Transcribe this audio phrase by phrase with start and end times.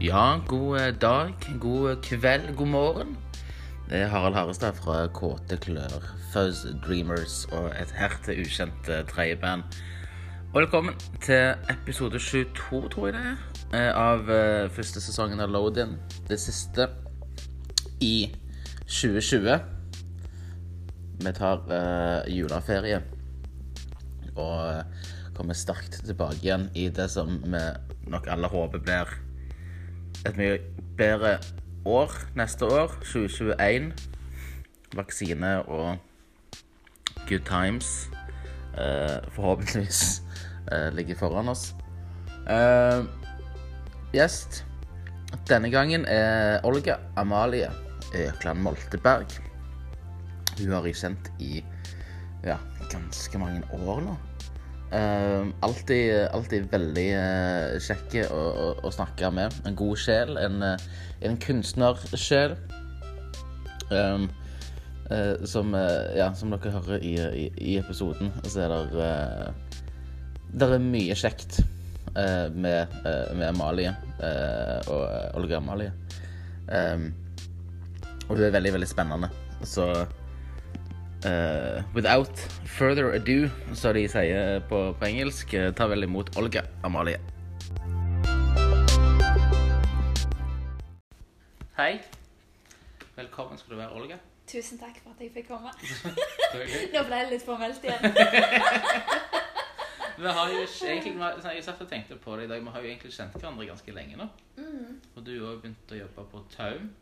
[0.00, 3.16] Ja, god eh, dag, god kveld, god morgen.
[3.90, 9.62] Det er Harald Harestad fra Kåte Klør, Fuzz Dreamers og et hertil ukjent eh, tredjeband.
[10.54, 13.42] Og velkommen til episode 22, tror jeg det er,
[13.74, 15.98] eh, av eh, første sesongen av Load-In.
[16.30, 16.86] Det siste
[18.00, 18.30] i
[18.86, 19.58] 2020.
[21.26, 23.02] Vi tar uh, juleferie
[24.36, 27.70] og eh, kommer sterkt tilbake igjen i det som vi
[28.06, 29.18] nok alle håper blir
[30.28, 30.58] et mye
[30.98, 31.38] bedre
[31.88, 33.92] år neste år, 2021.
[34.96, 35.96] Vaksine og
[37.28, 38.10] good times
[38.78, 40.22] eh, forhåpentligvis
[40.72, 41.74] eh, ligger foran oss.
[42.48, 43.04] Eh,
[44.12, 44.64] gjest
[45.48, 47.70] denne gangen er Olga Amalie
[48.16, 49.28] Økland Molteberg.
[50.58, 51.60] Hun har jeg kjent i
[52.44, 52.56] ja,
[52.92, 54.16] ganske mange år nå.
[54.88, 59.52] Uh, alltid, alltid veldig uh, kjekke å, å, å, snakke med.
[59.68, 60.36] En god sjel.
[60.40, 60.86] En, uh,
[61.24, 62.56] en kunstnersjel.
[63.92, 64.28] Um,
[65.48, 69.06] som, ja, som dere hører i, i, i episoden, så er det
[70.52, 71.62] Det er mye kjekt
[72.52, 72.92] med,
[73.32, 73.94] med Amalie
[74.92, 75.94] og Olga Amalie.
[76.68, 77.08] Um,
[78.28, 79.32] og hun er veldig, veldig spennende.
[79.64, 79.88] Så
[81.24, 86.62] Uh, without further ado, som de sier på, på engelsk, uh, ta vel imot Olga
[86.86, 87.18] Amalie.
[91.74, 91.98] Hei.
[93.16, 94.20] Velkommen skal du være, Olga.
[94.46, 95.74] Tusen takk for at jeg fikk komme.
[96.94, 98.14] Nå ble det litt formelt igjen.
[100.22, 102.92] vi har jo egentlig, Jeg satt og tenkte på det i dag, vi har jo
[102.94, 104.30] egentlig kjent hverandre ganske lenge nå.
[104.62, 104.98] Mm.
[105.16, 106.92] Og du har begynt å jobbe på Taum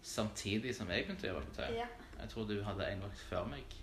[0.00, 1.76] samtidig som jeg begynte å jobbe på Taum.
[1.76, 1.92] Ja.
[2.20, 3.76] Jeg tror du hadde en vakt før meg.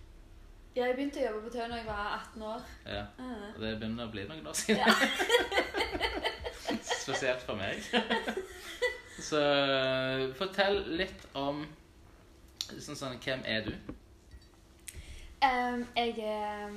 [0.76, 2.66] Ja, jeg begynte å jobbe på Tøyen da jeg var 18 år.
[2.86, 3.46] Ja, Mm.
[3.56, 4.84] Og det begynner å bli noen år siden.
[7.02, 7.82] Spesielt for meg.
[9.30, 9.40] Så
[10.38, 11.64] fortell litt om
[12.68, 13.74] sånn, sånn, Hvem er du?
[15.42, 16.76] Um, jeg er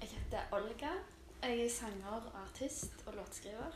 [0.00, 0.92] Jeg heter Olga.
[1.42, 3.74] Jeg er sanger, artist og låtskriver.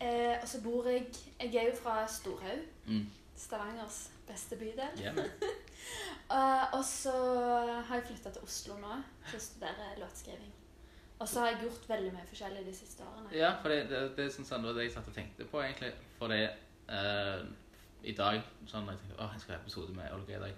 [0.00, 1.06] Eh, og så bor jeg
[1.40, 2.64] Jeg er jo fra Storhaug.
[2.86, 3.04] Mm.
[3.36, 4.98] Stavangers beste bydel.
[5.00, 5.22] Yeah.
[6.76, 7.12] og så
[7.86, 8.98] har jeg flytta til Oslo nå
[9.28, 10.52] for å studere låtskriving.
[11.22, 13.30] Og så har jeg gjort veldig mye forskjellig de siste årene.
[13.36, 15.60] Ja, for det, det, det, sånn, sånn, det var det jeg satt og tenkte på,
[15.62, 15.92] egentlig.
[16.18, 16.40] For det
[16.90, 17.44] uh,
[18.02, 20.56] I dag sånn, jeg tenkte, åh, jeg skal ha episode med Olga i dag.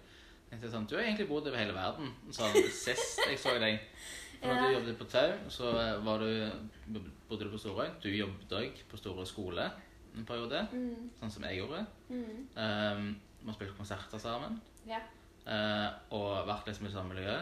[0.48, 2.14] tenkte jeg sånn, Du har egentlig bodd over hele verden.
[2.32, 3.76] Sånn, Sist jeg så deg
[4.44, 4.62] når Ja.
[4.62, 7.86] du jobbet på Tau, så eh, var du, bodde du på Storøy.
[8.02, 9.68] Du jobbet òg på Storøy skole
[10.14, 11.80] en periode, Mm, sånn som jeg gjorde.
[12.08, 13.06] mm, Um,
[13.44, 14.58] vi har spilt konserter sammen.
[14.88, 14.98] ja.
[15.46, 17.36] eh, og vært liksom i samme miljø.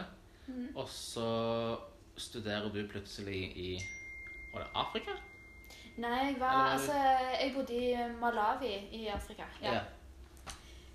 [0.47, 0.73] Mm.
[0.75, 1.77] Og så
[2.19, 3.69] studerer du plutselig i
[4.53, 5.11] Var det Afrika?
[5.97, 6.93] Nei, jeg var Eller- Altså,
[7.39, 9.43] jeg bodde i Malawi i Afrika.
[9.61, 9.79] Ja.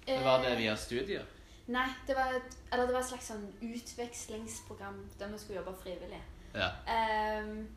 [0.07, 1.25] Det var det Eh, via studier?
[1.69, 5.75] Nei, det var, et, eller det var et slags sånn utvekslingsprogram der vi skulle jobbe
[5.83, 6.23] frivillig.
[6.55, 6.69] Ja.
[7.43, 7.69] Um,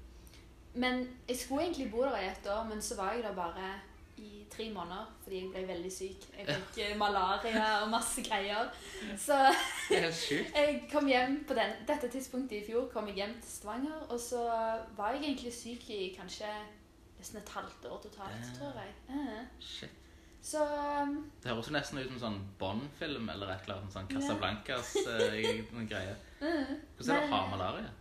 [0.74, 3.74] men jeg skulle egentlig bo der i et år, men så var jeg der bare
[4.22, 6.28] i tre måneder fordi jeg ble veldig syk.
[6.38, 6.90] Jeg fikk ja.
[7.00, 8.70] malaria og masse greier.
[9.18, 9.38] Så
[9.98, 14.20] jeg kom hjem på den, dette tidspunktet i fjor kom jeg hjem til Stavanger, og
[14.20, 14.44] så
[14.98, 16.52] var jeg egentlig syk i kanskje
[17.22, 18.54] nesten et halvt år totalt, ja.
[18.58, 18.94] tror jeg.
[19.10, 19.98] Eh, Shit.
[20.42, 24.08] Så um, Det høres jo nesten ut som sånn Bond-film eller et eller annet sånn
[24.10, 24.16] Ja.
[24.18, 26.16] Casablancas eh, noen greie.
[26.42, 27.92] eh, Hvordan er det å ha malaria?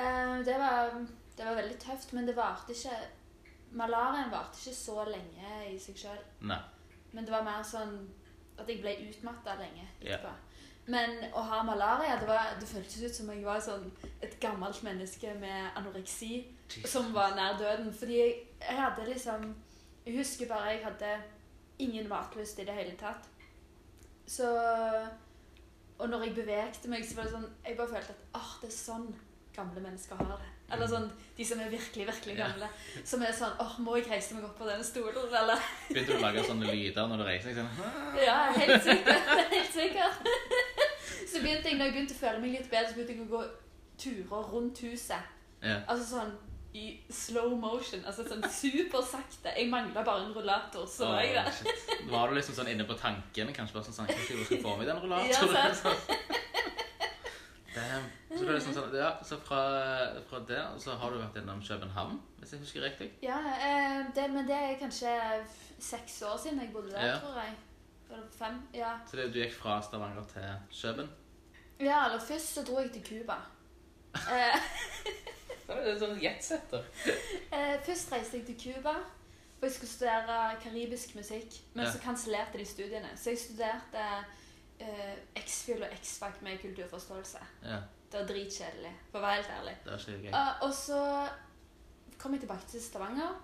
[0.00, 0.96] Uh, det, var,
[1.36, 2.98] det var veldig tøft, men det varte ikke
[3.76, 6.22] Malariaen varte ikke så lenge i seg sjøl.
[7.12, 7.98] Men det var mer sånn
[8.58, 10.30] at jeg ble utmatta lenge etterpå.
[10.30, 10.46] Yeah.
[10.90, 13.84] Men å ha malaria, det, var, det føltes ut som jeg var sånn
[14.24, 16.40] et gammelt menneske med anoreksi
[16.88, 17.92] som var nær døden.
[17.94, 19.50] Fordi jeg, jeg hadde liksom
[20.06, 21.10] Jeg husker bare jeg hadde
[21.78, 23.28] ingen matlyst i det hele tatt.
[24.26, 24.48] Så
[25.98, 28.70] Og når jeg bevegte meg, så var det sånn Jeg bare følte at åh, det
[28.70, 29.10] er sånn
[29.54, 30.50] gamle mennesker har det.
[30.72, 32.46] Eller sånn de som er virkelig, virkelig Ja.
[32.48, 32.68] gamle.
[33.04, 35.58] Som er sånn åh, må jeg reise meg opp på denne stolen, eller
[35.88, 37.54] Begynte du å lage sånne lyder når du reiser?
[37.54, 37.70] Sånn,
[38.26, 39.32] Ja, helt sikkert.
[39.54, 40.30] Helt sikkert.
[41.30, 43.32] Så begynte jeg, når jeg begynte å føle meg litt bedre, så begynte jeg å
[43.34, 43.42] gå
[43.98, 45.22] turer rundt huset.
[45.62, 45.80] ja.
[45.88, 46.32] Altså sånn
[46.72, 48.04] i slow motion.
[48.06, 49.50] Altså sånn supersakte.
[49.56, 51.50] Jeg mangla bare en rullator, så var jeg der.
[51.50, 52.06] shit.
[52.10, 53.50] Var du liksom sånn inne på tanken?
[53.52, 55.96] Kanskje bare sånn sånn, Kanskje jeg skal få meg den Ja, rullatoren?
[57.74, 58.06] Damn.
[58.28, 59.60] Så, det er liksom sånn, ja, så fra,
[60.28, 63.10] fra det så har du vært gjennom København, hvis jeg husker riktig?
[63.22, 65.12] Ja, eh, det, men det er kanskje
[65.78, 67.18] seks år siden jeg bodde der, Ja.
[67.22, 67.54] tror jeg.
[68.10, 68.56] Eller fem.
[68.74, 68.96] Ja.
[69.06, 70.42] Så det, du gikk fra Stavanger til
[70.82, 71.10] Køben?
[71.80, 73.36] ja, eller først så dro jeg til Cuba.
[74.30, 74.58] er
[75.70, 76.82] Det er sånn jetsetter.
[77.54, 78.96] eh, først reiste jeg til Cuba.
[79.60, 81.92] For jeg skulle studere karibisk musikk, men Ja.
[81.92, 83.10] så kansellerte de studiene.
[83.16, 84.04] Så jeg studerte
[84.80, 87.38] uh, X-Fuel og X-Fac med kulturforståelse.
[87.64, 87.78] Ja,
[88.12, 89.76] Det var dritkjedelig, for å være helt ærlig.
[89.84, 90.56] det var.
[90.58, 91.28] Uh, og så
[92.18, 93.34] kom jeg tilbake til Stavanger.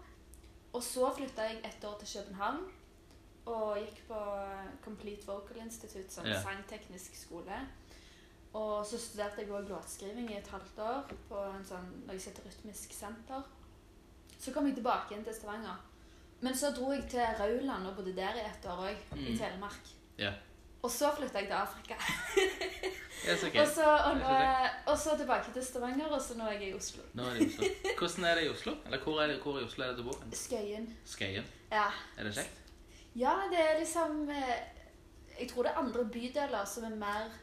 [0.73, 2.59] Og så flytta jeg et år til København
[3.47, 4.19] og gikk på
[4.85, 6.43] Complete Vocal Institute, som Ja.
[6.43, 7.61] sangteknisk skole.
[8.55, 13.43] Og så studerte jeg også låtskriving i et halvt år på en sånn, Rytmisk senter.
[14.41, 15.77] Så kom jeg tilbake igjen til Stavanger.
[16.41, 19.39] Men så dro jeg til Rauland og bodde der i et år òg, i Mm.
[19.39, 19.89] Telemark.
[20.19, 20.33] Ja.
[20.87, 21.97] Og så flytta jeg til Afrika.
[23.27, 24.35] Er så Og så, og, nå,
[24.93, 27.03] og så tilbake til Stavanger, og så nå er jeg i Oslo.
[27.19, 27.71] Nå er det i Oslo.
[27.99, 28.75] Hvordan er det i Oslo?
[28.87, 30.21] Eller hvor, er det, hvor i Oslo er det du bor?
[30.33, 30.87] Skøyen.
[31.11, 31.49] Skøyen?
[31.73, 31.89] Ja.
[32.19, 32.61] Er det kjekt?
[33.19, 34.53] Ja, det er liksom eh,
[35.41, 37.35] Jeg tror det er andre bydeler som er mer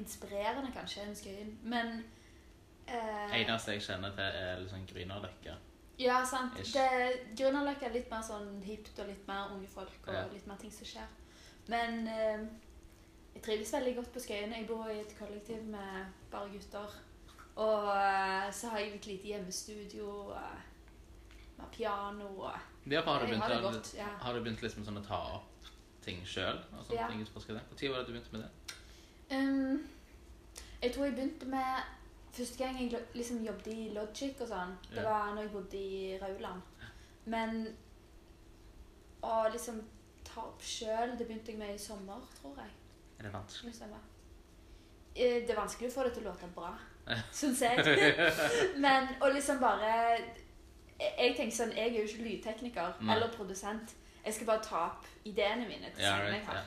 [0.00, 1.52] inspirerende, kanskje, enn Skøyen.
[1.62, 1.92] Men
[2.88, 5.54] eh, Eneste jeg kjenner til, er liksom Grünerløkka.
[6.00, 6.58] Ja, sant.
[7.38, 10.24] Grünerløkka er litt mer sånn hipt og litt mer unge folk og Ja.
[10.32, 11.18] litt mer ting som skjer.
[11.68, 12.40] Men eh,
[13.34, 14.52] jeg trives veldig godt på Skøyen.
[14.52, 16.96] Jeg bor i et kollektiv med bare gutter.
[17.56, 20.60] Og eh, så har jeg et lite hjemmestudio eh,
[21.58, 22.52] med piano og
[22.90, 24.06] Derfor har du Jeg begynt, har det å- godt, ja.
[24.20, 25.68] har du begynt liksom sånn å ta opp
[26.02, 26.58] ting sjøl?
[26.72, 27.06] Når Ja.
[27.06, 28.50] var det du begynte med det?
[29.36, 29.88] Um,
[30.82, 31.82] jeg tror jeg begynte med
[32.32, 35.10] Første gang jeg lo- liksom jobbet i Logic og sånn, det Ja.
[35.10, 36.62] var når jeg bodde i Rauland.
[37.26, 37.76] Men
[39.22, 39.82] å liksom
[40.34, 42.70] ta opp sjøl, det begynte jeg med i sommer, tror jeg.
[43.18, 43.74] Er det vanskelig?
[43.78, 44.00] Det.
[45.14, 46.70] Eh, Det er vanskelig å få det til å låte bra,
[47.32, 47.84] syns jeg.
[48.84, 49.92] Men å liksom bare
[51.02, 53.16] jeg tenker sånn, jeg er jo ikke lydtekniker Nei.
[53.16, 53.94] eller produsent.
[54.24, 56.54] Jeg skal bare ta opp ideene mine til Ja, right, jeg har.
[56.54, 56.62] ja.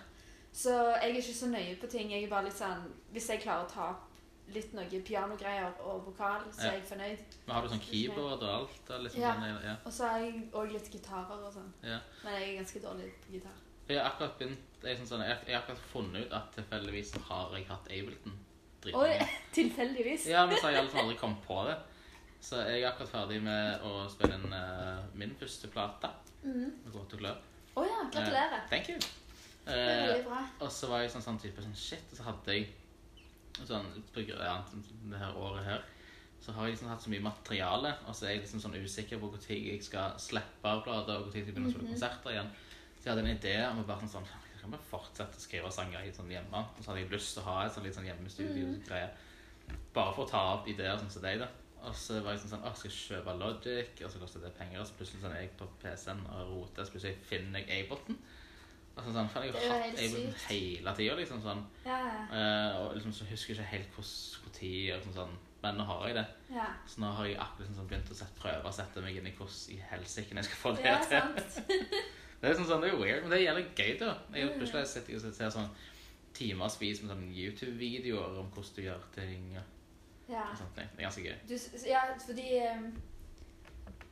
[0.55, 2.11] Så jeg er ikke så nøye på ting.
[2.11, 4.04] Jeg er bare litt sånn Hvis jeg klarer å ta opp
[4.53, 7.23] litt noe pianogreier og vokal, så er jeg fornøyd.
[7.47, 8.89] Men har du sånn keyboard og alt?
[8.89, 9.33] Og liksom Ja.
[9.35, 9.75] sånn, ja.
[9.85, 11.71] Og så har jeg òg litt gitarer og sånn.
[11.83, 11.99] Ja.
[12.23, 13.51] Men jeg er ganske dårlig på gitar.
[13.87, 17.13] Jeg har akkurat begynt jeg, sånn, sånn, jeg, jeg har akkurat funnet ut at tilfeldigvis
[17.29, 18.37] har jeg hatt Ableton.
[18.81, 19.27] Dritlenge.
[19.57, 20.25] tilfeldigvis.
[20.27, 21.77] Ja, men så har jeg liksom aldri kommet på det.
[22.41, 26.09] Så jeg er akkurat ferdig med å spille inn uh, min første plate.
[26.43, 26.71] Mm.
[26.93, 27.37] Gåte og klør.
[27.75, 28.67] Å ja, gratulerer.
[28.69, 28.97] Thank you.
[29.65, 30.41] Det er Eh, veldig bra.
[30.61, 32.67] og så var jeg sånn, sånn type sånn shit, og så hadde jeg
[33.63, 35.81] sånn på grunn det her året her,
[36.41, 39.17] så har jeg liksom hatt så mye materiale, og så er jeg liksom sånn usikker
[39.21, 41.93] på når jeg skal slippe av bladet, og når jeg skal begynne å spille Mhm.
[41.95, 42.51] konserter igjen.
[42.99, 44.27] Så jeg hadde en idé om å bare sånn sånn,
[44.61, 47.43] kan bare fortsette å skrive sanger i sånn hjemme, og så hadde jeg lyst til
[47.43, 49.09] å ha et sånn litt sånn hjemmestudio-greie,
[49.93, 51.47] bare for å ta opp ideer sånn som deg da.
[51.85, 54.57] Og så var jeg sånn sånn, å, skal jeg kjøpe Logic, og så koster det
[54.57, 57.85] penger, og så plutselig sånn er jeg på PC-en og roter, så plutselig finner jeg
[57.85, 58.17] Ableton.
[58.17, 58.25] Og
[59.03, 61.65] så sånn, for jeg har jo hatt Ableton hele tida, liksom sånn.
[61.85, 62.21] Ja, ja.
[62.31, 65.35] Eh, og liksom så husker jeg ikke helt hvor tid og liksom sånn.
[65.63, 66.25] Men nå har jeg det.
[66.53, 66.65] ja.
[66.87, 69.27] Så nå har jeg akkurat liksom sånn begynt å sette, prøve å sette meg inn
[69.27, 71.19] i hvordan i helsike jeg skal få det Ja, til.
[71.19, 71.67] sant.
[72.41, 74.09] Det er sånn, sånn, det er weird, men det gjelder gøy, da.
[74.35, 74.57] Jeg Mm.
[74.59, 75.69] plutselig sitter jeg og ser sånn
[76.35, 79.57] timevis med sånn YouTube-videoer om hvordan du gjør ting.
[79.57, 79.63] og
[80.29, 80.43] Ja.
[80.55, 80.75] sånt.
[80.75, 81.35] Det er ganske gøy.
[81.47, 83.01] Du, ja, fordi um,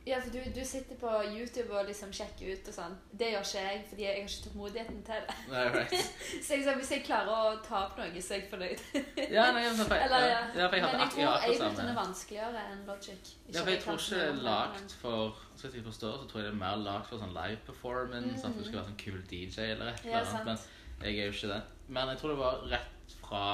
[0.04, 2.96] Ja, for du, du sitter på YouTube og liksom sjekker ut og sånn.
[3.16, 5.36] Det gjør ikke jeg, fordi jeg har ikke tålmodigheten til det.
[5.48, 5.94] Nei, right.
[6.44, 8.84] Så jeg, sa, hvis jeg klarer å ta opp noe, så er jeg fornøyd.
[9.32, 10.42] Ja, nei, men, for, Eller, ja.
[10.58, 13.32] ja, for jeg hadde Men jeg tror Ableton er vanskeligere enn Logic.
[13.48, 16.28] Ja, for jeg tror ikke det er lagd lagt for Så vidt jeg forstår, så
[16.28, 18.44] tror jeg det er mer lagt for sånn live performance.
[18.44, 20.10] At du skal være sånn kul DJ eller et Mm.
[20.10, 20.44] Eller annet.
[20.44, 21.62] Ja, Men jeg er jo ikke det.
[21.88, 23.44] Men jeg tror det var rett fra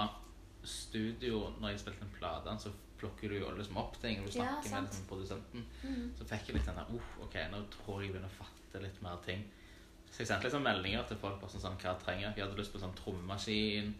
[0.64, 4.38] studio når jeg spilte en plate, så plukker du jo liksom opp ting, og du
[4.38, 5.64] Ja, snakker med liksom, produsenten.
[5.82, 6.04] Mhm.
[6.18, 8.82] Så fikk jeg litt den der oh, OK, nå tror jeg jeg begynner å fatte
[8.84, 9.42] litt mer ting.
[10.10, 12.32] Så jeg sendte liksom meldinger til folk bare sånn, sånn hva jeg trenger.
[12.36, 13.92] Jeg hadde lyst på sånn trommemaskin.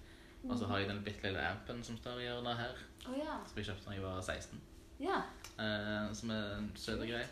[0.49, 2.79] Og så har jeg den bitte lille ampen som står i hjørnet her,
[3.09, 3.35] Oh, ja.
[3.49, 4.61] som jeg kjøpte da jeg var 16.
[5.01, 5.19] ja.
[5.61, 7.27] Eh, som er en søt greie.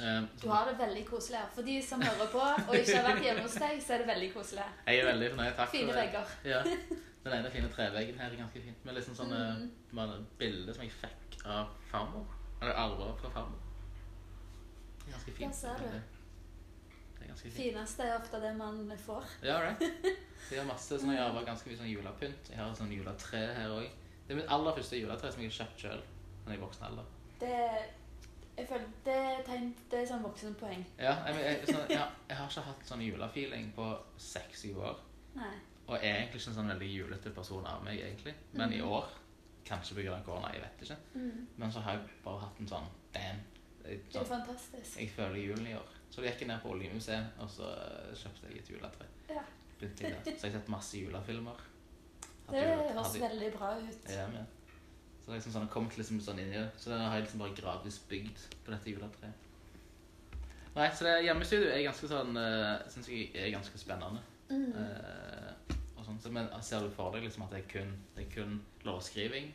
[0.00, 1.48] Um, Du har det veldig koselig her.
[1.54, 4.06] For de som hører på og ikke har vært hjemme hos deg, så er det
[4.10, 4.64] veldig koselig.
[4.86, 5.54] Jeg er veldig fornøyd.
[5.56, 6.34] Takk Fine vegger.
[6.44, 6.62] Ja.
[7.26, 8.84] Den ene fine treveggen her er ganske fint.
[8.86, 9.38] Med liksom sånne
[9.90, 10.26] mm.
[10.38, 12.28] bilder som jeg fikk av farmor.
[12.60, 13.64] Eller arver fra farmor.
[15.08, 15.48] Ganske fint.
[15.48, 15.88] Der ser du.
[17.16, 17.56] Det er ganske fint.
[17.56, 18.78] Fineste er ofte det man
[19.08, 19.26] får.
[19.42, 19.82] Ja, right.
[20.52, 22.50] Jeg har masse sånn, jeg arver ganske mye sånn julepynt.
[22.52, 23.86] Jeg har sånn juletre her òg.
[24.26, 26.02] Det er mitt aller første juletre som jeg har kjøpt sjøl.
[26.44, 27.08] Jeg er voksen alder.
[27.40, 27.54] Det,
[28.58, 30.84] jeg føler, det, er tegn, det er sånn voksenpoeng.
[31.00, 33.88] Ja, jeg, jeg, sånn, ja, jeg har ikke hatt sånn julefeeling på
[34.22, 35.02] seks-syv år.
[35.40, 35.56] Nei.
[35.88, 38.34] Og er egentlig ikke en sånn veldig julete person av meg, egentlig.
[38.52, 38.88] Men i Mhm.
[38.88, 39.04] år,
[39.64, 40.22] kanskje pga.
[40.24, 40.96] korona, jeg vet ikke.
[41.14, 41.46] Mm.
[41.56, 43.40] Men så har jeg bare hatt en sånn damn.
[43.84, 44.96] Jeg, Det er sånn, fantastisk.
[44.98, 45.86] jeg føler julen i år.
[46.10, 49.06] Så jeg gikk ned på Oljemuseet, og så eh, kjøpte jeg et juletre.
[49.28, 49.42] Ja.
[49.80, 49.90] Jeg.
[49.96, 51.54] Så jeg har sett masse julefilmer.
[52.46, 54.08] Hatt Det jule- høres hadde- veldig bra ut.
[54.10, 54.46] Ja, men.
[55.24, 56.70] Så det liksom sånn, jeg kom liksom sånn inn i det.
[56.78, 59.32] Så den har jeg liksom bare gradvis bygd på dette juletreet.
[60.76, 64.20] Nei, så det hjemmestudio er ganske sånn uh, Syns jeg er ganske spennende.
[64.50, 64.72] Mm.
[64.76, 65.35] Eh, og
[66.06, 66.18] sånn.
[66.34, 68.58] Men ser du for deg liksom at det er kun, det er kun
[68.88, 69.52] låtskriving?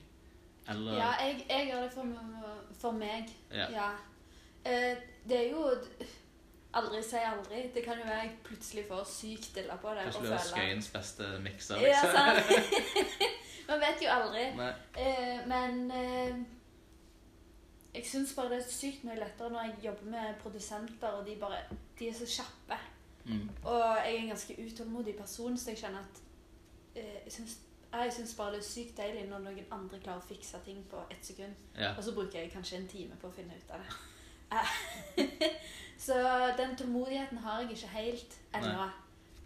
[0.70, 2.16] Eller Ja, jeg, jeg gjør det for,
[2.80, 3.32] for meg.
[3.52, 3.68] Ja.
[3.74, 3.92] Ja.
[4.66, 5.70] Eh, det er jo
[6.72, 7.66] Aldri si aldri.
[7.76, 10.06] Det kan jo være jeg plutselig får sykt dilla på det.
[10.08, 11.82] Kanskje du er Skøyens beste mikser?
[11.84, 12.12] Ja, Liksom.
[12.16, 12.46] sant.
[13.68, 14.46] Man vet jo aldri.
[14.96, 16.40] Eh, men eh,
[17.94, 21.36] jeg syns bare det er sykt mye lettere når jeg jobber med produsenter, og de
[21.42, 21.60] bare
[22.00, 22.80] De er så kjappe.
[23.26, 23.50] Mm.
[23.64, 26.22] Og jeg er en ganske utålmodig person, så jeg kjenner at
[26.96, 27.60] jeg syns
[27.92, 31.02] jeg syns bare det er sykt deilig når noen andre klarer å fikse ting på
[31.12, 31.58] ett sekund.
[31.76, 31.92] Ja.
[31.98, 33.98] Og så bruker jeg kanskje en time på å finne ut av det.
[34.52, 35.50] Eh,
[36.06, 36.16] så
[36.58, 38.88] den tålmodigheten har jeg ikke helt ennå.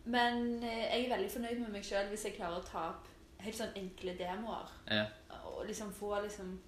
[0.05, 3.09] Men eh, jeg er veldig fornøyd med meg sjøl hvis jeg klarer å ta opp
[3.41, 4.69] helt sånn enkle demoer.
[4.93, 5.07] Ja.
[5.49, 6.59] Og liksom få liksom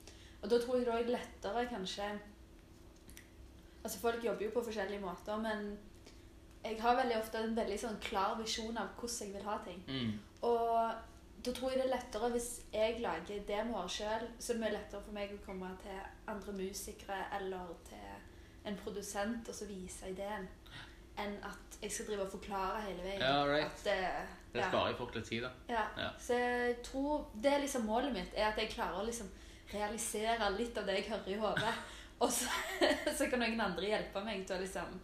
[0.41, 2.07] Og da tror jeg det er lettere kanskje
[3.84, 5.77] Altså folk jobber jo på forskjellige måter, men
[6.68, 9.84] jeg har veldig ofte en veldig sånn klar visjon av hvordan jeg vil ha ting.
[9.88, 10.12] Mm.
[10.48, 14.64] Og da tror jeg det er lettere hvis jeg lager demoer sjøl, så er det
[14.64, 16.00] mye lettere for meg å komme til
[16.34, 20.48] andre musikere eller til en produsent og så vise ideen,
[21.18, 23.22] enn at jeg skal drive og forklare hele veien.
[23.22, 23.72] Ja, right.
[23.72, 23.98] At det,
[24.54, 25.52] Det sparer jo folk litt tid, da.
[25.70, 25.86] Ja.
[25.98, 26.10] Ja.
[26.20, 29.30] Så jeg tror Det er liksom målet mitt, er at jeg klarer å liksom
[29.74, 31.76] realisere litt av det jeg hører i hodet.
[32.24, 32.50] Og så,
[33.18, 35.00] så kan noen andre hjelpe meg til å liksom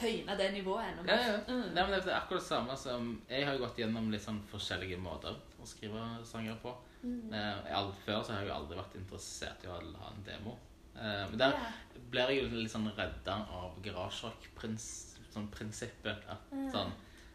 [0.00, 1.32] høyne det nivået enda Ja, mer.
[1.32, 1.38] ja.
[1.54, 1.74] Mm.
[1.74, 4.40] Nei, men det er akkurat det samme som Jeg har jo gått gjennom litt sånn
[4.50, 6.74] forskjellige måter å skrive sanger på.
[7.02, 7.32] Mm.
[7.34, 10.56] Eh, før så har jeg aldri vært interessert i å ha en demo.
[10.96, 11.72] Eh, men der yeah.
[12.10, 15.32] blir jeg jo litt sånn redda av garasjerock-prinsippet.
[15.32, 16.70] Sånn prinsippet, at Mm.
[16.72, 16.92] sånn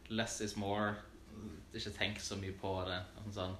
[0.09, 0.95] Less is more.
[1.73, 3.01] Ikke tenk så mye på det.
[3.17, 3.55] Sånn, sånn.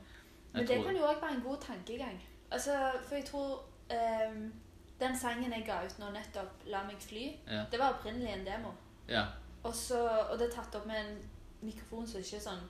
[0.54, 2.20] Men det tror- kan jo òg være en god tankegang.
[2.52, 4.54] Altså, for jeg tror um,
[5.00, 7.66] Den sangen jeg ga ut nå nettopp, 'La meg fly', Ja.
[7.72, 8.74] det var opprinnelig en demo.
[9.10, 9.26] Ja.
[9.64, 10.00] Og, så,
[10.32, 11.18] og det er tatt opp med en
[11.62, 12.62] mikrofon som ikke er sånn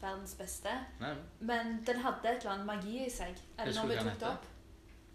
[0.00, 0.72] verdens beste.
[1.00, 3.34] Nei, Men den hadde et eller annet magi i seg.
[3.58, 4.46] Eller Husker når du vi hva den tok det opp.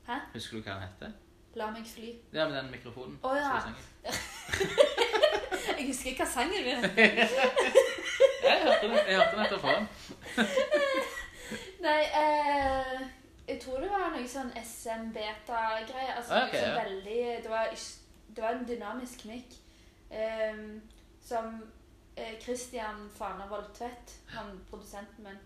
[0.08, 0.18] Hæ?
[0.34, 1.12] Husker du hva den heter?
[1.60, 2.12] La meg fly.
[2.34, 3.18] Ja, med den mikrofonen.
[3.24, 3.48] Å, ja.
[3.48, 4.90] som vi sang i.
[5.82, 7.18] Jeg husker hva sangen min er.
[8.42, 9.72] Jeg hørte den, jeg hørte den etterpå.
[11.86, 13.02] Nei, eh,
[13.48, 16.14] jeg tror det var noe sånn SM-beta-greie.
[16.16, 16.84] Altså, Ah, ok, noe sånn ja.
[16.84, 19.61] veldig, det, var, ikke- det var en dynamisk ehm,
[21.22, 21.62] som
[22.16, 25.38] eh, Christian Fana Voldtvedt, han produsenten min,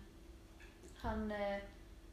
[1.02, 1.60] han eh,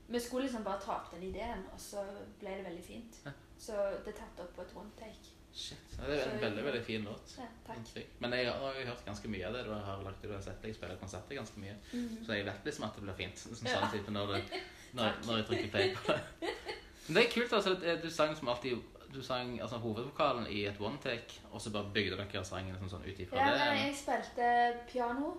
[0.08, 2.02] Vi skulle liksom bare ta opp den ideen, og så
[2.40, 3.22] ble det veldig fint.
[3.58, 5.32] Så det er tatt opp på et one take.
[5.54, 5.78] Shit.
[5.98, 7.34] Ja, det er en veldig veldig fin låt.
[7.38, 7.92] Ja, takk.
[8.20, 10.64] Men jeg har jo hørt ganske mye av det du har lagt du har sett.
[10.66, 11.76] Jeg spiller konserter ganske mye.
[11.94, 12.24] Mhm.
[12.26, 13.38] Så jeg vet liksom at det blir fint.
[13.40, 13.80] Sånn, Ja.
[13.80, 14.58] sånn type når, du,
[15.00, 16.52] når, når jeg trykker play på det.
[17.08, 18.82] Men det er kult altså, du sang som alltid
[19.14, 22.90] Du sang altså, hovedvokalen i et one take, og så bare bygde dere sangen sånn,
[22.90, 23.60] sånn ut ifra Ja, det.
[23.60, 24.48] nei, jeg spilte
[24.90, 25.34] piano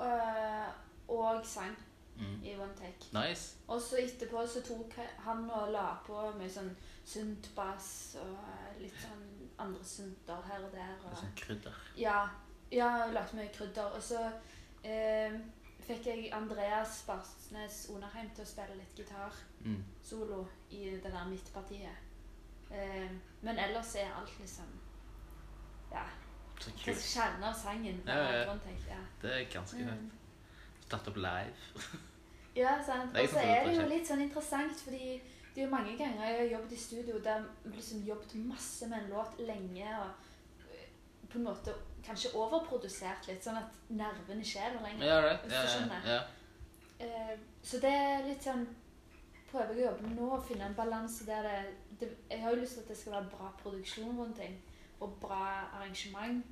[0.00, 0.68] øh,
[1.08, 1.76] og sang
[2.16, 2.38] Mm.
[2.44, 3.10] i one take.
[3.12, 3.56] Nice.
[3.68, 6.70] Og så etterpå så tok han og la på mye sånn
[7.04, 8.38] sunt bass og
[8.80, 9.26] litt sånn
[9.58, 10.80] andre synter her og der.
[10.94, 11.74] Er Og, sånn krydder.
[11.96, 12.22] ja,
[12.72, 13.92] ja, lagt mye krydder.
[13.94, 14.30] Og så
[14.84, 15.36] øh,
[15.80, 18.96] fikk jeg Andreas Barsnes Onarheim til å spille litt
[19.60, 19.84] Mm.
[20.00, 22.00] gitarsolo i det der midtpartiet.
[22.70, 23.10] Eh,
[23.42, 24.64] men ellers er alt liksom
[25.92, 26.02] Ja.
[26.60, 27.02] Så er kult.
[27.02, 28.02] kjernen av sangen.
[28.06, 28.54] Ja, ja, ja.
[28.88, 29.00] ja.
[29.22, 29.88] Det er ganske mm.
[29.88, 30.12] høyt.
[30.90, 31.54] Tatt opp live.
[32.56, 33.12] Ja, sant.
[33.12, 35.18] Og så er det det jo litt sånn interessant, fordi
[35.52, 38.88] det er jo mange ganger jeg har jobbet i studio der jeg liksom jobbet masse
[38.88, 40.08] med en låt lenge og
[40.64, 40.86] øh,
[41.28, 41.74] på en måte
[42.06, 45.04] kanskje overprodusert litt, sånn at nervene ikke er der lenger.
[45.04, 45.44] Ja, right.
[45.44, 46.08] Hvis Ja, du ja, skjønner.
[46.14, 46.20] ja.
[47.04, 48.64] Eh, så det er litt sånn
[49.50, 51.58] Prøver jeg å jobbe nå å finne en balanse der det,
[52.00, 54.56] det Jeg har jo lyst til at det skal være bra produksjon rundt ting,
[55.00, 55.42] og bra
[55.76, 56.46] arrangement,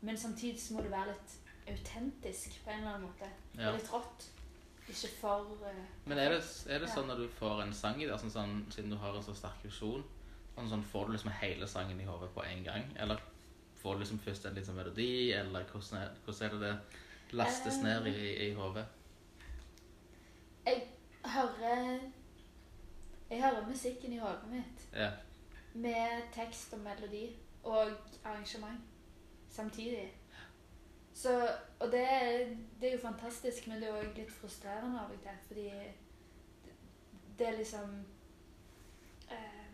[0.00, 1.36] men samtidig så må det være litt
[1.68, 3.28] autentisk på en eller annen måte.
[3.58, 3.70] Ja.
[3.70, 4.26] Og litt rått.
[4.86, 6.94] Ikke for uh, Men er det, er det Ja.
[6.94, 9.34] sånn når du får en sang i det, sånn, sånn, siden du har en så
[9.34, 10.04] sterk visjon,
[10.54, 12.84] sånn, sånn, får du liksom hele sangen i hodet på en gang?
[12.96, 13.18] Eller
[13.80, 17.80] får du liksom først en liten melodi, eller hvordan er, hvordan er det det lastes
[17.80, 18.86] um, ned i, i hodet?
[21.26, 21.98] Hører
[23.30, 25.10] Jeg hører musikken i hodet mitt Ja.
[25.74, 27.86] med tekst og melodi og
[28.24, 28.80] arrangement
[29.50, 30.12] samtidig.
[31.14, 31.48] Så,
[31.80, 32.06] og det,
[32.80, 35.94] det er jo fantastisk, men det er òg litt frustrerende av og til, fordi det,
[37.38, 37.94] det er liksom
[39.30, 39.64] eh,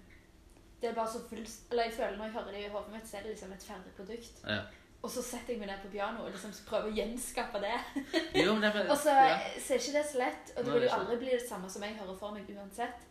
[0.82, 3.08] Det er bare så fullst, Eller jeg føler når jeg hører det i hodet mitt,
[3.08, 4.42] så er det liksom et ferdig produkt.
[4.48, 4.60] ja.
[5.02, 7.78] Og så setter jeg meg ned på piano og liksom prøver å gjenskape det.
[8.42, 9.38] Jo, men det er Og så, ja.
[9.58, 11.82] så er ikke det så lett, og det vil jo aldri bli det samme som
[11.82, 13.08] jeg hører for meg uansett.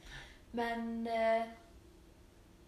[0.55, 1.49] Men eh,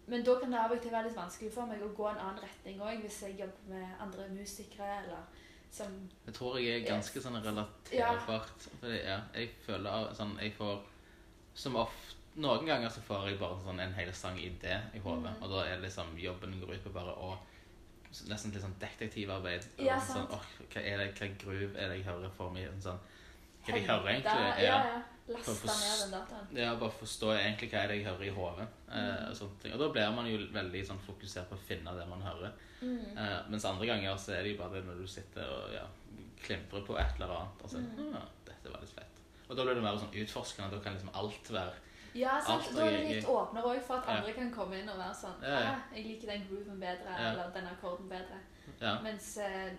[0.06, 2.20] men da kan det av og til være litt vanskelig for meg å gå en
[2.20, 5.94] annen retning òg, hvis jeg jobber med andre musikere eller som
[6.26, 8.66] Jeg tror jeg er ganske sånn relaterbart.
[8.82, 10.84] Fordi, ja, jeg føler sånn Jeg får
[11.54, 15.00] som ofte Noen ganger så får jeg bare sånn en hel sang i det i
[15.04, 15.42] hodet, mm.
[15.46, 17.28] og da er det liksom jobben går ut på bare å
[18.30, 19.64] Nesten litt sånn detektivarbeid.
[19.82, 22.68] Ja, sånn, åh, hva er det, hva gruv er det jeg hører for meg?
[22.84, 23.00] Sånn,
[23.64, 24.44] hva de jeg hører egentlig?
[24.64, 25.00] Ja, ja.
[25.34, 26.52] lasta ned den dataen.
[26.60, 28.68] Ja, bare forstå egentlig hva er det jeg hører i hodet.
[28.90, 29.74] Eh, og sånne ting.
[29.74, 32.54] Og da blir man jo veldig sånn fokusert på å finne det man hører.
[32.84, 33.16] Mm.
[33.16, 35.84] Eh, mens andre ganger så er det jo bare det når du sitter og ja,
[36.44, 37.64] klimprer på et eller annet.
[37.66, 38.14] Og så Mm.
[38.14, 39.22] «Ah, dette var litt fett.
[39.48, 40.70] Og da blir det mer sånn utforskende.
[40.70, 41.74] Da kan liksom alt være
[42.14, 42.68] Ja, sant.
[42.76, 44.16] Da er det litt åpnere òg for at Ja.
[44.20, 45.70] andre kan komme inn og være sånn Ja, ja.
[45.74, 47.32] ah, 'Jeg liker den grooven bedre', Ja.
[47.32, 48.40] eller 'den akkorden bedre'.
[48.80, 49.00] Ja.
[49.02, 49.70] Mens eh,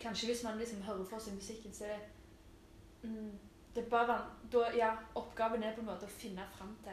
[0.00, 3.38] kanskje hvis man liksom hører for seg musikken, så er det mm,
[3.74, 4.20] Det er bare
[4.52, 6.92] da, Ja, oppgaven er på en måte å finne fram til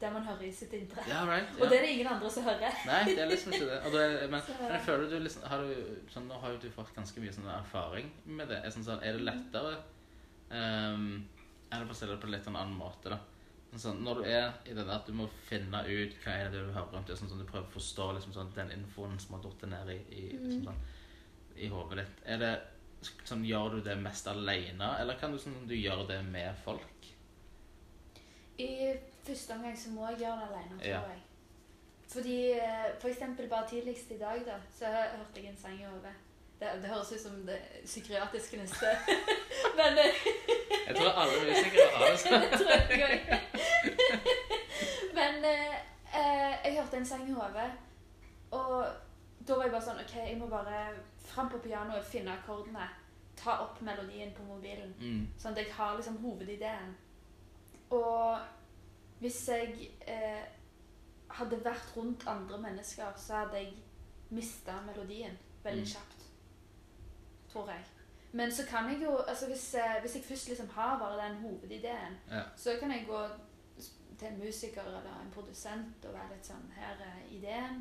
[0.00, 1.02] det man hører i sitt indre.
[1.08, 1.48] ja, right.
[1.60, 2.72] Og det er det ingen andre som hører.
[2.86, 3.92] Nei, det er liksom ikke det.
[3.92, 6.56] Det er, men, Så- men jeg føler du liksom har du, sånn, Nå har jo
[6.58, 8.64] du fått ganske mye sånn erfaring med det.
[8.64, 9.76] Er, sånn, sånn, er det lettere
[10.50, 11.28] um,
[11.72, 13.18] Eller for å stille det på en litt annen måte, da.
[13.78, 16.58] Sånn, når du er i det der at du må finne ut hva er det
[16.66, 19.36] du hører om, det sånn, sånn, du prøver å forstå liksom, sånn, den infoen som
[19.36, 20.42] har datt ned i, i, Mm.
[20.48, 20.80] liksom, sånn,
[21.56, 22.22] i hodet ditt.
[22.26, 22.50] Er det,
[23.24, 27.06] sånn, gjør du det mest alene, eller kan du, sånn, du gjøre det med folk?
[28.58, 31.00] I første omgang så må jeg gjøre det alene, tror Ja.
[31.08, 31.20] jeg.
[32.10, 35.84] Fordi eh, for eksempel bare tidligst i dag, da, så hørte jeg en sang i
[35.86, 36.12] hodet.
[36.60, 38.90] Det, det høres ut som det psykiatriske neste.
[39.78, 40.18] Men eh,
[40.88, 42.40] Jeg tror alle musikere har det sånn.
[42.44, 43.20] det tror jeg òg.
[45.40, 45.74] Men
[46.14, 47.70] eh, jeg hørte en sang i hodet,
[48.50, 48.86] og
[49.48, 50.80] da var jeg bare sånn OK, jeg må bare
[51.24, 52.88] fram på pianoet, finne akkordene,
[53.40, 54.90] ta opp melodien på mobilen.
[55.00, 55.22] Mm.
[55.40, 56.90] Sånn at jeg har liksom hovedideen.
[57.90, 58.38] Og
[59.22, 60.42] hvis jeg eh,
[61.38, 63.72] hadde vært rundt andre mennesker, så hadde jeg
[64.30, 65.92] mista melodien veldig Mm.
[65.94, 66.26] kjapt.
[67.52, 67.84] Tror jeg.
[68.32, 71.36] Men så kan jeg jo altså hvis, eh, hvis jeg først liksom har bare den
[71.42, 72.42] hovedideen, Ja.
[72.56, 73.28] så kan jeg gå
[74.20, 77.80] til en musiker eller en produsent og være litt sånn Her er ideen.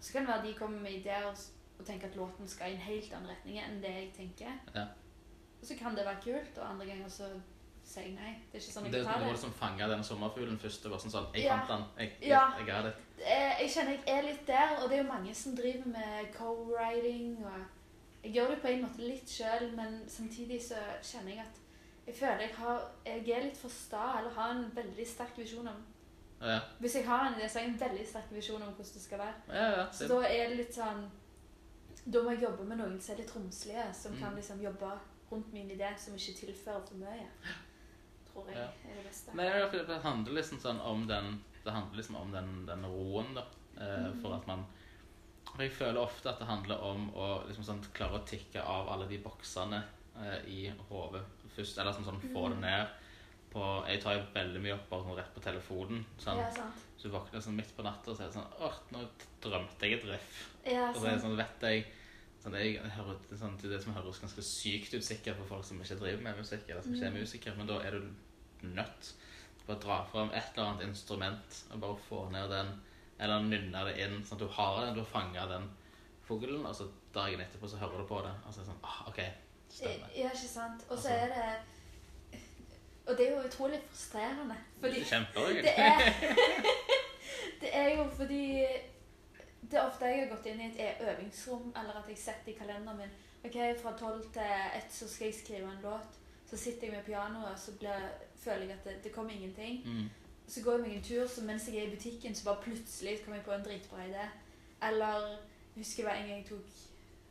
[0.00, 1.28] Så kan det være de kommer med ideer
[1.78, 4.52] og tenker at låten skal i en helt annen retning enn det jeg tenker.
[4.74, 4.86] Ja.
[5.60, 7.28] Og så kan det være kult, og andre ganger så
[7.86, 8.32] sier jeg nei.
[8.52, 9.32] Det er ikke sånn Det, jeg du tar må det.
[9.36, 10.84] liksom fange den sommerfuglen først.
[10.86, 11.56] og bare sånn sånn, Jeg Ja.
[11.56, 11.84] fant den.
[11.98, 12.42] Jeg, jeg, Ja.
[12.58, 12.94] jeg ga det.
[13.18, 16.32] Eh, Jeg kjenner jeg er litt der, og det er jo mange som driver med
[16.34, 17.44] co-writing.
[17.46, 17.64] og
[18.24, 21.60] Jeg gjør det på en måte litt sjøl, men samtidig så kjenner jeg at
[22.06, 25.68] jeg føler jeg, har, jeg er litt for sta, eller har en veldig sterk visjon
[25.68, 25.84] om
[26.40, 28.94] Ja, Hvis jeg har en idé, så har jeg en veldig sterk visjon om hvordan
[28.94, 29.34] det skal være.
[29.48, 29.68] ja.
[29.80, 29.86] ja.
[29.92, 31.06] Så da er det litt sånn
[32.12, 34.18] Da må jeg jobbe med noen som er litt romslige, som Mm.
[34.20, 34.90] kan liksom jobbe
[35.32, 37.26] rundt min idé, som ikke tilfører for mye.
[38.32, 39.32] Tror jeg er det beste.
[39.34, 39.46] men
[39.88, 43.42] det handler liksom sånn om den Det handler liksom om den, den roen, da.
[43.80, 44.20] Eh, mm.
[44.22, 44.64] For at man
[45.54, 48.88] For jeg føler ofte at det handler om å liksom sånn, klare å tikke av
[48.88, 49.82] alle de boksene
[50.20, 51.22] eh, i hodet
[51.56, 51.78] først.
[51.78, 52.60] Eller sånn, sånn få det Mhm.
[52.60, 52.86] ned
[53.52, 56.04] på Jeg tar jo veldig mye opp bare sånn rett på telefonen.
[56.18, 56.36] Sånn.
[56.38, 56.74] Ja, sant.
[56.98, 59.08] Så du våkner sånn midt på natta og så er det sånn Åh, nå
[59.40, 60.52] drømte jeg et riff.
[60.66, 61.86] Ja, Og så er det sånn, vet jeg
[62.42, 65.44] sånn, jeg hører, det, er sånn, det det som høres ganske sykt ut sikkert for
[65.46, 67.20] folk som ikke driver med musikk, eller som ikke er Mm.
[67.20, 68.10] musikere, men da er du
[68.62, 69.12] nødt
[69.64, 72.80] til å dra fram et eller annet instrument og bare få ned den,
[73.18, 75.70] eller nynne det inn, sånn at du har den, du har fanget den
[76.28, 78.84] fuglen, og så dagen etterpå så hører du på det, og så er det sånn,
[78.84, 79.20] ah, ok,
[79.76, 80.08] stemmer.
[80.16, 80.84] Ja, ikke sant.
[80.88, 82.40] Og så Altså- er det
[83.06, 84.56] Og det er jo utrolig frustrerende.
[84.80, 85.62] Fordi Kjempeorgel.
[85.62, 85.98] det er
[87.60, 88.66] Det er jo fordi
[89.70, 92.52] Det er ofte jeg har gått inn i et øvingsrom, eller at jeg setter i
[92.58, 94.42] kalenderen min Ok, fra tolv til
[94.76, 96.16] ett så skal jeg skrive en låt.
[96.50, 99.82] Så sitter jeg med pianoet, og så blir, føler jeg at det, det kommer ingenting.
[99.86, 100.08] Mm.
[100.48, 103.20] Så går jeg meg en tur, så mens jeg er i butikken, så bare plutselig
[103.24, 104.26] kommer jeg på en dritbra idé.
[104.88, 106.66] Eller jeg husker var en gang jeg tok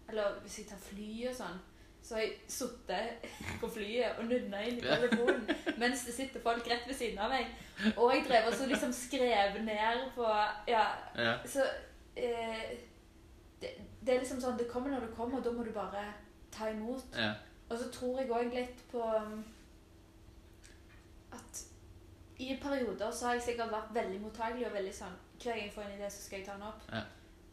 [0.09, 1.59] Eller hvis jeg tar fly og sånn,
[2.05, 3.23] så har jeg sittet
[3.61, 5.47] på flyet og nunna inn i telefonen
[5.81, 7.47] mens det sitter folk rett ved siden av meg.
[7.95, 10.27] Og jeg drev også liksom skrev ned på
[10.69, 10.85] Ja,
[11.17, 11.65] Ja, så
[12.15, 12.75] eh,
[13.61, 13.71] det,
[14.05, 16.05] det er liksom sånn Det kommer når det kommer, og da må du bare
[16.53, 17.03] ta imot.
[17.17, 17.33] ja,
[17.69, 19.41] Og så tror jeg òg litt på um,
[21.33, 21.65] at
[22.37, 25.73] i perioder så har jeg sikkert vært veldig mottagelig og veldig sånn Hver gang jeg
[25.73, 26.83] får en idé, så skal jeg ta den opp.
[26.91, 27.01] Ja.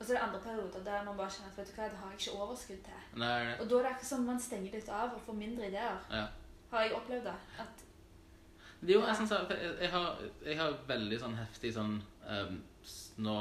[0.03, 1.99] Og så er det andre perioder der man bare kjenner at vet du hva, det
[2.03, 3.03] har jeg ikke overskudd til.
[3.23, 5.69] nei, nei, Og da er det akkurat som man stenger litt av og får mindre
[5.71, 5.99] ideer.
[6.11, 6.25] ja.
[6.73, 7.35] Har jeg opplevd det?
[7.63, 7.85] At
[8.89, 11.93] Jo, jeg, synes jeg, jeg, jeg, har, jeg har veldig sånn heftig sånn
[12.27, 12.57] um,
[13.23, 13.35] Nå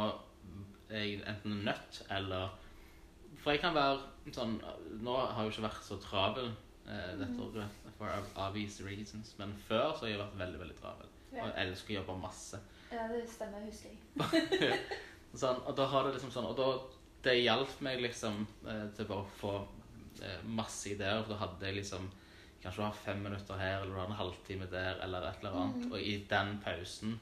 [0.91, 2.52] er jeg enten nødt eller
[3.41, 4.58] For jeg kan være sånn
[5.02, 7.41] Nå har jeg jo ikke vært så travel uh, dette Mhm.
[7.47, 8.10] året for
[8.47, 11.08] obvious reasons, men før så har jeg vært veldig, veldig travel.
[11.32, 12.60] ja, Og jeg elsker å jobbe masse.
[12.91, 14.80] ja, det stemmer, husker jeg.
[15.34, 16.65] Sånn, og da har det liksom sånn Og da,
[17.24, 19.54] det hjalp meg liksom eh, til bare å få
[20.26, 21.22] eh, masse ideer.
[21.24, 22.10] For da hadde jeg liksom
[22.62, 25.56] Kanskje du har fem minutter her, eller du har en halvtime der, eller et eller
[25.58, 25.88] annet.
[25.89, 27.15] Og i den pausen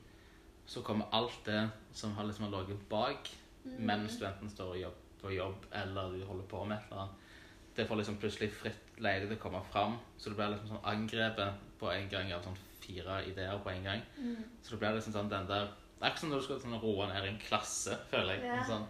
[0.67, 1.61] så kommer alt det
[1.95, 3.29] som har liksom ligget bak
[3.63, 7.01] mens du enten står og jobb, på jobb eller du holder på med et eller
[7.05, 7.15] annet.
[7.75, 9.95] Det får liksom plutselig fritt leide til å komme fram.
[10.17, 13.83] Så du blir liksom sånn angrepet på en gang av sånn fire ideer på en
[13.87, 14.03] gang.
[14.61, 16.79] Så det blir liksom sånn den der Det er ikke som når du skal sånn
[16.79, 18.47] roe ned i en klasse, føler jeg.
[18.47, 18.57] Ja.
[18.61, 18.85] En sånn,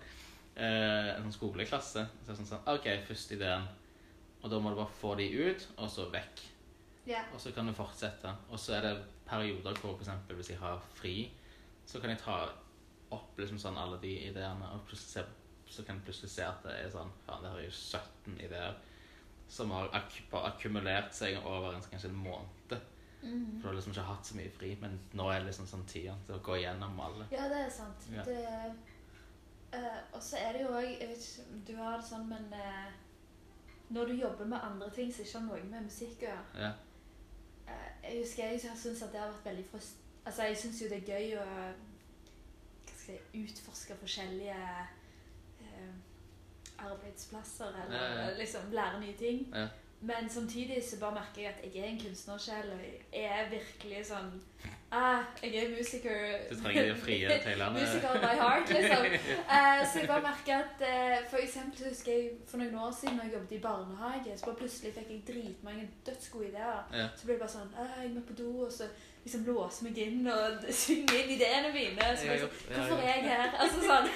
[0.56, 2.06] eh, en sånn skoleklasse.
[2.26, 3.65] Så sånn sånn OK, første ideen.
[4.43, 6.43] Og da må du bare få de ut, og så vekk.
[7.10, 7.24] Ja.
[7.34, 8.32] Og så kan du fortsette.
[8.54, 8.93] Og så er det
[9.26, 11.32] perioder hvor eksempel hvis jeg har fri,
[11.89, 12.43] så kan jeg ta
[13.15, 15.24] opp liksom sånn alle de ideene, og se,
[15.65, 18.78] så kan jeg plutselig se at det er sånn Faen, det er jo 17 ideer
[19.50, 22.76] som har akkumulert seg over en, kanskje en måned.
[23.22, 23.62] Mhm.
[23.62, 25.86] For du har liksom ikke hatt så mye fri, men nå er det liksom sånn
[25.88, 27.28] tida til å gå igjennom alle.
[27.32, 28.08] Ja, det er sant.
[28.14, 28.24] Ja.
[28.24, 28.76] Det,
[29.74, 32.30] eh, og så er det jo òg Jeg vet ikke om du har det sånn,
[32.30, 32.92] men uh,
[33.90, 36.72] når du jobber med andre ting som ikke har noe med musikk å gjøre Ja.
[37.68, 40.00] uh, Jeg husker jeg syntes at det har vært veldig frust...
[40.26, 41.46] Altså, jeg syns jo det er gøy å
[42.96, 44.58] si, utforske forskjellige
[46.80, 48.38] arbeidsplasser, eller ja.
[48.38, 49.48] liksom lære nye ting.
[50.02, 52.70] Men samtidig så bare merker jeg at jeg er en kunstnersjel,
[53.14, 54.30] jeg er virkelig sånn
[54.96, 56.22] ah, Jeg er musiker.
[56.50, 57.74] Du trenger de frie tailene.
[57.82, 59.04] Musiker by heart, liksom.
[59.50, 63.20] Uh, så jeg bare merker at uh, For eksempel husker jeg for noen år siden
[63.20, 66.82] når jeg jobbet i barnehage, så bare plutselig fikk jeg dritmange dødsgode ideer.
[66.94, 67.12] Ja.
[67.20, 68.88] Så ble det bare sånn «Ah, Jeg må på do, og så
[69.26, 72.12] liksom låse meg inn og synge inn ideene mine.
[72.16, 73.56] Så Jeg jeg har Hvorfor er jeg her?
[73.68, 74.12] Altså sånn.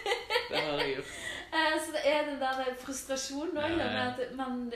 [0.50, 1.16] Det har jeg gjort.
[1.52, 4.70] Uh, så det er den der frustrasjonen òg, Ja, at man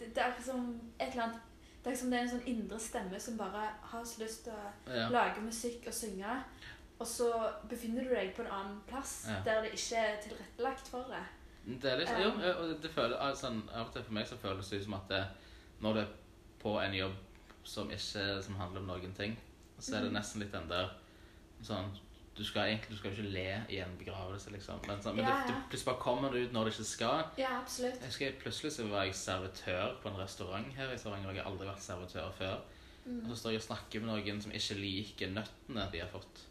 [0.00, 0.66] det, det er som
[0.98, 1.40] et eller annet
[1.84, 4.52] Det er som det er en sånn indre stemme som bare har så lyst til
[4.52, 5.06] å Ja.
[5.08, 6.34] lage musikk og synge,
[7.00, 7.28] og så
[7.70, 9.38] befinner du deg på en annen plass Ja.
[9.46, 11.22] der det ikke er tilrettelagt for det.
[11.80, 14.68] Det er litt, jo, og det føler, altså, Av og til for meg så føles
[14.70, 15.24] det som at det,
[15.80, 16.06] når du er
[16.62, 17.12] på en jobb
[17.64, 19.38] som ikke som handler om noen ting,
[19.78, 20.16] så er det Mhm.
[20.20, 20.90] nesten litt den der
[21.62, 21.96] sånn
[22.40, 24.80] Du skal egentlig du skal jo ikke le i en begravelse, liksom.
[24.88, 25.54] Men, så, men Ja, det, ja.
[25.60, 27.24] det plutselig bare kommer det ut når det ikke skal.
[27.38, 27.98] Ja, absolutt.
[28.00, 31.28] Jeg husker Plutselig så var jeg servitør på en restaurant her i Stavanger.
[31.28, 32.54] og Jeg har aldri vært servitør før.
[33.04, 33.18] Mm.
[33.24, 36.46] Og så står jeg og snakker med noen som ikke liker nøttene de har fått.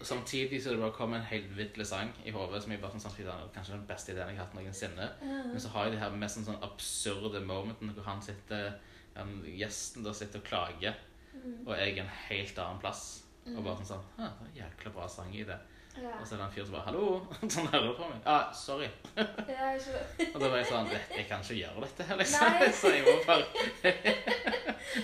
[0.00, 2.94] Og Samtidig så det bare kommet en helt vidtlig sang i hodet som jeg bare
[2.94, 5.08] sånn, samtidig er kanskje den beste ideen jeg har hatt noensinne.
[5.50, 8.72] Men så har jeg de her mest sånn, sånn absurde momentene hvor han sitter,
[9.16, 10.98] han, gjesten da sitter og klager,
[11.30, 11.60] Mm.
[11.62, 13.02] og jeg er en helt annen plass.
[13.46, 15.56] Og bare sånn sånn «Hæ, det var jækla bra sang i det.
[16.00, 16.10] Ja.
[16.20, 18.20] Og så er det en fyr som bare 'Hallo!' Sånn hører på meg.
[18.26, 18.88] Ja, sorry.
[19.16, 19.24] Ja,
[19.72, 20.04] jeg skjønner.
[20.34, 22.46] Og da var jeg sånn «Jeg- Jeg kan ikke gjøre dette her, liksom.
[22.46, 22.68] Nei.
[22.80, 23.44] Så jeg må bare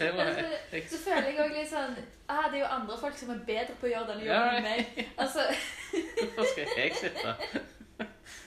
[0.00, 0.36] jeg må, Men
[0.72, 1.96] jeg, så, så føler jeg òg litt sånn
[2.28, 4.56] ah, Det er jo andre folk som er bedre på å gjøre denne jobben Ja.
[4.56, 5.08] enn meg.
[5.18, 5.44] Altså,
[5.92, 7.34] Hvorfor skal jeg sitte?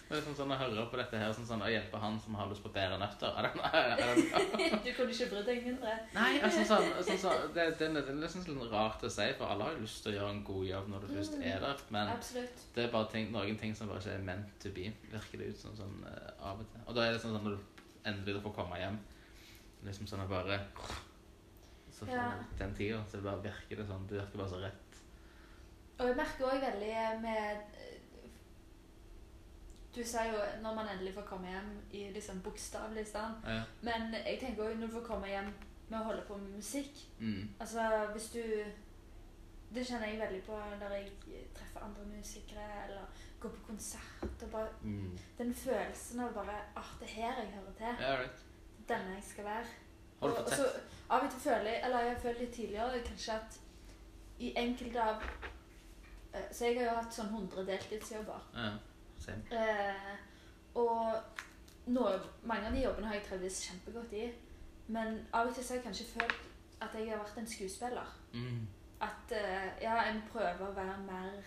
[0.10, 2.34] Det er sånn, sånn å høre på dette her, sånn, sånn, å hjelpe han som
[2.40, 3.36] har lyst på bedre nøtter.
[3.38, 5.92] Er det, er det, er det, du kunne ikke brydd deg mindre.
[6.16, 9.54] Nei, altså, sånn, sånn, sånn, det, det, det er liksom sånn rart å si, for
[9.54, 11.84] alle har jo lyst til å gjøre en god jobb når du først er der.
[11.94, 12.66] Men Absolutt.
[12.74, 15.52] det er bare ting, noen ting som bare ikke er meant to be, virker det
[15.54, 16.82] ut som sånn eh, av og til.
[16.88, 18.98] Og da er det sånn sånn når du endelig får komme hjem,
[19.86, 20.58] liksom sånn å bare
[21.94, 22.32] Så får Ja.
[22.40, 24.10] du den tida, så det bare virker det sånn.
[24.10, 25.00] Det virker bare så rett.
[26.00, 27.80] Og jeg merker òg veldig med
[29.96, 33.36] Du sa jo når man endelig får komme hjem i liksom bokstavelig stand.
[33.48, 33.62] Ja.
[33.82, 35.50] Men jeg tenker òg når du får komme hjem
[35.90, 37.50] med å holde på med musikk Mm.
[37.60, 37.82] Altså
[38.14, 38.44] hvis du
[39.74, 41.10] Det kjenner jeg veldig på når jeg
[41.54, 43.02] treffer andre musikere eller
[43.40, 44.44] går på konsert.
[44.44, 45.18] og bare Mm.
[45.38, 48.04] Den følelsen av bare at det er her jeg hører til.
[48.06, 48.40] Ja, right.
[48.90, 49.66] Denne jeg skal være.
[50.22, 50.82] Har du fått og sett?
[51.10, 53.60] av og til føler jeg, eller jeg har følt litt tidligere kanskje at
[54.40, 55.24] i enkelte av
[56.34, 58.42] eh, Så jeg har jo hatt sånn 100 deltidsjobber.
[58.54, 58.72] Ja.
[59.52, 60.18] Eh,
[60.76, 61.16] og
[61.88, 64.28] noe, mange av de jobbene har jeg trivdes kjempegodt i.
[64.88, 66.36] Men av og til så har jeg kanskje følt
[66.82, 68.14] at jeg har vært en skuespiller.
[68.34, 68.68] Mm.
[69.02, 71.42] At eh, ja, jeg må prøve å være mer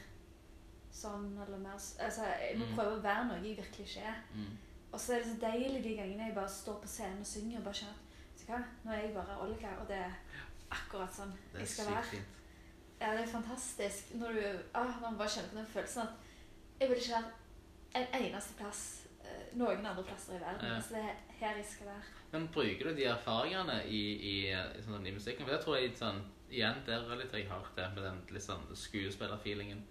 [0.93, 2.75] sånn eller mer Altså, jeg må Mm.
[2.77, 4.21] prøve å være noe jeg virkelig ikke er.
[4.35, 4.59] Mm.
[4.93, 7.59] Og så er det så deilig de gangene jeg bare står på scenen og synger
[7.59, 10.13] og bare kjenner at hva, nå er jeg bare Olga, og det er
[10.71, 12.03] akkurat sånn jeg skal være.
[12.05, 12.39] fint.
[13.01, 14.43] Ja, det er fantastisk når du
[14.75, 16.09] ah, man bare kjenner på den følelsen at
[16.81, 17.33] jeg vil ikke være
[17.95, 18.83] en eneste plass
[19.25, 20.69] eh, noen andre plasser i verden.
[20.75, 20.81] Ja.
[20.81, 22.05] Så det er her jeg skal være.
[22.33, 25.45] Men bruker du de erfaringene i, i, i, sånn, i musikken?
[25.47, 28.45] For det tror jeg sånn, igjen, det er litt jeg har det med den litt
[28.47, 29.83] sånn skuespillerfeelingen.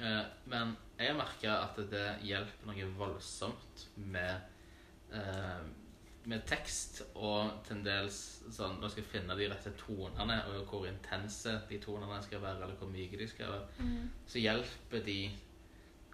[0.00, 4.40] Eh, men jeg har merka at det hjelper noe voldsomt med
[5.12, 5.62] eh,
[6.30, 8.16] med tekst og til dels
[8.52, 12.60] sånn Når jeg skal finne de rette tonene, og hvor intense de tonene skal være,
[12.66, 14.10] eller hvor myke de skal være, Mm.
[14.28, 15.30] så hjelper de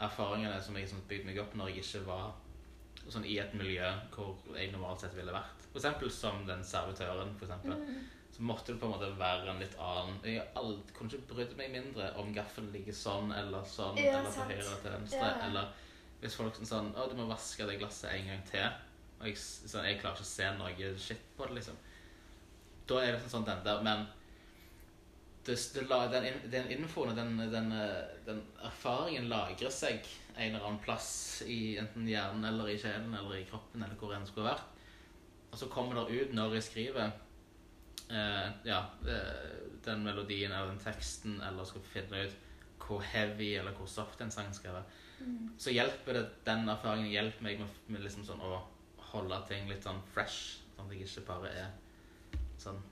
[0.03, 2.35] erfaringene som jeg liksom bygde meg opp når jeg ikke var
[3.07, 5.65] sånn, i et miljø hvor jeg normalt sett ville vært.
[5.77, 7.77] Eksempel som den servitøren, for eksempel.
[7.77, 8.05] Mm.
[8.37, 11.55] Så måtte det på en måte være en litt annen Jeg aldri, kunne ikke brydd
[11.57, 15.23] meg mindre om gaffelen ligger sånn eller sånn, Ja, eller på høyre eller til venstre.
[15.23, 15.47] Ja.
[15.47, 15.71] Eller
[16.21, 18.67] hvis folk er sånn Å, du må vaske det glasset en gang til.
[19.21, 21.81] Og jeg, sånn, jeg klarer ikke å se noe shit på det, liksom.
[22.91, 24.05] Da er det sånn, sånn den der, men
[25.47, 27.69] det, det, den, den infoen og den, den,
[28.27, 30.07] den erfaringen lagrer seg
[30.37, 34.13] en eller annen plass i enten hjernen eller i sjelen eller i kroppen eller hvor
[34.17, 34.67] enn skulle vært.
[35.53, 37.07] Og så kommer det ut når jeg skriver
[38.11, 39.55] eh, ja, eh,
[39.87, 42.43] den melodien eller den teksten, eller skal finne ut
[42.87, 44.99] hvor heavy eller hvor soft en sang skal være.
[45.21, 45.55] Mm.
[45.59, 48.61] Så hjelper det, den erfaringen hjelper meg med, med liksom sånn å
[49.15, 51.73] holde ting litt sånn fresh, sånn at jeg ikke bare er
[52.61, 52.83] sånn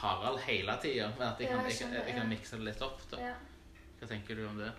[0.00, 2.82] Harald hele tida, men at jeg kan, jeg jeg, kan- jeg kan mikse det litt
[2.82, 3.02] opp.
[3.10, 3.20] da.
[3.20, 3.34] Ja.
[4.00, 4.72] Hva tenker du om det?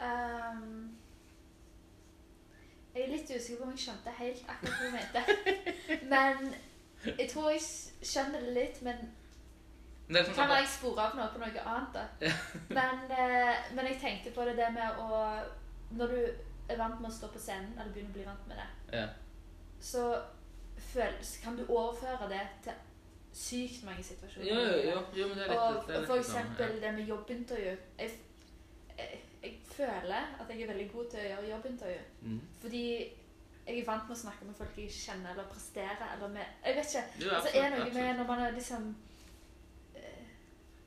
[0.00, 0.98] Um,
[2.94, 5.22] jeg er litt usikker på om jeg skjønte helt akkurat hva du mente.
[6.14, 6.54] Men
[7.18, 7.62] jeg tror jeg
[8.04, 8.98] skjønner det litt, men
[10.10, 12.32] det sånn kan være jeg spore av noe på noe annet, da?
[12.76, 15.20] Men, eh, men jeg tenkte på det det med å
[15.96, 16.18] Når du
[16.70, 18.66] er vant med å stå på scenen, eller begynner å bli vant med det,
[18.98, 19.06] ja.
[19.80, 20.04] så
[20.92, 22.76] føles, kan du overføre det til
[23.32, 24.46] sykt mange situasjoner.
[24.46, 27.76] Ja, ja, jo, men det er rett, Og, det er for eksempel det med jobbintervju.
[27.98, 28.10] Jeg,
[28.98, 32.00] jeg, jeg føler at jeg er veldig god til å gjøre jobbintervju.
[32.22, 32.40] Mm.
[32.60, 32.82] Fordi
[33.66, 36.76] jeg er vant med å snakke med folk jeg kjenner, eller prestere, eller med Jeg
[36.76, 37.04] vet ikke.
[37.24, 37.94] Jo, Altså, er noe absolutt.
[37.94, 38.90] med når man er liksom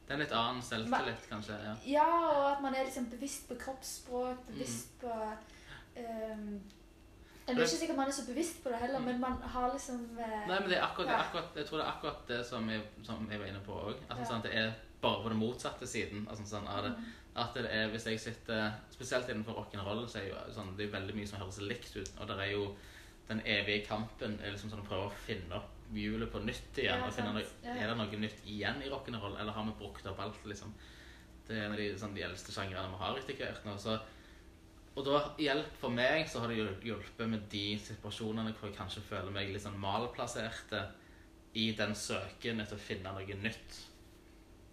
[0.07, 1.55] Det er litt annen selvtillit, kanskje.
[1.63, 1.73] ja.
[1.87, 4.53] Ja, og at man er liksom bevisst på kroppsspråk, Mm.
[4.53, 5.13] bevisst på
[5.95, 6.59] ehm,
[7.47, 10.03] Jeg er ikke sikkert man er så bevisst på det heller, men man har liksom
[10.19, 12.39] eh, Nei, men det er akkurat, det er akkurat, jeg tror det er akkurat det
[12.47, 13.97] som jeg, som jeg var inne på òg.
[14.09, 14.29] Altså, Ja.
[14.31, 16.93] sånn, det er bare på den motsatte siden altså, sånn, det.
[16.95, 20.85] mm, At det er, hvis jeg sitter Spesielt innenfor rock'n'roll, så er jo sånn, det
[20.87, 22.11] er veldig mye som høres likt ut.
[22.19, 22.75] Og det er jo
[23.27, 26.99] den evige kampen er liksom sånn å prøve å finne opp hjulet på nytt igjen.
[26.99, 27.73] Ja, og finne noe, Ja.
[27.75, 30.39] Er det noe nytt igjen i rock'n'roll, eller har vi brukt opp alt?
[30.45, 30.73] liksom?
[31.47, 33.77] Det er en av de, sånn, de eldste sjangrene vi har etter hvert nå.
[33.77, 33.99] Så,
[34.95, 39.01] og da hjelp for meg så har det hjulpet med de situasjonene hvor jeg kanskje
[39.07, 40.83] føler meg litt sånn malplasserte
[41.57, 43.79] i den søken etter å finne noe nytt.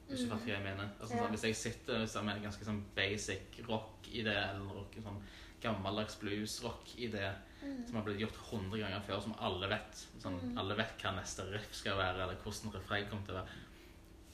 [0.08, 0.30] Hvis du Mm.
[0.32, 0.88] fatter hva jeg mener.
[1.00, 4.58] Altså, sånn, hvis jeg sitter liksom, med en ganske sånn basic rock i det, eller
[4.64, 5.22] noe sånn
[5.62, 9.94] gammeldags blues-rock i det, mm, som har blitt gjort hundre ganger før, som alle vet.
[10.18, 10.58] Sånn, Mm.
[10.58, 13.48] Alle vet hva neste riff skal være, eller hvordan refreng kommer til å være.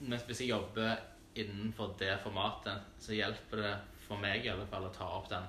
[0.00, 0.98] Men hvis jeg jobber
[1.36, 5.46] innenfor det formatet, så hjelper det for meg i alle fall å ta opp den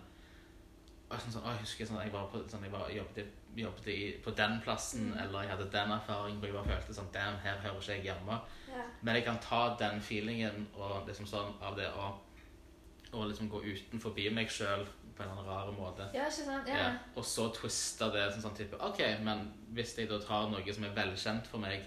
[1.09, 4.31] sånn, sånn, Jeg husker sånn, jeg var på, sånn, jeg var, jobbet, jobbet i, på
[4.35, 5.17] den plassen, Mm.
[5.23, 8.03] eller jeg hadde den erfaringen hvor jeg bare følte sånn Damn, her hører ikke jeg
[8.03, 8.39] hjemme.
[8.67, 8.83] ja.
[9.01, 12.13] Men jeg kan ta den feelingen og liksom sånn av det å
[13.13, 16.09] og liksom gå utenfor meg sjøl på en rar måte.
[16.13, 16.67] ja, ikke sant?
[16.67, 16.77] Ja.
[16.77, 16.97] Ja.
[17.15, 20.83] Og så twiste det som sånn type OK, men hvis jeg da tar noe som
[20.83, 21.81] er velkjent for meg,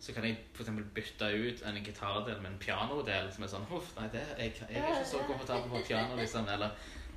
[0.00, 0.68] så kan jeg f.eks.
[0.94, 4.82] bytte ut en gitardel med en pianodel som er sånn Huff, nei, det, jeg, jeg
[4.82, 6.46] er ikke så komfortabel på piano, liksom.
[6.48, 6.70] Eller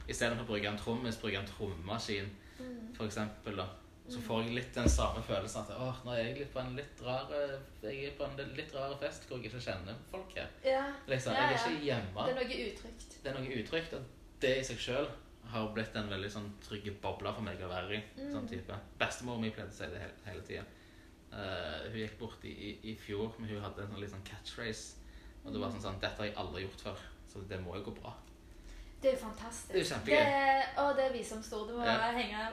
[0.08, 2.30] istedenfor å bruke en trommis, bruke en trommaskin,
[2.62, 2.94] Mm.
[2.94, 3.56] for eksempel.
[3.58, 3.66] Da.
[4.10, 6.76] Så får jeg litt den samme følelsen at åh, nå er jeg litt på en
[6.76, 7.28] litt rar
[7.82, 10.48] Jeg er på en litt rar fest hvor jeg ikke kjenner folk her.
[10.66, 10.84] ja.
[11.08, 12.26] Liksom, Ja, jeg er ikke hjemme.
[12.26, 13.24] Det er noe utrygt.
[13.24, 14.04] Det er noe utrygt, og
[14.42, 15.08] det i seg sjøl
[15.48, 18.04] har blitt en veldig sånn trygg boble for meg å være i.
[18.20, 18.32] Mm.
[18.34, 18.80] sånn type.
[19.00, 20.64] Bestemor mi pleide å si det hele, hele tida.
[21.32, 24.96] hun gikk bort i, i, i fjor, men hun hadde en sånn, litt sånn catchphrase.
[25.46, 26.98] Og det var sånn sånn Dette har jeg aldri gjort før,
[27.32, 28.14] så det må jo gå bra.
[29.02, 29.68] Det er jo fantastisk.
[29.74, 30.18] Det er jo kjempegøy.
[30.18, 32.12] Det, å, det er står, Det må Ja.
[32.12, 32.48] henge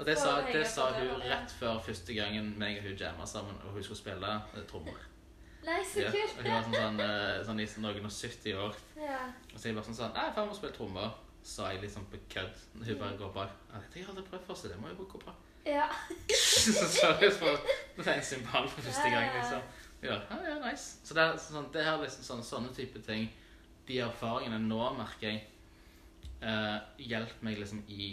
[0.00, 1.28] Og det sa, det sa hun det.
[1.30, 4.96] rett før første gangen meg og hun jamma sammen, og hun skulle spille eh, trommer.
[5.64, 6.08] Nei, så Ja.
[6.08, 8.74] Og hun var sånn, sånn, eh, sånn noen og 70 år.
[8.96, 9.18] Ja.
[9.52, 11.10] Og så jeg bare sånn sånn Nei, far må spille trommer.
[11.42, 12.56] Sa jeg liksom på kødd.
[12.86, 13.52] Hun bare går bak.
[13.72, 15.34] Dette har jeg aldri prøvd før, så det må jo gå bra.
[15.66, 15.86] ja.
[16.96, 19.62] så på det er en symbol for første gang, liksom.
[20.02, 20.96] Ja, ja, ja, nice.
[21.04, 23.28] Så det er sånn, det er liksom sånn, sånne type ting,
[23.88, 25.42] de erfaringene nå, merker jeg,
[26.42, 28.12] eh, hjelp meg liksom i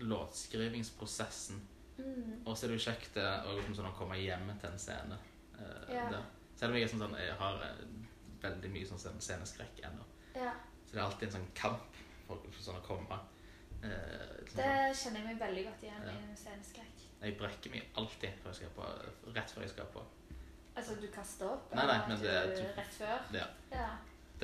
[0.00, 1.60] låtskrivingsprosessen.
[1.98, 2.42] Mm.
[2.46, 5.18] Og så er det jo kjekt å liksom sånn komme hjem til en scene.
[5.58, 6.16] eh, yeah.
[6.56, 7.84] Selv om jeg, sånn, sånn, jeg har eh,
[8.42, 10.06] veldig mye sånn sceneskrekk ennå.
[10.34, 10.56] Yeah.
[10.84, 13.20] Så det er alltid en sånn kamp for, for sånn å komme.
[13.84, 16.16] Eh, liksom Det sånn, kjenner jeg meg veldig godt igjen Ja.
[16.18, 17.06] i sceneskrekk.
[17.24, 18.90] jeg brekker meg alltid før på,
[19.32, 20.02] rett før jeg skal på.
[20.74, 21.70] Altså, du kaster opp?
[21.74, 23.28] Nei, nei, men det du, Rett før?
[23.32, 23.46] Ja.
[23.70, 23.90] Ja.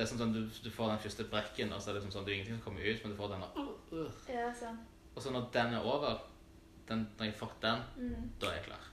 [0.01, 2.25] Det er sånn, sånn, du, du får den første brekken, og så er det sånn
[2.25, 4.11] er ingenting som kommer ut, men du får den uh, uh.
[4.33, 4.79] Ja, sånn.
[5.15, 6.23] Og så når den er over,
[6.89, 8.31] den, når jeg har fått den, Mm.
[8.41, 8.87] da er jeg klar.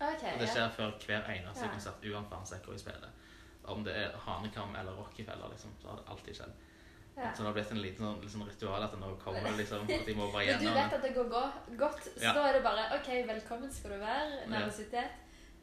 [0.00, 0.54] Ok, Og det ja.
[0.54, 1.70] skjer før hver eneste Ja.
[1.70, 3.08] konsert, uansett hvor jeg spiller.
[3.64, 6.52] Om det er Hanekam eller Rockefeller, liksom, så har det alltid skjedd.
[7.16, 7.30] ja.
[7.34, 10.14] Så det har blitt en liten sånn, liksom, ritual at nå kommer liksom, at de
[10.14, 10.64] må bare gjennom.
[10.64, 12.32] Men du vet at det går go- godt, så Ja.
[12.34, 14.46] da er det bare OK, velkommen skal du være.
[14.48, 15.10] Nervøsitet.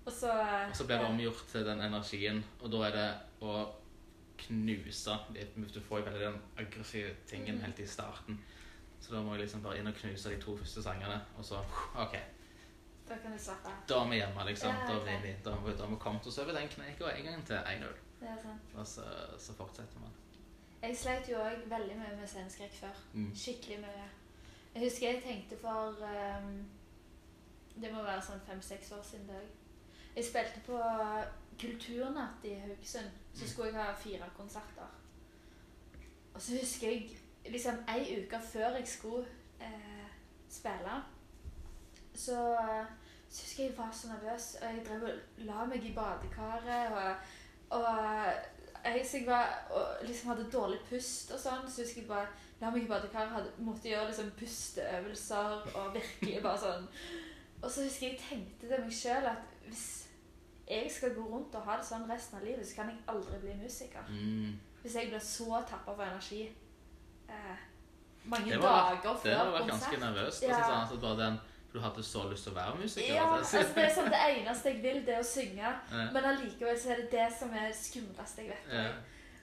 [0.05, 0.29] Og så
[0.69, 3.09] Og så blir det omgjort til den energien, og da er det
[3.41, 3.67] å
[4.37, 5.55] knuse litt.
[5.73, 8.39] Du får jo veldig den aggressive tingen helt i starten.
[9.01, 11.61] Så da må jeg liksom bare inn og knuse de to første sangene, og så
[12.01, 12.15] OK.
[13.05, 13.81] Da kan du slappe av.
[13.89, 14.69] Da er vi hjemme, liksom.
[14.73, 17.45] Ja, Da vi, da vi, da har vi kommet oss over den kneika en gang
[17.45, 17.97] til 1-0.
[18.19, 18.71] Det er sant.
[18.75, 19.03] Og så,
[19.39, 20.15] så fortsetter man.
[20.81, 23.03] Jeg sleit jo òg veldig mye med sceneskrekk før.
[23.13, 23.29] Mm.
[23.35, 24.07] Skikkelig mye.
[24.75, 26.01] Jeg husker jeg tenkte for
[26.41, 26.65] um,
[27.81, 29.53] Det må være sånn fem-seks år siden det òg.
[30.15, 30.79] Jeg spilte på
[31.59, 33.11] Kulturnatt i Haugesund.
[33.33, 34.89] Så skulle jeg ha fire konserter.
[36.33, 39.25] Og så husker jeg liksom ei uke før jeg skulle
[39.61, 40.07] eh,
[40.49, 40.95] spille,
[42.13, 42.57] så,
[43.29, 44.55] så husker jeg jeg var så nervøs.
[44.61, 46.91] Og jeg drev og la meg i badekaret.
[46.91, 47.15] Og,
[47.69, 47.85] og
[48.85, 51.67] jeg, jeg var, og liksom hadde dårlig pust og sånn.
[51.69, 52.27] Så husker jeg bare
[52.61, 56.89] la meg i badekaret, hadde, måtte gjøre liksom pusteøvelser og virkelig bare sånn.
[57.61, 59.85] Og så husker jeg jeg tenkte til meg sjøl at hvis
[60.67, 63.39] jeg skal gå rundt og ha det sånn resten av livet, så kan jeg aldri
[63.41, 64.05] bli musiker.
[64.09, 64.55] Mm.
[64.81, 66.43] Hvis jeg blir så tappa for energi
[67.29, 67.57] eh,
[68.25, 70.43] mange Det var- dager Det før har vært ganske nervøst.
[70.43, 70.61] Ja.
[70.63, 73.13] Sånn, altså, bare den, for du hadde så lyst til å være musiker.
[73.15, 73.57] Ja, altså.
[73.57, 75.73] altså det er sånn det eneste jeg vil, det er å synge.
[75.91, 76.05] Ja.
[76.13, 78.71] Men allikevel så er det det som er det skumleste jeg vet.
[78.73, 78.93] Ja.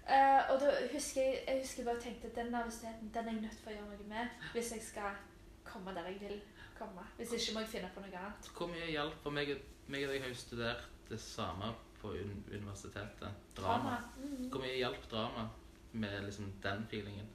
[0.03, 3.43] Uh, og da husker jeg, jeg husker bare tenkte at den nervøsiteten den er jeg
[3.43, 5.21] nødt til å gjøre noe med hvis jeg skal
[5.65, 6.41] komme der jeg vil
[6.79, 7.05] komme.
[7.17, 8.51] Hvis ikke må jeg finne på noe annet.
[8.57, 9.53] Hvor mye hjelp for meg,
[9.87, 13.29] meg og deg har jo studert det samme på un universitetet.
[13.57, 13.97] Drama.
[14.17, 14.49] Mhm.
[14.51, 15.49] Hvor mye hjalp drama
[15.93, 17.29] med liksom den feelingen?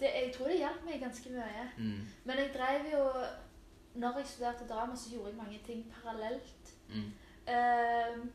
[0.00, 1.70] Det, jeg tror det hjalp meg ganske mye.
[1.78, 2.06] Mm.
[2.24, 3.04] Men jeg drev jo
[3.94, 6.74] Når jeg studerte drama, så gjorde jeg mange ting parallelt.
[6.88, 7.12] Mm.
[7.48, 8.26] Uh,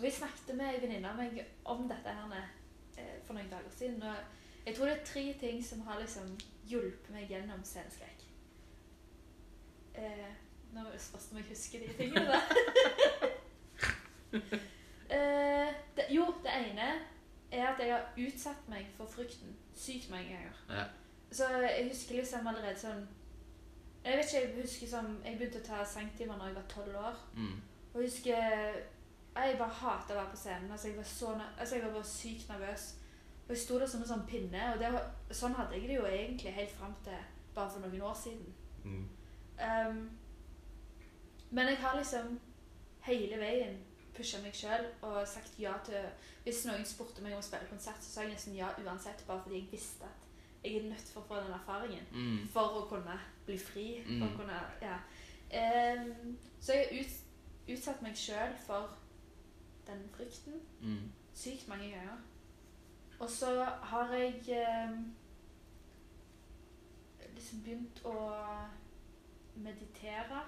[0.00, 4.02] vi snakket med ei venninne av meg om dette her uh, for noen dager siden.
[4.02, 6.36] Og jeg tror det er tre ting som har liksom
[6.68, 8.26] hjulpet meg gjennom sceneskrekk.
[9.96, 10.28] Uh,
[10.76, 12.40] nå spørs det om jeg husker de tingene.
[15.14, 16.88] eh, det, jo, det ene
[17.50, 20.58] er at jeg har utsatt meg for frykten sykt mange ganger.
[20.70, 20.84] Ja.
[21.32, 23.08] Så jeg husker liksom allerede sånn
[24.04, 26.94] Jeg vet ikke, jeg husker som Jeg begynte å ta sangtimer da jeg var tolv
[26.96, 27.18] år.
[27.34, 27.58] Mm.
[27.92, 28.38] Og jeg husker
[29.36, 30.70] Jeg bare hater å være på scenen.
[30.72, 32.86] Altså, jeg var så altså, jeg var bare sykt nervøs.
[33.44, 34.64] Og jeg sto der som en sånn pinne.
[34.72, 37.20] Og det sånn hadde jeg det jo egentlig helt fram til
[37.54, 38.54] bare for noen år siden.
[38.84, 39.04] Mm.
[39.58, 40.00] Um,
[41.50, 42.40] men jeg har liksom
[43.08, 43.78] hele veien
[44.18, 46.04] pusha meg sjøl og sagt ja til
[46.44, 49.42] Hvis noen spurte meg om å spille konsert, så sa jeg nesten ja uansett, bare
[49.44, 50.24] fordi jeg visste at
[50.64, 52.06] jeg er nødt for å få den erfaringen.
[52.12, 52.48] Mm.
[52.52, 53.14] For å kunne
[53.46, 53.84] bli fri.
[54.04, 54.36] For å Mm.
[54.36, 54.96] kunne, ja.
[55.48, 57.12] Um, så jeg har ut,
[57.76, 58.96] utsatt meg sjøl for
[59.86, 61.12] den frykten Mm.
[61.34, 62.18] sykt mange ganger.
[63.20, 65.14] Og så har jeg um,
[67.34, 68.16] liksom begynt å
[69.56, 70.42] meditere.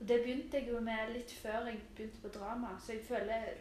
[0.00, 3.54] Og det begynte jeg jo med litt før jeg begynte på drama, så jeg føler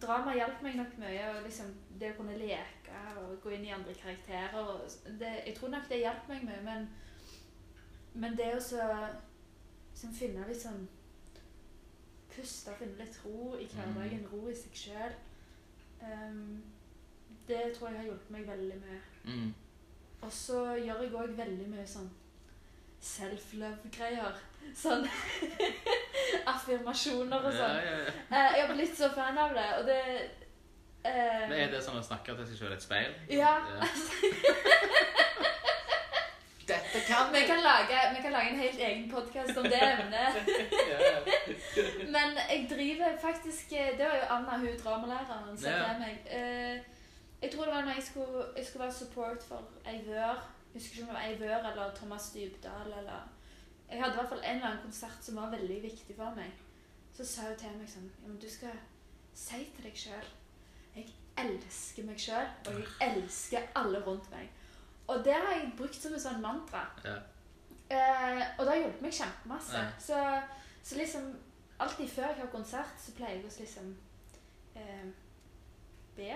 [0.00, 1.24] Drama hjalp meg nok mye.
[1.28, 4.78] og liksom Det å kunne leke og gå inn i andre karakterer.
[5.20, 6.88] Det, jeg tror nok det hjalp meg mye, men,
[8.14, 8.86] men det å så
[9.90, 10.88] liksom finne litt sånn
[12.30, 15.16] Puste, finne litt ro i hverdagen, ro i seg sjøl.
[17.48, 19.00] det tror jeg har hjulpet meg veldig mye.
[19.24, 19.48] Mm.
[20.22, 22.06] Og så gjør jeg òg veldig mye sånn
[23.02, 24.38] self-love-greier.
[24.76, 25.02] Sånn
[26.52, 27.76] affirmasjoner og sånn.
[27.84, 28.12] ja, ja.
[28.30, 29.98] Eh, jeg har blitt så fan av det, og det
[31.04, 33.10] eh, Men er det sånn å snakke til seg selv i et speil?
[33.40, 33.54] Ja.
[36.70, 40.36] Dette kan Vi kan, lage, vi kan lage en helt egen podkast om det emnet.
[42.14, 45.98] Men jeg driver faktisk eh, Det var jo Anna, hun dramalæreren, sa Ja.
[45.98, 46.20] meg.
[46.30, 46.78] Eh,
[47.42, 50.38] jeg tror det var når jeg skulle, jeg skulle være support for Eivør.
[50.70, 53.20] Jeg husker ikke om det var Eivør eller Thomas Dybdahl eller
[53.90, 56.52] Jeg hadde i hvert fall en eller annen konsert som var veldig viktig for meg.
[57.16, 58.76] Så sa hun til meg sånn Ja, men du skal
[59.34, 60.28] si til deg sjøl
[60.94, 61.08] Jeg
[61.42, 64.48] elsker meg sjøl, og jeg elsker alle rundt meg.
[65.10, 66.84] Og det har jeg brukt som et sånn mantra.
[67.04, 67.16] Ja.
[67.90, 69.78] Eh, og det har hjulpet meg kjempemasse.
[69.78, 69.86] Ja.
[69.98, 70.18] Så,
[70.86, 71.30] så liksom
[71.80, 73.88] alltid før jeg har konsert, så pleier jeg å liksom
[74.78, 75.08] eh,
[76.18, 76.34] be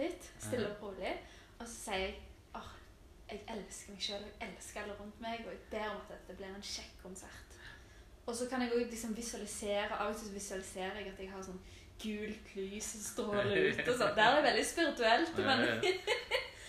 [0.00, 1.14] litt, stille og rolig.
[1.58, 2.18] Og så sier jeg
[3.30, 6.36] jeg elsker meg sjøl, jeg elsker alle rundt meg, og jeg ber om at dette
[6.38, 7.58] blir en kjekk konsert.
[8.26, 11.42] Og så kan jeg òg liksom visualisere Av og til visualiserer jeg at jeg har
[11.42, 11.62] sånn
[12.00, 14.16] gult lys som stråler ut og sånn.
[14.16, 15.64] Det er veldig spirituelt, men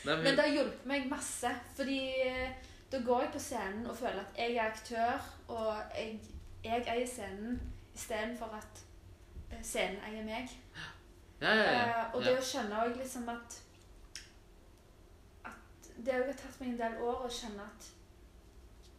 [0.05, 1.49] men det har hjulpet meg masse.
[1.77, 2.53] Fordi eh,
[2.91, 6.19] da går jeg på scenen og føler at jeg er aktør, og jeg,
[6.63, 7.59] jeg eier scenen
[7.95, 8.81] istedenfor at
[9.51, 10.55] eh, scenen eier meg.
[11.41, 11.83] Ja, ja, ja.
[11.83, 13.61] Eh, og det å skjønne òg liksom At
[16.05, 17.89] det har tatt meg en del år å kjenne at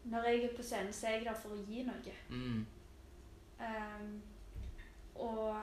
[0.04, 2.14] når jeg er på scenen, så er jeg der for å gi noe.
[2.28, 2.66] Mm.
[3.62, 4.22] Um,
[5.14, 5.56] og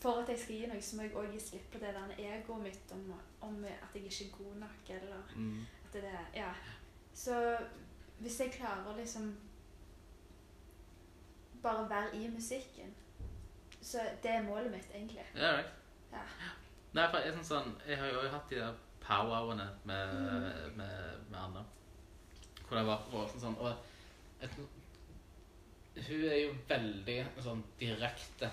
[0.00, 2.14] for at jeg skal gi noe, så må jeg òg gi slipp på det der
[2.24, 3.02] egoet mitt om,
[3.44, 5.60] om at jeg ikke er god nok, eller Mm.
[5.84, 6.52] at det er Ja.
[7.14, 7.34] Så
[8.20, 9.36] hvis jeg klarer å liksom
[11.62, 12.94] bare være i musikken,
[13.82, 15.24] så det er målet mitt, egentlig.
[15.34, 15.64] Ja, det.
[16.12, 16.18] Ja.
[16.92, 18.74] Nei, for jeg, er sånn, sånn, jeg har jo hatt de der
[19.08, 20.76] powwowene med, Mm.
[20.76, 21.64] med, med Anna.
[22.68, 23.74] Hvor det var vært sånn, sånn Og
[24.44, 24.50] et,
[26.08, 28.50] hun er jo veldig sånn direkte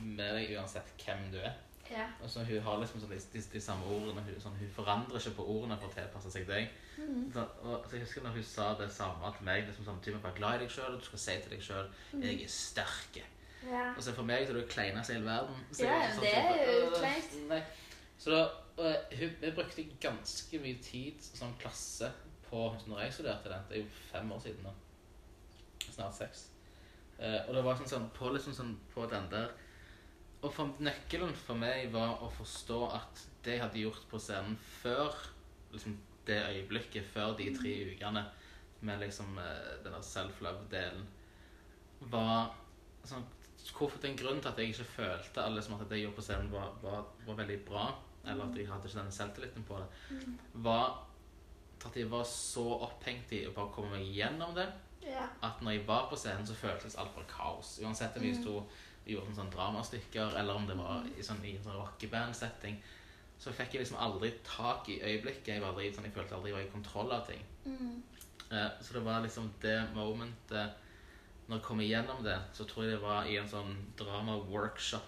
[0.00, 1.52] med deg uansett hvem du er.
[1.90, 2.06] Ja.
[2.22, 4.22] Og så Hun har liksom sånn, de, de, de samme ordene.
[4.24, 6.70] Hun, sånn, hun forandrer ikke på ordene for å tilpasse seg deg.
[6.96, 7.26] Mm.
[7.34, 9.66] Så, og, så jeg husker når hun sa det samme til meg.
[9.68, 12.22] liksom sånn, typen, Vær glad i deg sjøl, du skal si til deg sjøl mm.
[12.22, 13.20] 'Jeg er sterk'.
[13.68, 13.84] ja.
[13.96, 15.60] Og så for meg så er det kleineste i hele verden.
[15.72, 17.64] Så Ja, sånn det er jo «Øh, kleint.
[18.18, 18.42] Så da,
[19.24, 22.10] hun, vi brukte ganske mye tid som klasse
[22.48, 23.60] på når jeg studerte det.
[23.68, 24.72] Det er jo fem år siden nå.
[25.84, 26.48] Snart seks.
[27.18, 29.52] Uh, og det var sånn, sånn, på, liksom sånn på den der
[30.42, 34.56] Og for, nøkkelen for meg var å forstå at det jeg hadde gjort på scenen
[34.80, 35.14] før
[35.70, 35.94] liksom
[36.26, 38.24] det øyeblikket, før de tre ukene
[38.84, 41.06] med liksom uh, den der self-love-delen,
[42.12, 42.52] var
[43.06, 43.24] sånn
[43.64, 46.04] Hvorfor det er en grunn til at jeg ikke følte alle som at det jeg
[46.04, 47.86] gjorde på scenen, var, var, var veldig bra,
[48.26, 50.38] eller at jeg hadde ikke denne selvtilliten på det, Mhm.
[50.54, 51.04] var
[51.86, 54.68] at jeg var så opphengt i å bare komme meg gjennom det,
[55.02, 55.26] ja.
[55.42, 57.78] at når jeg var på scenen, så føltes alt bare kaos.
[57.82, 58.42] Uansett om vi Mhm.
[58.42, 58.62] sto
[59.06, 62.78] gjorde sånn dramastykker, eller om det var i, sånn, i en sånn rockeband-setting,
[63.38, 65.46] så fikk jeg liksom aldri tak i øyeblikket.
[65.48, 67.42] Jeg, var aldri, sånn, jeg følte aldri jeg var i kontroll av ting.
[67.66, 68.02] Mm.
[68.50, 70.72] Eh, så det var liksom det momentet
[71.48, 75.02] Når jeg kom igjennom det, så tror jeg det var i en sånn drama-workshop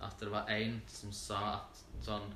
[0.00, 2.28] at det var en som sa at sånn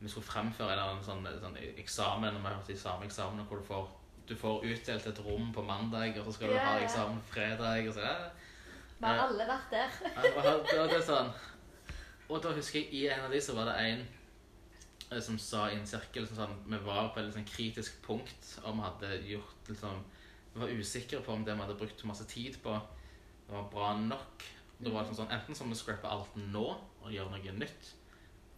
[0.00, 3.64] Vi skulle fremføre en eller annen sånn, sånn eksamen, vi har hatt eksamen hvor du
[3.64, 3.86] får,
[4.28, 7.88] du får utdelt et rom på mandag, og så skal du Ja, ha eksamen fredag,
[7.88, 8.16] og så ja.
[8.98, 9.96] Vi har alle vært der.
[10.04, 11.32] Ja, det var det sånn
[12.28, 14.04] Og da husker jeg i en av de så var det en
[15.12, 18.52] eh, som sa i en sirkel som sånn Vi var på et sånn kritisk punkt
[18.64, 20.00] og vi hadde gjort liksom
[20.54, 22.72] Vi var usikre på om det vi hadde brukt masse tid på,
[23.46, 24.44] det var bra nok.
[24.78, 26.66] Det var liksom sånn Enten så må vi scrappe alt nå
[27.02, 27.92] og gjøre noe nytt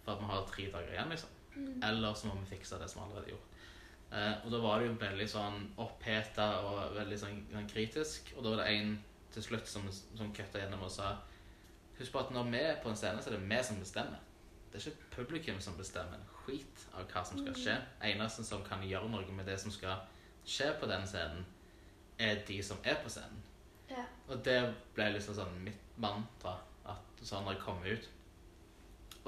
[0.09, 1.36] for at vi har tre dager igjen, liksom.
[1.59, 1.82] Mm.
[1.88, 3.48] Eller så må vi fikse det som vi allerede gjort.
[4.11, 8.32] Eh, og da var det jo veldig sånn oppheta og veldig sånn, sånn kritisk.
[8.36, 8.94] Og da var det en
[9.34, 11.16] til slutt som, som kutta gjennom og sa
[11.98, 14.20] Husk på at når vi er på en scene, så er det vi som bestemmer.
[14.70, 17.74] Det er ikke publikum som bestemmer en skit av hva som skal skje.
[18.06, 20.04] Eneste som kan gjøre noe med det som skal
[20.46, 21.42] skje på den scenen,
[22.22, 23.42] er de som er på scenen.
[23.90, 24.04] Ja.
[24.28, 24.61] Og det
[24.94, 26.54] ble liksom sånn mitt mantra
[26.86, 28.09] at sånn når jeg kom ut.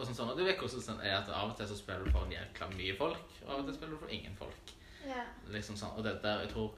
[0.00, 2.06] Og sånn, sånn, og du vet også sånn er at av og til så spiller
[2.06, 4.72] du for en jækla mye folk, og av og til spiller du for ingen folk.
[5.04, 5.24] Ja.
[5.52, 6.76] Liksom sånn, og det der, jeg tror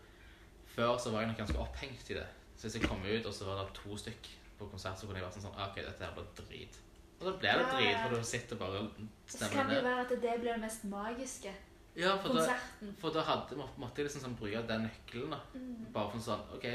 [0.72, 2.28] Før så var jeg nok ganske opphengt i det.
[2.56, 5.18] Så hvis jeg kom ut, og så var det to stykk på konsert, så kunne
[5.20, 6.78] jeg vært sånn sånn «Ah, OK, dette her blir drit.
[7.18, 9.36] Og da ble det Ja, drit, for du sitter bare og stemmer ned.
[9.36, 11.52] Så kan det jo være at det blir det mest magiske.
[12.00, 12.56] Ja, for da,
[13.02, 15.42] for da hadde, måtte jeg liksom sånn bruke den nøkkelen, da.
[15.52, 15.92] Mm.
[15.92, 16.66] Bare for sånn OK,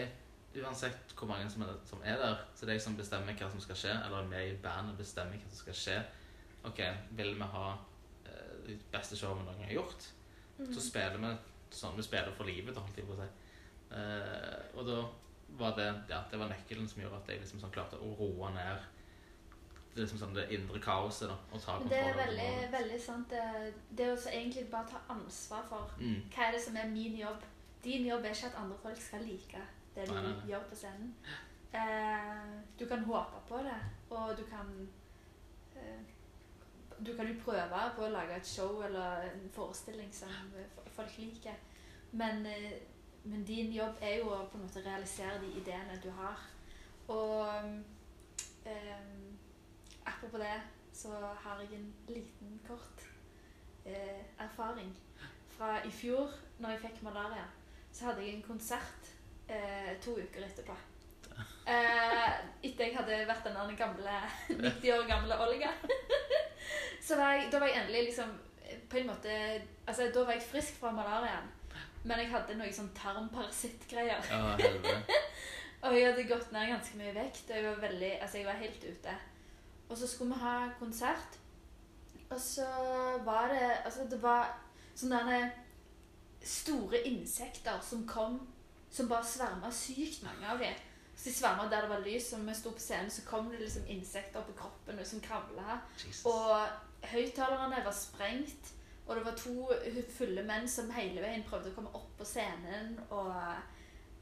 [0.62, 3.50] uansett hvor mange som er, som er der, så det er jeg som bestemmer hva
[3.50, 5.98] som skal skje, eller vi i bandet bestemmer hva som skal skje.
[6.68, 6.82] OK,
[7.18, 7.65] vil vi ha
[8.26, 10.11] eh, de beste showene noen gang har gjort,
[10.57, 10.72] Mm.
[10.74, 11.30] så spiller vi
[11.70, 13.28] sånn vi spiller for livet, da, holdt jeg på å si.
[13.91, 14.95] Uh, og da
[15.59, 18.49] var det ja, det var nøkkelen som gjorde at jeg liksom sånn klarte å roe
[18.55, 18.80] ned
[19.93, 21.30] det, liksom sånn det indre kaoset.
[21.30, 21.89] da, og ta kontroll.
[21.89, 23.30] det er veldig, veldig sant.
[23.30, 26.24] Det, det å egentlig bare ta ansvar for Mm.
[26.34, 27.45] hva er det som er min jobb.
[27.84, 29.61] Din jobb er ikke at andre folk skal like
[29.95, 30.47] det du Nei, nei, nei.
[30.51, 31.13] gjør på scenen.
[31.74, 33.78] Uh, du kan håpe på det,
[34.09, 34.88] og du kan
[35.76, 36.01] eh,
[37.06, 40.32] Du kan jo prøve på å lage et show eller en forestilling som
[40.95, 41.54] folk liker,
[42.12, 42.80] men, eh,
[43.24, 46.41] men din jobb er jo å på en måte realisere de ideene du har.
[47.08, 47.48] Og
[48.66, 48.95] eh,
[50.06, 50.62] apropos det,
[50.93, 51.10] så
[51.43, 53.06] har jeg en liten, kort
[53.86, 54.95] eh, erfaring.
[55.58, 57.45] Fra i fjor, når jeg fikk malaria,
[57.93, 59.14] så hadde jeg en konsert
[59.50, 60.78] eh, to uker etterpå.
[61.68, 64.14] Eh, etter jeg hadde vært den gamle
[64.64, 65.74] 90 år gamle Olga.
[67.08, 68.34] så var jeg, da var jeg endelig liksom
[68.89, 69.36] på en måte
[69.88, 71.47] Altså, da var jeg frisk fra malariaen,
[72.03, 74.26] men jeg hadde noe sånn tarmparasittgreier.
[74.28, 74.55] Ja.
[75.88, 78.60] Og jeg hadde gått ned ganske mye vekt, og jeg var veldig Altså, jeg var
[78.60, 79.14] helt ute.
[79.88, 81.38] Og så skulle vi ha konsert,
[82.30, 82.66] og så
[83.24, 84.49] var det Altså, det var
[84.97, 85.51] sånne
[86.43, 88.39] store insekter som kom,
[88.91, 90.74] som bare sverma sykt mange av dem.
[91.16, 93.62] Så de sverma der det var lys, og vi sto på scenen, så kom det
[93.62, 95.80] liksom insekter i kroppen og som kravla.
[96.30, 96.68] Og
[97.04, 98.74] høyttalerne var sprengt.
[99.08, 99.70] Og det var to
[100.18, 102.98] fulle menn som hele veien prøvde å komme opp på scenen.
[103.10, 103.32] Og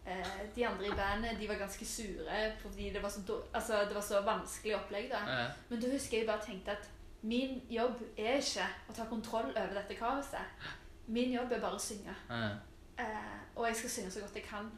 [0.05, 3.23] eh, de andre i bandet de var ganske sure fordi det var så,
[3.53, 5.09] altså, det var så vanskelig opplegg.
[5.09, 5.23] da.
[5.25, 6.89] Ja, Men da husker jeg bare tenkte at
[7.25, 10.69] min jobb er ikke å ta kontroll over dette kaoset.
[11.07, 12.15] Min jobb er bare å synge.
[12.29, 12.49] ja,
[12.97, 14.69] Eh, og jeg skal synge så godt jeg kan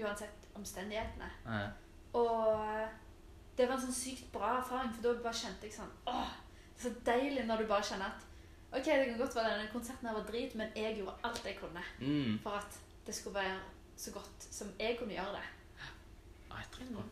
[0.00, 1.26] uansett omstendighetene.
[1.46, 1.66] ja.
[2.14, 2.88] Og
[3.58, 6.30] det var en sånn sykt bra erfaring, for da bare kjente jeg sånn Åh,
[6.78, 8.28] så deilig når du bare kjenner at
[8.72, 11.56] Ok, det kan godt være denne konserten her var drit, men jeg gjorde alt jeg
[11.60, 12.38] kunne Mm.
[12.42, 13.58] for at det skulle være
[13.96, 15.44] så godt som jeg kunne gjøre det.
[16.48, 17.04] Nei, dritbra.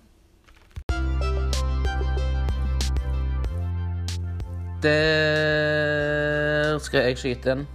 [6.00, 7.66] Der skal jeg skyte inn,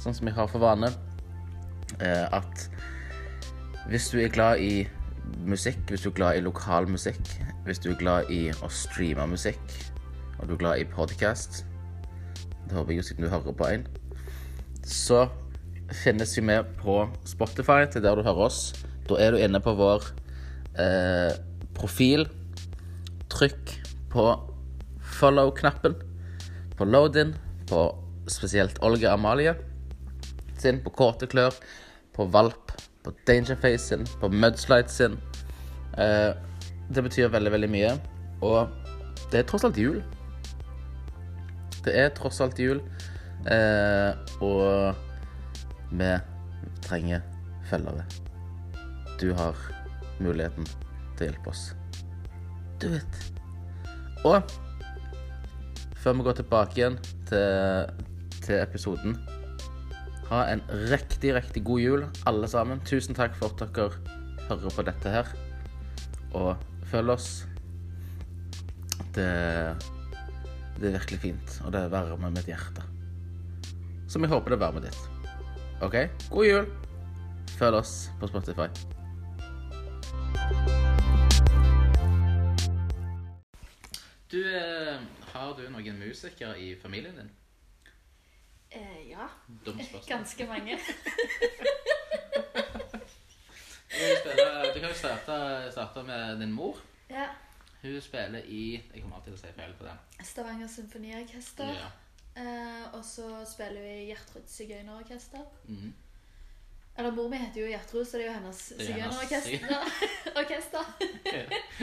[0.00, 0.88] sånn som jeg har for vane,
[2.00, 2.64] eh, at
[3.88, 4.86] hvis du er glad i
[5.44, 7.20] musikk, hvis du er glad i lokal musikk,
[7.66, 9.60] hvis du er glad i å streame musikk,
[10.38, 11.64] og du er glad i podcast,
[12.68, 13.86] det håper jeg jo siden du hører på en,
[14.84, 15.26] så
[16.02, 18.74] finnes vi med på Spotify til der du hører oss.
[19.08, 20.04] Da er du inne på vår
[20.78, 21.32] eh,
[21.76, 22.26] profil.
[23.32, 23.72] Trykk
[24.12, 24.26] på
[25.18, 25.96] follow-knappen.
[26.76, 27.32] På load-in,
[27.68, 27.86] på
[28.28, 29.56] spesielt Olga Amalie
[30.60, 31.54] sin, på Kåte klør,
[32.14, 32.72] på Valp,
[33.04, 35.18] på Dangerface sin, på Mudslide sin.
[35.98, 36.34] Eh,
[36.94, 37.92] det betyr veldig, veldig mye.
[38.42, 38.68] Og
[39.32, 40.02] det er tross alt jul.
[41.88, 42.82] Det er tross alt jul.
[43.48, 44.10] Eh,
[44.44, 44.94] og
[45.96, 46.10] vi
[46.84, 47.24] trenger
[47.70, 48.04] følgere.
[49.20, 49.56] Du har
[50.20, 50.68] muligheten
[51.16, 51.64] til å hjelpe oss.
[52.82, 53.22] Du vet.
[54.28, 54.42] Og
[55.98, 57.90] før vi går tilbake igjen til,
[58.44, 59.16] til episoden
[60.28, 60.60] Ha en
[60.90, 62.82] riktig, riktig god jul, alle sammen.
[62.84, 64.18] Tusen takk for at dere
[64.50, 65.30] hører på dette her.
[66.36, 67.30] Og følg oss.
[69.16, 69.30] Det,
[70.78, 72.84] det er virkelig fint, og det varmer mitt hjerte.
[74.08, 75.00] Som jeg håper det varmer ditt.
[75.82, 75.96] OK?
[76.30, 76.68] God jul!
[77.58, 78.68] Følg oss på Spotify.
[84.30, 85.00] Du, eh,
[85.32, 87.30] har du noen musikere i familien din?
[88.70, 89.28] Eh, ja.
[90.12, 90.78] Ganske mange.
[93.88, 95.36] Du kan jo Du kan jo starte,
[95.72, 96.76] starte med din mor.
[97.10, 97.26] ja.
[97.82, 98.62] Hun spiller i
[98.94, 99.96] Jeg kommer alltid til å si feil på det.
[100.26, 101.72] Stavanger Symfoniorkester.
[101.78, 101.88] Ja.
[102.38, 105.44] Eh, og så spiller vi Gjertrud Sigøynerorkester.
[105.68, 105.94] Mm.
[106.98, 108.78] Eller mor mi heter jo Gjertrud, så det er jo hennes er
[109.46, 110.84] sigøynerorkester.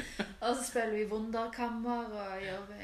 [0.45, 2.81] Og så spiller vi Wunderkammer og gjør vi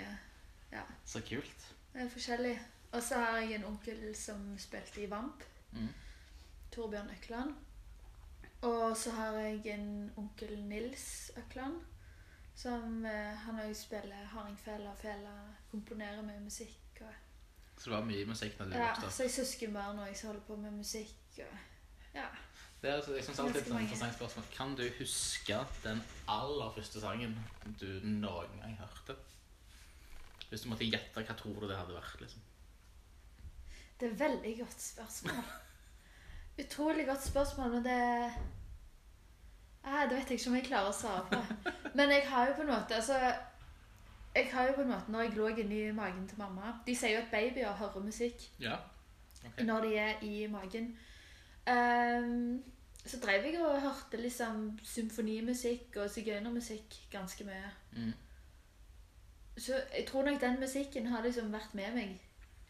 [0.71, 1.67] Ja, Så kult.
[1.93, 2.59] det er forskjellig.
[2.91, 5.43] Og så har jeg en onkel som spilte i Vamp.
[5.71, 5.89] Mm.
[6.71, 7.53] Torbjørn Økland.
[8.61, 11.81] Og så har jeg en onkel Nils Økland.
[12.55, 15.31] Som eh, han òg spiller hardingfele og fele,
[15.71, 17.01] komponerer med musikk.
[17.01, 17.13] Og,
[17.77, 19.13] Så det var mye musikk når du ja, vokste opp.
[19.13, 21.15] så jeg er søskenbarn òg som holder på med musikk.
[21.39, 21.57] Og,
[22.13, 22.27] ja.
[22.81, 24.45] Det er, altså- jeg synes alltid er et interessant spørsmål.
[24.57, 27.35] Kan du huske den aller første sangen
[27.79, 29.15] du noen gang hørte?
[30.49, 32.21] Hvis du måtte gjette, hva tror du det hadde vært?
[32.21, 32.41] liksom?
[33.99, 35.43] Det er et veldig godt spørsmål.
[36.59, 38.33] Utrolig godt spørsmål, men det
[39.85, 41.71] eh, Det vet jeg ikke om jeg klarer å svare på.
[41.95, 43.17] Men jeg har jo på en måte altså,
[44.35, 47.15] Jeg har jo på en måte, Når jeg lå inni magen til mamma De sier
[47.17, 48.75] jo at babyer hører musikk Ja.
[49.45, 49.65] okay.
[49.65, 50.97] når de er i magen.
[51.67, 52.63] Um,
[53.05, 57.71] så drev jeg og hørte liksom symfonimusikk og sigøynermusikk ganske mye.
[57.97, 58.13] Mm.
[59.57, 62.19] Så jeg tror nok den musikken har liksom vært med meg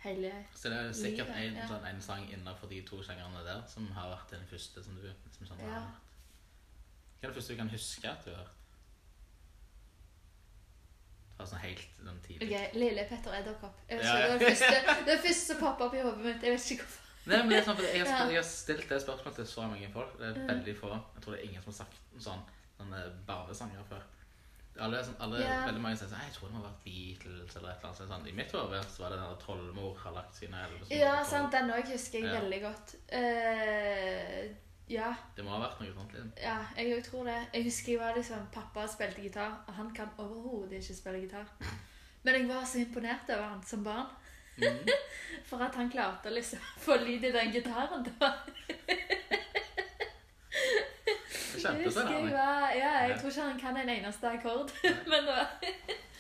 [0.06, 0.46] hele livet.
[0.56, 1.68] Så det er sikkert Livet, en, ja.
[1.68, 5.04] sånn, en sang innenfor de to sjangrene der som har vært den første som du
[5.06, 5.74] liksom sånn, Ja.
[5.74, 6.08] har hørt.
[7.22, 8.58] Hva er det første du kan huske at du har hørt?
[11.38, 12.48] Fra sånn helt den tidlig.
[12.50, 13.78] Ok, Lille Petter Edderkopp.
[13.90, 14.32] Jeg Ja, ja.
[14.42, 16.42] Det første, det første som poppa opp i hodet mitt.
[16.42, 17.06] Jeg vet ikke hvorfor.
[17.30, 19.68] Nei, men det er sånn, for jeg, har, jeg har stilt det spørsmålet til så
[19.70, 20.16] mange folk.
[20.18, 20.90] Det er veldig få.
[20.98, 22.42] Jeg tror det er ingen som har sagt sånn,
[22.80, 24.02] sånne barnesanger før.
[24.82, 25.66] Alle, sånn, alle yeah.
[25.68, 27.98] Veldig mange sier sånn Jeg tror det må ha vært Beatles eller et eller annet.
[28.00, 31.16] Så sånn, I mitt hode så var det den trollmor har lagt sine små Ja,
[31.28, 31.52] sant.
[31.54, 32.40] Den òg husker jeg Ja.
[32.40, 32.96] veldig godt.
[33.14, 34.50] Eh,
[34.92, 36.14] ja, Det må ha vært noe sånt.
[36.16, 36.32] Liksom.
[36.44, 37.38] ja, jeg òg tror det.
[37.54, 41.48] Jeg husker jeg var liksom Pappa spilte gitar, og han kan overhodet ikke spille gitar.
[42.24, 44.10] Men jeg var så imponert over han som barn.
[44.58, 44.84] Mm.
[45.50, 48.06] For at han klarte å liksom få lyd i den gitaren.
[48.20, 48.34] da.
[51.62, 54.72] Jeg husker jeg var, ja, jeg tror ikke han kan en eneste akkord.
[55.12, 55.48] Men det var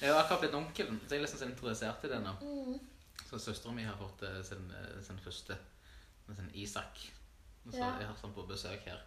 [0.01, 2.33] Jeg har akkurat blitt onkel, så jeg er liksom så interessert i det nå.
[2.41, 2.79] mm.
[3.29, 5.55] Så søstera mi har fått eh, sin, eh, sin første,
[6.35, 6.99] sin Isak.
[7.69, 7.85] Så Ja.
[7.97, 8.97] Jeg har hatt han på besøk her.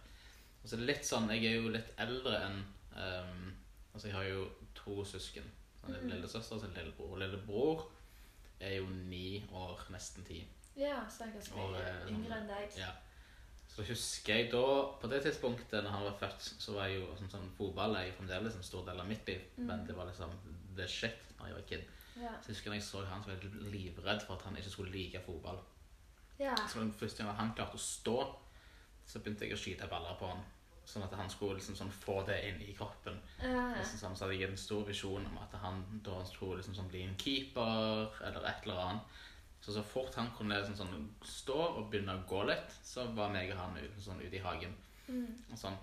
[0.63, 2.63] Og så er det litt sånn, Jeg er jo litt eldre enn
[2.95, 3.53] Um,
[3.93, 5.43] altså, jeg har jo to søsken.
[5.87, 6.09] En Mm.
[6.11, 7.09] lillesøster og en lillebror.
[7.11, 7.91] Og lillebror
[8.61, 10.47] er jo ni år, nesten ti.
[10.77, 12.71] Ja, ganske mye eh, yngre enn deg.
[12.77, 12.91] Ja.
[13.67, 14.61] Så husker jeg da,
[15.01, 18.05] på det tidspunktet da han var født, så var jeg jo sånn, sånn fotball er
[18.07, 19.41] jo fremdeles en stor del av mitt liv.
[19.57, 19.65] Mm.
[19.67, 20.31] Men det var liksom
[20.77, 21.83] the shit da jeg var kid.
[22.15, 22.31] Ja.
[22.41, 24.91] Så jeg husker jeg så han, så var jeg livredd for at han ikke skulle
[24.91, 25.59] like fotball.
[26.39, 26.55] ja.
[26.67, 28.35] Så den første gang han klarte å stå,
[29.05, 30.43] så begynte jeg å skyte baller på han.
[30.85, 33.17] Sånn at han skulle liksom sånn få det inn i kroppen.
[33.41, 36.75] Ja, Liksom sånn, så hadde jeg en stor visjon om at han da skulle liksom
[36.77, 39.23] sånn bli en keeper eller et eller annet.
[39.65, 43.31] Så så fort han kunne liksom sånn stå og begynne å gå litt, så var
[43.33, 44.75] meg og han ute, sånn, ut i hagen.
[45.07, 45.31] Mm.
[45.49, 45.77] Og sånn.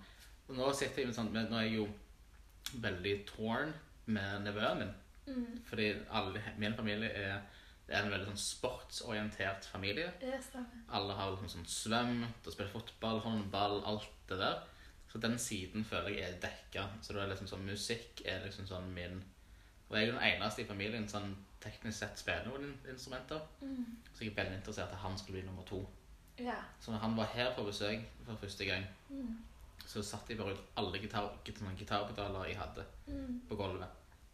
[0.47, 1.89] Og nå sitter jeg med sånn, men nå er jeg jo
[2.85, 3.73] veldig torn
[4.07, 4.95] med nevøen min.
[5.27, 5.59] Mm.
[5.67, 7.43] Fordi alle, min familie er,
[7.93, 10.09] det er en veldig sånn sportsorientert familie.
[10.21, 10.81] Det stemmer.
[10.97, 14.63] Alle har liksom sånn svømt og spilt fotball, håndball, alt det der.
[15.13, 16.87] Så den siden føler jeg er dekka.
[17.05, 19.23] Så det er liksom sånn musikk er liksom sånn min
[19.91, 23.43] Og jeg er den eneste i familien som teknisk sett spiller noen instrumenter.
[23.61, 23.85] Mm.
[24.15, 25.83] Så jeg er veldig interessert i at han skulle bli nummer to.
[26.39, 26.55] Ja.
[26.81, 29.37] Så når han var her på besøk for første gang, Mm.
[29.87, 33.43] så satt jeg bare ut alle gitar, git- gitarpedaler jeg hadde, Mm.
[33.49, 33.89] på gulvet.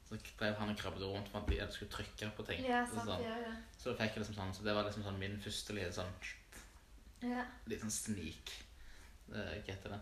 [0.09, 2.63] Så drev han og krabbet rundt for at jeg skulle trykke på ting.
[2.65, 3.05] Ja, sant.
[3.11, 3.25] sånn.
[3.27, 3.51] Ja, ja.
[3.77, 6.15] Så fikk jeg liksom sånn, så det var liksom sånn min første lille sånn,
[7.29, 7.45] ja.
[7.69, 8.55] litt sånn snik.
[9.35, 10.01] eh, Hva heter det?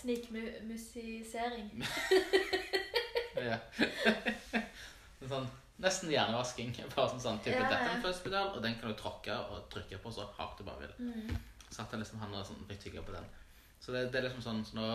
[0.00, 1.70] Snikmusisering.
[3.42, 3.56] Ja.
[5.30, 5.46] sånn,
[5.82, 6.74] nesten hjernevasking.
[6.92, 7.70] Bare sånn, sånn type Ja, ja.
[7.70, 10.66] Dette er en fødselspedal, og den kan du tråkke og trykke på så hardt du
[10.68, 10.92] bare vil.
[11.08, 11.38] Mm.
[11.72, 13.24] Satt jeg liksom han og sånn, fikk tygge på den.
[13.82, 14.86] Så det, det er liksom sånn, så nå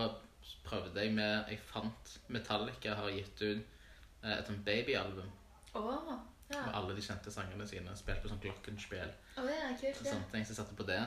[0.63, 3.76] prøvde jeg med Jeg fant Metallica har gitt ut
[4.23, 5.29] et sånt babyalbum
[5.77, 6.13] Oh,
[6.49, 6.61] ja.
[6.65, 7.91] med alle de kjente sangene sine.
[7.95, 10.01] Spilt på sånn klokkenspill Oh, ja, kult.
[10.05, 10.11] Ja.
[10.13, 10.45] sånne ting.
[10.45, 11.01] Så jeg satte på det.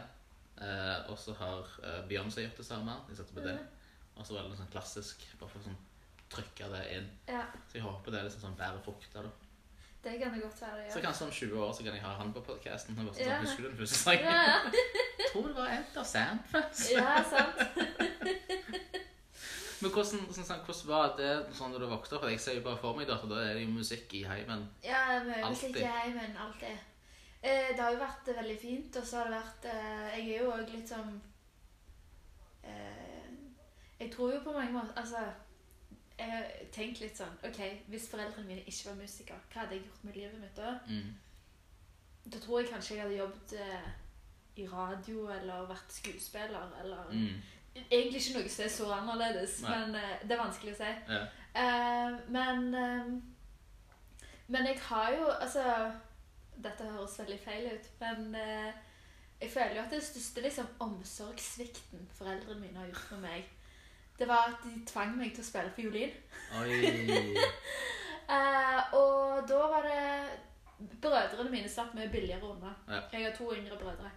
[0.60, 2.94] Eh, og så har eh, Beyoncé gjort det samme.
[3.08, 3.56] De satte på det.
[4.16, 5.78] Og så var det sånn klassisk, bare for å sånn
[6.30, 7.06] trykke det inn.
[7.26, 7.42] ja.
[7.68, 9.30] Så jeg håper det er liksom sånn bærer frukter, da.
[10.04, 10.84] Det kan det godt være.
[10.92, 13.40] Så kanskje om 20 år så kan jeg ha han på bare sånn, Ja.
[13.40, 14.24] Husker du den første sangen?
[14.24, 14.70] Ja, ja.
[15.32, 16.90] Tror det var Enter Sandfest.
[16.92, 17.60] ja, sant.
[19.80, 22.26] Men hvordan, sånn, hvordan var det sånn da du vokste opp?
[22.28, 24.66] Jeg ser jo bare for meg at da er det jo musikk i heimen.
[24.84, 26.36] Ja, mye musikk i heimen.
[26.36, 26.86] Alltid.
[27.40, 30.42] Eh, det har jo vært veldig fint, og så har det vært eh, Jeg er
[30.42, 31.14] jo òg litt sånn
[32.62, 33.30] eh,
[34.00, 35.22] Jeg tror jo på mange måter Altså,
[36.18, 39.86] jeg har tenkt litt sånn OK, hvis foreldrene mine ikke var musikere, hva hadde jeg
[39.86, 40.74] gjort med livet mitt da?
[40.90, 41.14] Mm.
[42.28, 43.88] Da tror jeg kanskje jeg hadde jobbet eh,
[44.60, 47.40] i radio eller vært skuespiller eller Mm.
[47.76, 49.70] Egentlig ikke noe som er så annerledes, Nei.
[49.78, 50.90] men eh, det er vanskelig å si.
[51.08, 51.20] Ja.
[51.54, 53.10] Eh, men eh,
[54.50, 55.62] Men jeg har jo Altså
[56.62, 58.72] Dette høres veldig feil ut, men eh,
[59.40, 63.46] jeg føler jo at det største liksom, omsorgssvikten foreldrene mine har gjort med meg,
[64.18, 66.12] det var at de tvang meg til å spille fiolin.
[68.30, 72.70] Eh, og da var det Brødrene mine slapp mye billigere unna.
[72.86, 73.00] Ja.
[73.12, 74.10] Jeg har to yngre brødre.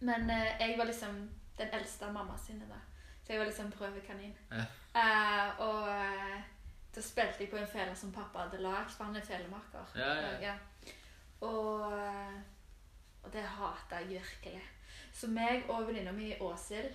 [0.00, 1.18] Men eh, jeg var liksom
[1.58, 2.68] den eldste av mamma sine.
[2.68, 2.78] da.
[3.24, 4.36] Så jeg var liksom prøvekanin.
[4.50, 4.64] Ja.
[4.94, 6.40] Uh, og uh,
[6.98, 9.92] da spilte jeg på en fele som pappa hadde lagd, for han er felemaker.
[9.94, 10.30] Ja, ja.
[10.42, 10.54] Ja.
[11.46, 12.40] Og, eh,
[13.22, 14.62] og det hata jeg virkelig.
[15.14, 16.90] Så meg og venninna mi Åshild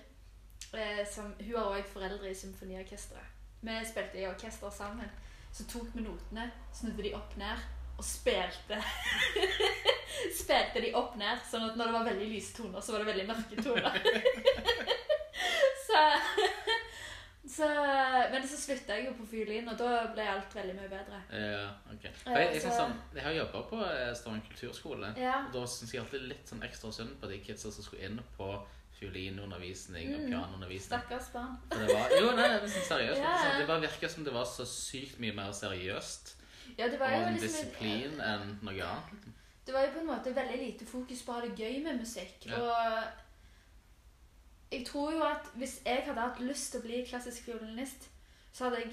[0.74, 3.32] eh, som, Hun har òg foreldre i symfoniorkesteret.
[3.60, 5.10] Vi spilte i orkester sammen.
[5.52, 7.64] Så tok vi notene, snudde de opp ned
[7.98, 8.78] og spilte
[10.40, 13.08] Spilte de opp ned, sånn at når det var veldig lyse toner, så var det
[13.12, 13.96] veldig mørke toner.
[15.86, 16.00] så,
[17.56, 17.68] så
[18.32, 21.18] Men så slutta jeg jo på fiolin, og da ble alt veldig mye bedre.
[21.34, 22.06] Ja, ok.
[22.22, 25.10] For jeg, jeg, synes så- sånn, jeg har jobba på eh, Stavanger kulturskole.
[25.20, 25.36] Ja.
[25.48, 28.20] Og da syns jeg alltid litt sånn ekstra synd på de kidsa som skulle inn
[28.38, 28.48] på
[28.94, 30.30] fiolinundervisning og Mm.
[30.30, 30.86] pianoundervisning.
[30.94, 31.58] Stakkars barn.
[31.74, 33.20] Det var, jo, nei, sånn seriøst.
[33.20, 33.42] Ja, ja.
[33.42, 36.36] Sånn, det bare virka som det var så sykt mye mer seriøst
[36.78, 39.28] Ja, det og var jo en liksom disiplin enn noe annet.
[39.66, 42.00] Det var jo på en måte veldig lite fokus på å ha det gøy med
[42.02, 42.46] musikk.
[42.50, 42.60] Ja.
[42.60, 42.74] Og
[44.74, 48.08] jeg tror jo at hvis jeg hadde hatt lyst til å bli klassisk fiolinist,
[48.52, 48.90] så hadde jeg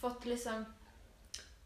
[0.00, 0.64] fått liksom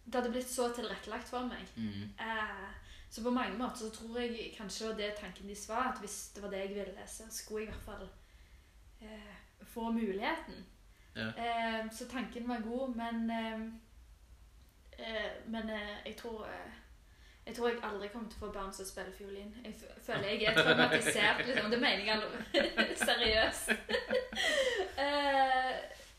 [0.08, 1.64] Det hadde blitt så tilrettelagt for meg.
[1.76, 2.14] Mm.
[2.24, 2.68] Eh,
[3.10, 6.00] så på mange måter så tror jeg kanskje det var det tanken deres var, at
[6.00, 8.08] hvis det var det jeg ville, så skulle jeg i hvert fall
[9.02, 9.34] eh,
[9.68, 10.64] få muligheten.
[11.16, 11.28] Ja.
[11.28, 13.60] Eh, så tanken var god, men eh,
[15.46, 16.72] Men eh, jeg tror eh,
[17.48, 19.54] jeg tror jeg aldri kommer til å få barn som spiller fiolin.
[19.64, 19.74] Jeg
[20.04, 21.38] føler jeg er traumatisert.
[21.46, 21.70] liksom.
[21.72, 22.40] Det mener jeg aldri.
[23.08, 23.70] Seriøst.
[25.04, 25.76] eh,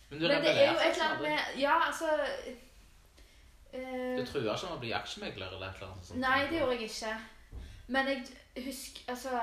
[0.09, 2.07] Men men det er jo et eller annet med Ja, altså
[3.73, 6.19] eh, Du truer ikke med å bli aksjemegler eller et eller annet sånt?
[6.23, 7.13] Nei, det gjorde jeg ikke.
[7.93, 9.35] Men jeg husker Altså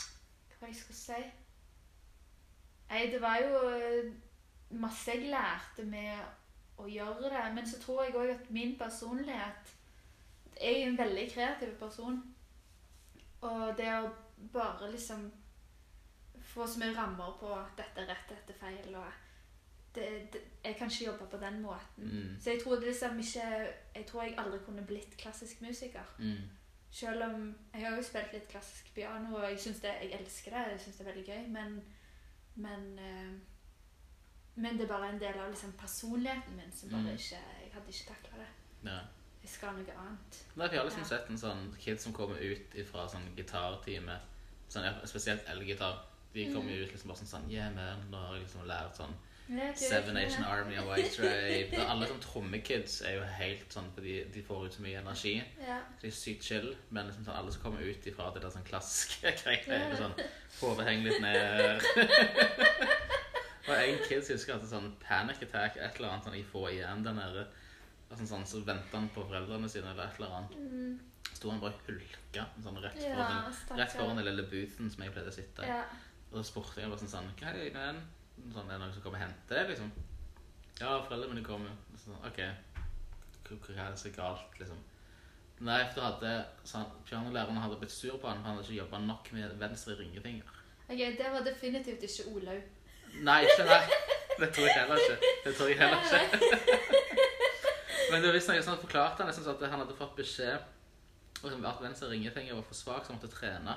[0.00, 1.20] Hva var jeg skulle si?
[2.90, 3.60] Nei, det var jo
[4.80, 6.16] masse jeg lærte med
[6.80, 7.44] å gjøre det.
[7.54, 9.76] Men så tror jeg òg at min personlighet
[10.60, 12.20] Jeg er en veldig kreativ person.
[13.40, 14.10] Og det å
[14.52, 15.30] bare liksom
[16.50, 19.26] få så mye rammer på dette er rett, dette er feil og
[19.94, 22.04] det, det, Jeg kan ikke jobbe på den måten.
[22.04, 22.40] Mm.
[22.40, 23.46] Så jeg tror liksom ikke
[23.94, 26.14] Jeg tror jeg aldri kunne blitt klassisk musiker.
[26.18, 26.48] Mm.
[26.90, 30.70] Selv om jeg har jo spilt litt klassisk piano, og jeg, det, jeg elsker det.
[30.70, 31.80] Jeg syns det er veldig gøy, men
[32.54, 33.32] Men, eh,
[34.56, 37.14] men det er bare en del av liksom personligheten min som bare Mm.
[37.16, 38.50] ikke Jeg hadde ikke takla det.
[38.90, 38.98] Ja.
[39.42, 40.44] Jeg skal noe annet.
[40.56, 41.08] Nei, for jeg har liksom Ja.
[41.08, 44.18] sett en sånn kid som kommer ut fra sånn gitartime,
[44.68, 45.98] sånn, spesielt elgitar.
[46.34, 46.54] De Mm.
[46.54, 48.10] kommer jo ut liksom bare sånn sånn Yeah, man.
[48.10, 49.14] Nå har jeg liksom lært sånn
[49.50, 49.74] er.
[49.74, 51.76] Seven Nation Army og White Rape.
[51.88, 55.42] Alle sånn trommekids er jo helt sånn fordi de får ut så mye energi.
[55.60, 55.80] Ja.
[55.96, 58.50] Så de er sykt chill, men liksom sånn, alle som kommer ut ifra det der
[58.50, 60.14] sånn klassiske greiene, er sånn
[60.60, 61.82] hodet henger litt ned.
[63.70, 67.04] og en kid husker er sånn panic attack, et eller annet sånn i få igjen
[67.06, 67.46] der nede.
[68.10, 70.56] Sånn, sånn, så ventet han på foreldrene sine eller et eller annet.
[70.58, 71.26] Mm.
[71.30, 73.36] Sto han bare og hulka sånn rett Ja, foran,
[73.68, 75.68] den, rett foran den lille boothen som jeg pleide å sitte i.
[75.70, 75.82] ja.
[76.30, 78.00] Og så spurte jeg bare sånn sånn Hva er det med den?
[78.54, 79.88] Sånn, er det noen som kommer og henter deg, liksom?
[80.80, 81.72] Ja, foreldrene mine kommer.
[81.98, 82.38] Sånn, OK.
[83.50, 84.78] Hva er det så galt, liksom?
[85.60, 88.78] Nei, for at hadde sånn, pianolæreren hadde blitt sur på han, for han hadde ikke
[88.78, 90.54] jobba nok med venstre ringefinger.
[90.86, 92.62] Ok, Det var definitivt ikke Olaug.
[93.26, 93.82] Nei, ikke nei.
[94.40, 95.32] Det tror jeg heller ikke.
[95.44, 96.90] Det tror jeg heller ikke.
[98.10, 101.66] Men det var visst noe sånn forklarte han liksom, at han hadde fått beskjed om
[101.68, 103.76] at venstre ringefinger var for svak, så han måtte trene.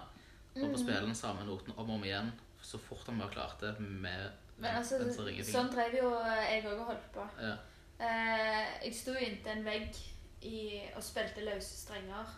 [0.54, 2.32] Og på spille den samme noten om og om igjen
[2.64, 5.54] så fort han bare klarte med Men altså, venstre ringefinger.
[5.58, 7.28] sånn drev jo jeg òg og holdt på.
[7.42, 7.56] Ja.
[8.04, 10.00] Eh, jeg sto inntil en vegg
[10.44, 10.60] i,
[10.96, 12.32] og spilte løse strenger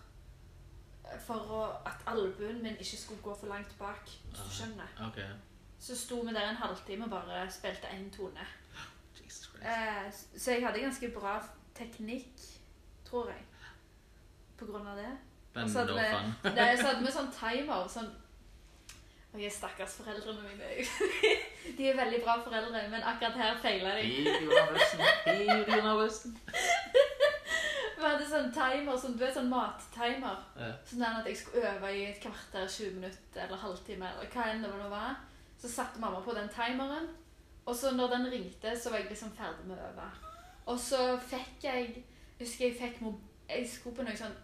[1.26, 4.10] for å, at albuen min ikke skulle gå for langt bak.
[4.32, 4.96] Hvis du skjønner.
[5.08, 5.22] Ok.
[5.86, 8.42] Så sto vi der en halvtime og bare spilte én tone.
[9.62, 11.38] Eh, så jeg hadde ganske bra
[11.78, 12.42] teknikk,
[13.06, 13.44] tror jeg.
[14.58, 15.12] På grunn av det.
[15.56, 16.02] Og så hadde vi-.
[16.56, 17.88] Det, så hadde vi sånn timer.
[17.90, 18.10] sånn
[19.36, 20.66] Ok, stakkars foreldrene mine.
[21.78, 24.04] De er veldig bra foreldre, men akkurat her feila de.
[27.96, 30.38] Vi hadde sånn timer, sånn, du vet, sånn mattimer.
[30.56, 30.72] Ja.
[30.88, 34.06] Sånn at jeg skulle øve i et kvarter, 20 minutter eller halvtime.
[34.14, 35.12] eller hva enn det var.
[35.66, 37.08] Så satte mamma på den timeren.
[37.66, 40.10] Og så når den ringte, så var jeg liksom ferdig med å øve.
[40.70, 42.04] Og så fikk jeg jeg
[42.40, 43.02] husker jeg fikk
[43.50, 44.36] Jeg skulle på noe sånn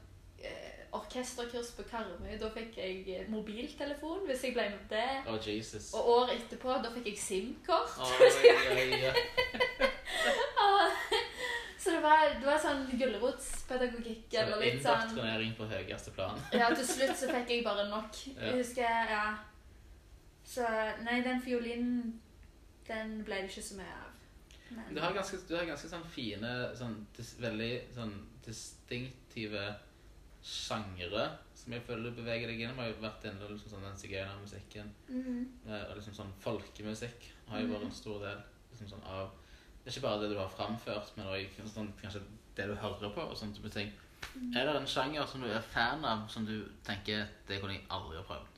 [0.42, 2.40] eh, orkesterkurs på Karmøy.
[2.42, 5.46] Da fikk jeg eh, mobiltelefon hvis jeg ble med det.
[5.46, 5.92] Jesus.
[5.94, 8.02] Og året etterpå, da fikk jeg SIM-kort.
[10.62, 10.92] Oh.
[11.82, 14.28] Så det var, det var sånn gulrotspedagogikk.
[14.30, 16.38] Så Eller litt sånn Indoktrinering på høyeste plan.
[16.54, 18.20] Ja, til slutt så fikk jeg bare nok.
[18.36, 19.24] Jeg husker, ja.
[20.46, 20.66] Så
[21.04, 22.22] nei, den fiolinen,
[22.88, 24.08] den ble det ikke så mye av.
[24.72, 28.14] Men, Du har ganske, du har ganske sånn fine, sånn, dis, veldig sånn
[28.46, 29.76] distinktive
[30.42, 32.80] sjangre som jeg føler du beveger deg gjennom.
[32.82, 35.48] Har jo vært en del liksom, sånn, den sigøynermusikken Mhm.
[35.68, 39.32] eh, og liksom sånn folkemusikk har jo vært en stor del liksom, sånn, av
[39.86, 42.22] Ikke bare det du har framført, men også sånn, kanskje
[42.56, 43.22] det du hører på.
[43.22, 43.92] og sånne type ting.
[44.56, 47.86] Er det en sjanger som du er fan av, som du tenker det kunne jeg
[47.90, 48.51] aldri ha prøvd?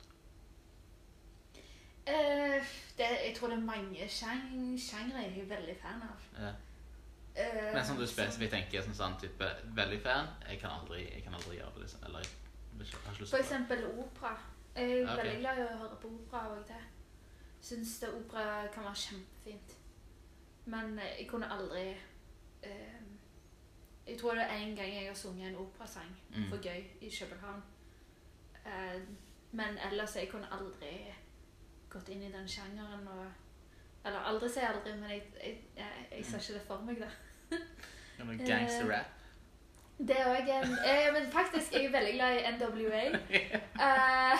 [2.07, 2.63] Eh,
[2.97, 6.41] det, jeg tror det er mange sjang- sjangre jeg er veldig fan av.
[6.43, 6.49] Ja.
[7.35, 9.45] Eh, Men som du spesifikt tenker sånn, sånn type
[9.75, 11.81] veldig fan, jeg kan aldri, jeg kan aldri gjøre det.
[11.81, 13.51] liksom, Eller jeg har ikke lyst For til det.
[13.51, 14.37] eksempel opera.
[14.75, 15.17] Jeg er Ok.
[15.23, 16.81] veldig glad i å høre på opera det.
[17.61, 19.75] Syns det opera kan være kjempefint.
[20.65, 21.91] Men eh, jeg kunne aldri
[22.63, 23.03] uh,
[24.07, 26.49] Jeg tror det er en gang jeg har sunget en operasang Mm.
[26.49, 27.63] for gøy i København.
[29.51, 31.13] Men ellers jeg kunne aldri
[31.93, 33.25] gått inn i den sjangeren og
[34.03, 37.57] Eller aldri si aldri, men jeg, jeg, jeg, jeg ser ikke det for meg, da.
[38.19, 39.13] Ja, men Gangster rap.
[39.97, 43.03] Det en eh, Men faktisk, jeg er veldig glad i NWA.
[43.83, 44.39] Eh,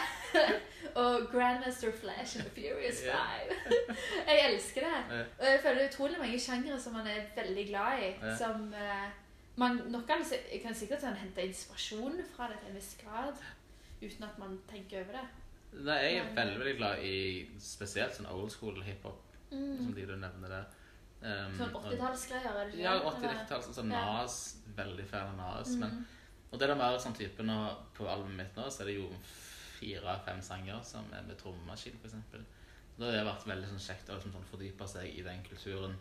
[0.95, 3.75] og Grandmaster Flash and the Furious Five.
[4.27, 5.25] jeg elsker det.
[5.39, 8.09] Og jeg føler det er utrolig mange sjangere som man er veldig glad i.
[8.37, 9.09] Som eh,
[9.55, 10.25] man nok kan,
[10.63, 13.45] kan sikkert sånn, hente inspirasjon fra det til en viss grad.
[14.01, 15.25] Uten at man tenker over det.
[15.73, 19.21] Nei, jeg er Men- veldig veldig glad i spesielt sånn old school hiphop,
[19.51, 19.77] Mm.
[19.77, 20.65] som de du nevner der.
[21.21, 22.83] Um, Sånn og- 80-tallsgreier, er det ikke?
[22.83, 23.61] Ja, 80-90-tall.
[23.73, 24.05] Sånn Ja.
[24.21, 24.57] Nas.
[24.75, 25.75] Veldig fan av Nas.
[25.75, 26.05] Men, Mm.
[26.51, 29.09] og det er mer sånn type nå, På albumet mitt nå så er det jo
[29.79, 32.13] fire-fem sanger som er med trommemaskin, f.eks.
[32.99, 35.95] Da har det vært veldig sånn kjekt å liksom, sånn, fordype seg i den kulturen.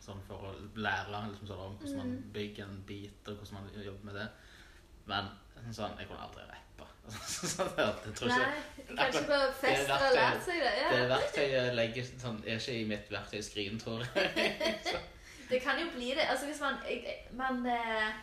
[0.00, 2.32] Sånn for å lære liksom, sånn, om hvordan man Mm.
[2.32, 4.30] bygger en beat, og hvordan man jobber med det.
[5.06, 5.30] Men
[5.72, 6.56] sånn, jeg kunne aldri rappe.
[7.12, 8.44] Sånn at jeg tror ikke
[8.84, 10.74] Nei, kanskje på Det fest har lært seg det.
[10.90, 15.02] Det verktøyet legger, sånn, er ikke i mitt verktøyskrin, tror jeg.
[15.50, 16.24] Det kan jo bli det.
[16.32, 16.78] Altså hvis man,
[17.36, 18.14] man eh,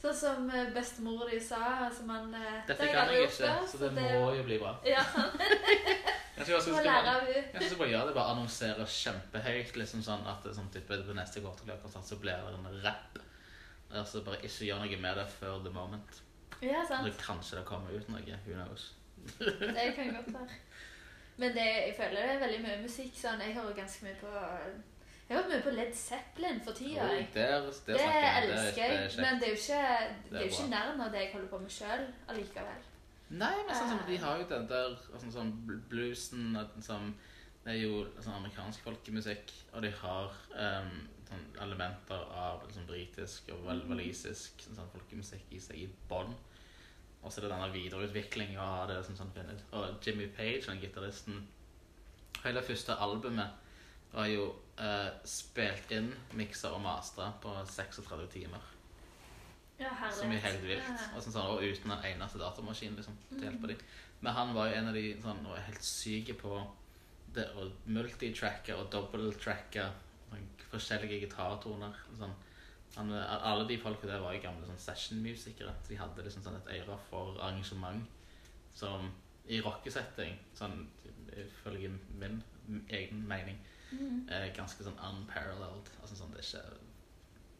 [0.00, 3.66] Sånn som eh, bestemor di sa altså man, eh, Dette det kan jeg ikke, før,
[3.68, 4.72] så det må jo bli bra.
[4.88, 5.02] Ja.
[6.40, 7.60] Jeg tror Må skal, lære bare, av henne.
[7.60, 11.42] jeg bare gjør det, bare annonsere kjempehøyt, liksom sånn at det, sånn type, på neste
[11.44, 13.18] Gåtekløkonsert så blir det en rapp.
[13.92, 16.22] Altså bare ikke gjør noe med det før the moment.
[16.62, 17.16] Ja, Så sant.
[17.26, 18.90] kanskje det kommer ut noe, who knows.
[19.38, 20.48] Det kan godt være.
[21.40, 23.14] Men det, jeg føler det er veldig mye musikk.
[23.16, 24.28] Sånn, jeg hører ganske mye på
[25.30, 27.04] Jeg har hørt mye på Led Zeppelin for tida.
[27.04, 28.42] Oh, der, der Det jeg.
[28.42, 29.82] elsker jeg, men det er jo ikke,
[30.30, 32.80] det er jo ikke nærmere det jeg holder på med sjøl allikevel.
[33.30, 34.06] Nei, men sånn som Eh.
[34.10, 35.52] de har jo den der sånn, sånn
[35.88, 37.14] bluesen sånn,
[37.64, 43.50] Det er jo sånn amerikansk folkemusikk, og de har um, sånn elementer av sånn britisk
[43.52, 46.32] og val walisisk sånn folkemusikk i seg i bånn.
[47.20, 49.58] Og så er det denne videreutviklinga av det som sånn finner.
[49.76, 51.42] Og Jimmy Page, den gitaristen
[52.40, 53.58] Hele første albumet
[54.14, 54.46] var jo
[54.80, 56.08] eh, spilt inn,
[56.38, 58.62] miksa og mastra på 36 timer.
[59.80, 60.16] Ja, herlig.
[60.16, 60.88] Som er helt vilt.
[61.14, 63.82] Og, sånn, sånn, og uten en eneste datamaskin liksom, til å hjelpe dem.
[64.20, 66.58] Men han var jo en av de sånn, og er helt syke på
[67.36, 69.86] det å multitracke og dobbelttracke
[70.28, 71.96] sånn, forskjellige gitartoner.
[72.18, 72.34] Sånn.
[72.96, 75.74] Han, alle de folka der var jo gamle sånn, session-musikere.
[75.82, 78.06] Så de hadde liksom sånn, et øre for arrangement
[78.74, 79.12] som
[79.46, 80.88] i rockesetting, sånn,
[81.36, 82.42] ifølge min
[82.88, 83.58] egen mening,
[83.92, 84.28] Mhm.
[84.28, 85.88] er ganske sånn unparalleled.
[86.02, 86.76] Altså, sånn, det er ikke,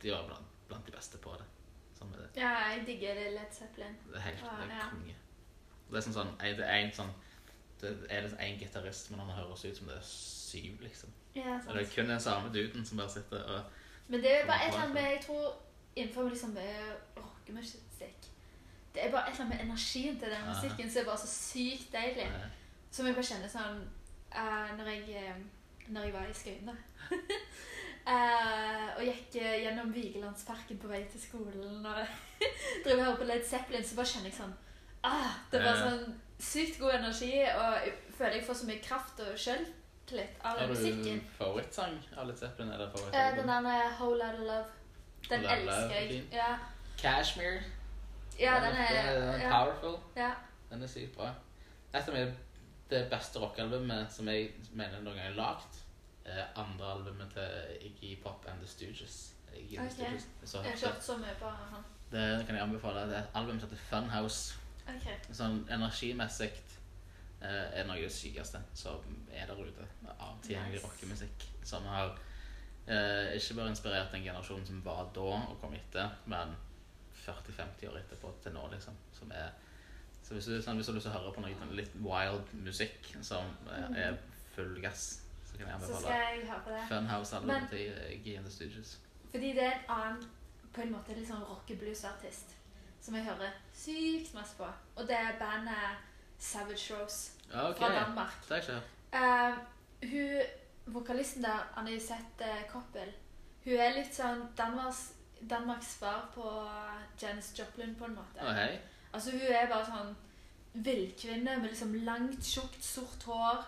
[0.02, 1.46] de var blant, blant de beste på det.
[1.98, 2.28] Sånn det.
[2.40, 3.96] ja, jeg digger Led Zeppelin.
[4.06, 4.90] Det er helt det er ja.
[4.90, 5.14] konge.
[5.90, 7.10] Det er sånn sånn Det er en sånn
[7.80, 11.10] Det er liksom en gitarist, men han høres ut som det er syv, liksom.
[11.34, 13.64] Ja, Og det er kun den samme duden som bare sitter og
[14.10, 15.46] Men det er bare et eller annet med Jeg tror
[15.96, 16.56] innenfor liksom
[17.16, 18.30] rockemusikk
[18.94, 21.30] Det er bare et eller annet med energien til den musikken som er bare så
[21.30, 22.26] sykt deilig.
[22.26, 22.48] eh,
[22.90, 23.82] Som jeg bare kjenner sånn
[24.34, 26.76] uh, når, jeg, eh, når jeg var i Skøyene.
[28.00, 31.98] Uh, og gikk eh, gjennom Vigelandsparken på vei til skolen og
[32.84, 34.54] drev og hørte på Led Zeppelin, så bare kjenner jeg sånn
[35.04, 38.82] ah, Det var bare sånn sykt god energi, og jeg føler jeg får så mye
[38.86, 39.36] kraft og
[40.10, 41.20] sjøltillit av Har du musikken.
[41.38, 42.72] favorittsang av Led Zeppelin?
[42.72, 43.46] Eller Eh, favorittalbum?
[43.46, 44.64] den der Whole Lotta Love.
[45.30, 46.08] Den Whole Lotta Love, elsker jeg.
[46.08, 46.28] fin.
[46.32, 46.56] Ja,
[46.98, 47.62] Cashmere.
[48.40, 49.98] ja den Den er er ja, powerful.
[50.16, 50.30] ja.
[50.70, 51.28] Den er sykt bra.
[51.94, 52.36] Et av mine
[52.90, 55.76] det beste rockealbumet som jeg mener noen gang er lagd,
[56.24, 57.48] er andre albumet til
[57.80, 59.32] Iggy Pop and The Stooges.
[59.56, 60.08] Iggy and the Ok.
[60.08, 60.26] Stooges.
[60.44, 61.84] Så Jeg har ikke hørt så mye på han.
[62.12, 63.00] det kan jeg anbefale.
[63.00, 64.54] Det er et album som heter Funhouse.
[64.88, 65.10] Ok.
[65.32, 66.60] Sånn energimessig eh,
[67.48, 69.86] er noe av det sykeste som er der ute
[70.18, 70.86] av tilgjengelig Nice.
[70.86, 71.46] rockemusikk.
[71.64, 72.10] Som har
[72.86, 76.52] eh, ikke bare inspirert den generasjonen som var da og kom etter, men
[77.24, 78.96] 40-50 år etterpå til nå, liksom.
[79.12, 79.50] Som er
[80.22, 82.50] Så hvis du, sånn, hvis du har lyst til å høre på noe litt wild
[82.64, 84.18] musikk som eh, er
[84.54, 86.82] full gass, så kan jeg Så skal anbefale jeg høre på det.
[86.92, 88.92] Funhouse-albumet til Iggy and the Stooges.
[89.32, 90.28] Fordi det er en annen
[90.74, 92.54] på en måte litt sånn rockeblues-artist
[93.00, 94.68] som jeg hører sykt masse på.
[95.00, 96.06] Og det er bandet
[96.40, 97.74] Savage Rose okay.
[97.78, 98.32] fra Danmark.
[98.48, 98.82] hørt.
[99.12, 99.54] Eh,
[100.10, 100.40] hun,
[100.86, 103.12] vokalisten der, Anisette Koppel,
[103.64, 105.10] hun er litt sånn Danmarks,
[105.50, 106.46] Danmarks svar på
[107.20, 108.40] Janis Joplin, på en måte.
[108.40, 108.78] Oh, hey.
[109.12, 110.16] Altså, hun er bare sånn
[110.72, 113.64] villkvinne med liksom langt, tjukt, sort hår.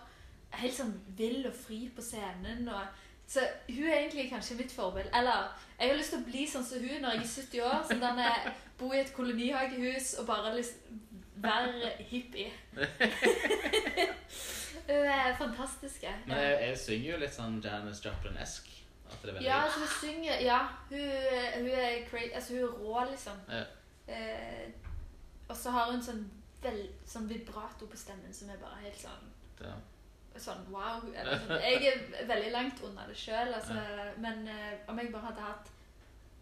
[0.57, 2.65] Helt sånn vill og fri på scenen.
[2.71, 5.11] Og, så hun er egentlig kanskje mitt forbilde.
[5.13, 7.79] Eller jeg har lyst til å bli sånn som hun når jeg er 70 år.
[7.89, 8.29] Sånn denne,
[8.79, 11.02] bo i et kolonihagehus og bare liksom
[11.43, 12.51] være hippie.
[14.87, 16.03] hun er fantastisk.
[16.27, 18.69] Men jeg, jeg synger jo litt sånn Janis Joplin-esk.
[19.41, 20.99] Ja, altså hun synger Ja, hun,
[21.59, 23.37] hun er crazy Altså, hun er rå, liksom.
[23.49, 23.63] Ja.
[24.07, 24.69] Eh,
[25.47, 26.23] og så har hun sånn,
[26.63, 29.29] vel, sånn vibrato på stemmen som er bare helt sånn
[29.59, 29.73] det,
[30.41, 31.03] Sånn wow.
[31.13, 31.61] Eller, sånn.
[31.61, 33.77] Jeg er veldig langt unna det sjøl, altså,
[34.23, 35.69] men eh, om jeg bare hadde hatt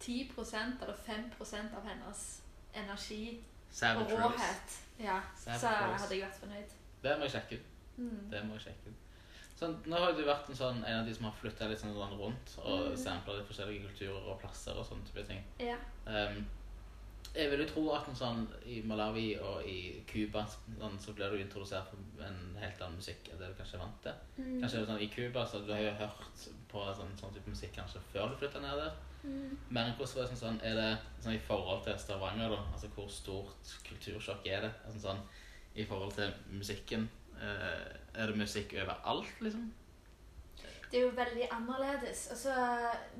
[0.02, 2.22] 10% eller 5% av hennes
[2.74, 4.22] energi og Savage Rose.
[4.24, 5.66] råhet, ja, så Rose.
[6.02, 6.74] hadde jeg vært fornøyd.
[7.02, 7.66] Det må jeg sjekke ut.
[7.96, 8.30] Mm.
[8.30, 8.98] Det må jeg sjekke ut.
[9.62, 11.94] Sånn, nå har du vært en, sånn, en av de som har flytta litt sånn
[11.94, 12.96] rundt og Mm.
[12.96, 15.44] sampla litt forskjellige kulturer og plasser og sånne type ting.
[15.60, 15.76] Ja.
[16.06, 16.46] Um,
[17.34, 21.38] jeg vil jo tro at sånn, i Malawi og i Cuba sånn, så blir du
[21.38, 24.12] introdusert for en helt annen musikk enn det du kanskje er vant til.
[24.38, 24.60] Mm.
[24.60, 28.00] Kanskje sånn, I Cuba så du har jo hørt på sånn, sånn type musikk kanskje
[28.12, 28.92] før du flytta ned der.
[29.22, 29.58] Mm.
[29.68, 30.88] Men hvordan var det sånn, er det
[31.22, 32.62] sånn, i forhold til Stavanger, da?
[32.72, 34.72] Altså hvor stort kultursjokk er det?
[34.86, 35.22] Altså, sånn,
[35.74, 37.08] I forhold til musikken.
[37.38, 39.70] Eh, er det musikk overalt, liksom?
[40.92, 42.26] Det er jo veldig annerledes.
[42.34, 42.54] Altså,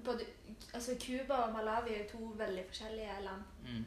[0.04, 0.26] både,
[0.74, 3.42] altså Cuba og Malawi er jo to veldig forskjellige land.
[3.64, 3.84] Mm.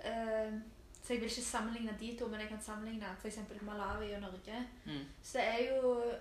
[0.00, 0.60] Uh,
[1.02, 3.38] Så jeg vil ikke sammenligne de to, men jeg kan sammenligne f.eks.
[3.62, 4.66] Malawi og Norge.
[4.84, 5.06] Mm.
[5.22, 6.12] Så er jo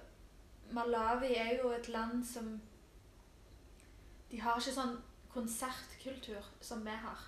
[0.71, 2.61] Malawi er jo et land som
[4.31, 4.97] De har ikke sånn
[5.33, 7.27] konsertkultur som vi har.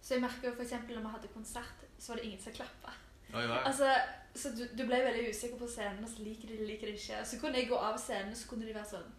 [0.00, 0.72] Så jeg merker jo f.eks.
[0.88, 2.96] når vi hadde konsert, så var det ingen som klappa.
[3.32, 3.92] Altså,
[4.34, 6.96] så du, du ble veldig usikker på scenen, og så liker de det, liker de
[6.98, 7.20] ikke.
[7.24, 9.10] Så kunne jeg gå av scenen, så kunne de være sånn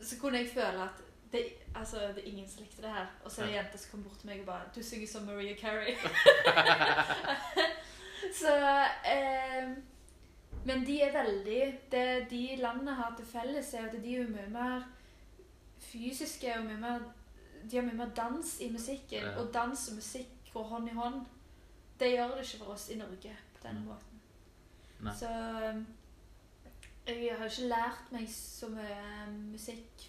[0.00, 1.44] Så kunne jeg føle at det,
[1.76, 3.10] altså, det er ingen som likte det her.
[3.24, 5.06] Og så er det en jente som kom bort til meg og bare Du synger
[5.06, 5.94] som Maria Carey.
[8.40, 8.54] så
[9.12, 9.70] eh,
[10.64, 11.60] Men de er veldig
[11.92, 14.88] Det de landene har til felles, er at de er mye mer
[15.90, 17.00] fysiske og mye mer
[17.70, 19.22] De har mye mer dans i musikken.
[19.26, 19.34] Ja.
[19.40, 21.26] Og dans og musikk går hånd i hånd.
[22.00, 23.86] Det gjør det ikke for oss i Norge på denne Mm.
[23.86, 24.20] måten.
[25.00, 25.12] Nei.
[25.18, 25.28] Så
[25.74, 25.86] um,
[27.06, 30.06] jeg har ikke lært meg så mye um, musikk,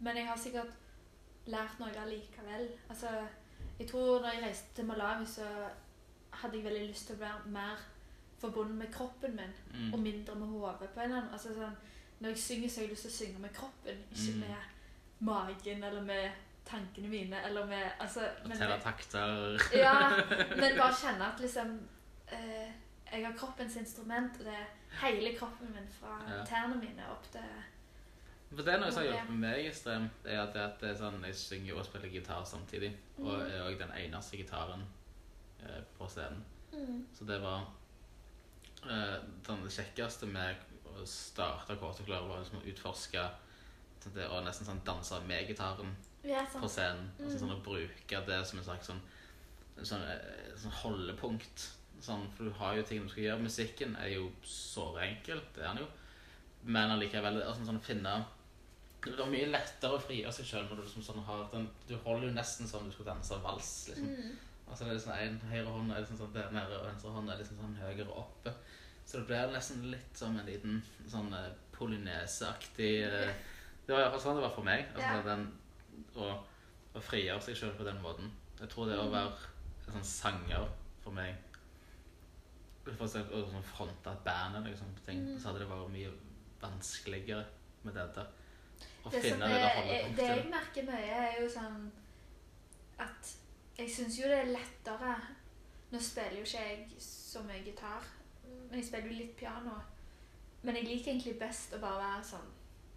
[0.00, 0.70] men jeg har sikkert
[1.46, 2.68] lært noe allikevel.
[2.90, 3.08] Altså,
[3.78, 5.46] jeg tror når jeg reiste til Malawi, så
[6.30, 7.82] hadde jeg veldig lyst til å være mer
[8.38, 9.54] forbundet med kroppen min,
[9.92, 10.02] og Mm.
[10.02, 10.90] mindre med hodet.
[10.94, 11.76] på en eller annen altså, sånn,
[12.20, 14.40] Når jeg synger, så har jeg lyst til å synge med kroppen, ikke Mm.
[14.40, 14.56] med
[15.20, 16.30] magen eller med
[16.64, 19.58] tankene mine, eller med altså, men- Telle takter.
[19.76, 20.10] ja,
[20.60, 21.74] men bare kjenne at liksom
[22.32, 22.70] eh,
[23.12, 24.66] Jeg har kroppens instrument, og det er
[25.06, 26.44] hele kroppen min fra Ja.
[26.44, 27.44] tærne mine opp til
[28.56, 31.34] For det er noe som har hjulpet meg ekstremt, er at, det er sånn, jeg
[31.34, 32.92] synger og spiller gitar samtidig.
[33.18, 33.46] Og Mm.
[33.50, 34.84] er også den eneste gitaren
[35.62, 36.44] eh, på scenen.
[37.14, 37.66] Så det var
[38.90, 40.56] eh, sånn, det kjekkeste med
[40.86, 43.24] å starte Kåteklør, var liksom å utforske
[44.14, 45.94] det, og nesten sånn danse med gitaren
[46.24, 47.10] Ja, på scenen.
[47.20, 47.38] Og Mm.
[47.38, 49.00] sånn, å bruke det som en slags sånn,
[49.82, 51.70] sånn, eh, sånn holdepunkt.
[52.00, 53.42] Sånn, for du har jo ting du skal gjøre.
[53.42, 55.86] Musikken er jo såre enkelt, det er den jo.
[56.64, 58.24] Men allikevel å sånn, å finne
[59.04, 61.94] Det er mye lettere å frigjøre seg sjøl når du liksom, sånn, har den Du
[61.98, 63.88] holder jo nesten som du skulle danse vals.
[63.90, 64.06] liksom.
[64.08, 64.36] Mm.
[64.66, 67.28] Altså det er liksom en høyre hånd er liksom sånn der nede, og venstre hånd
[67.30, 68.54] er liksom sånn høyere oppe.
[69.04, 73.34] Så det blir nesten litt som en liten sånn eh, polyneseaktig eh,
[73.86, 74.86] Det var i hvert fall sånn det var for meg.
[74.96, 75.42] Altså den
[76.16, 76.28] å,
[76.96, 78.30] å frigjøre seg sjøl på den måten.
[78.60, 79.12] Jeg tror det å Mm.
[79.12, 79.32] være
[79.86, 80.68] en sånn sanger
[81.02, 81.34] for meg
[82.84, 85.38] For eksempel å sånn fronte et band eller liksom, ting, Mm.
[85.40, 86.10] så hadde det vært mye
[86.60, 87.44] vanskeligere
[87.82, 88.26] med dette.
[89.04, 91.90] Å Det, finne det er, det jeg merker mye, er jo sånn
[92.98, 93.32] at
[93.78, 95.16] Jeg syns jo det er lettere
[95.90, 98.04] Nå spiller jo ikke jeg så mye gitar,
[98.70, 99.74] men jeg spiller jo litt piano.
[100.62, 102.48] Men jeg liker egentlig best å bare være sånn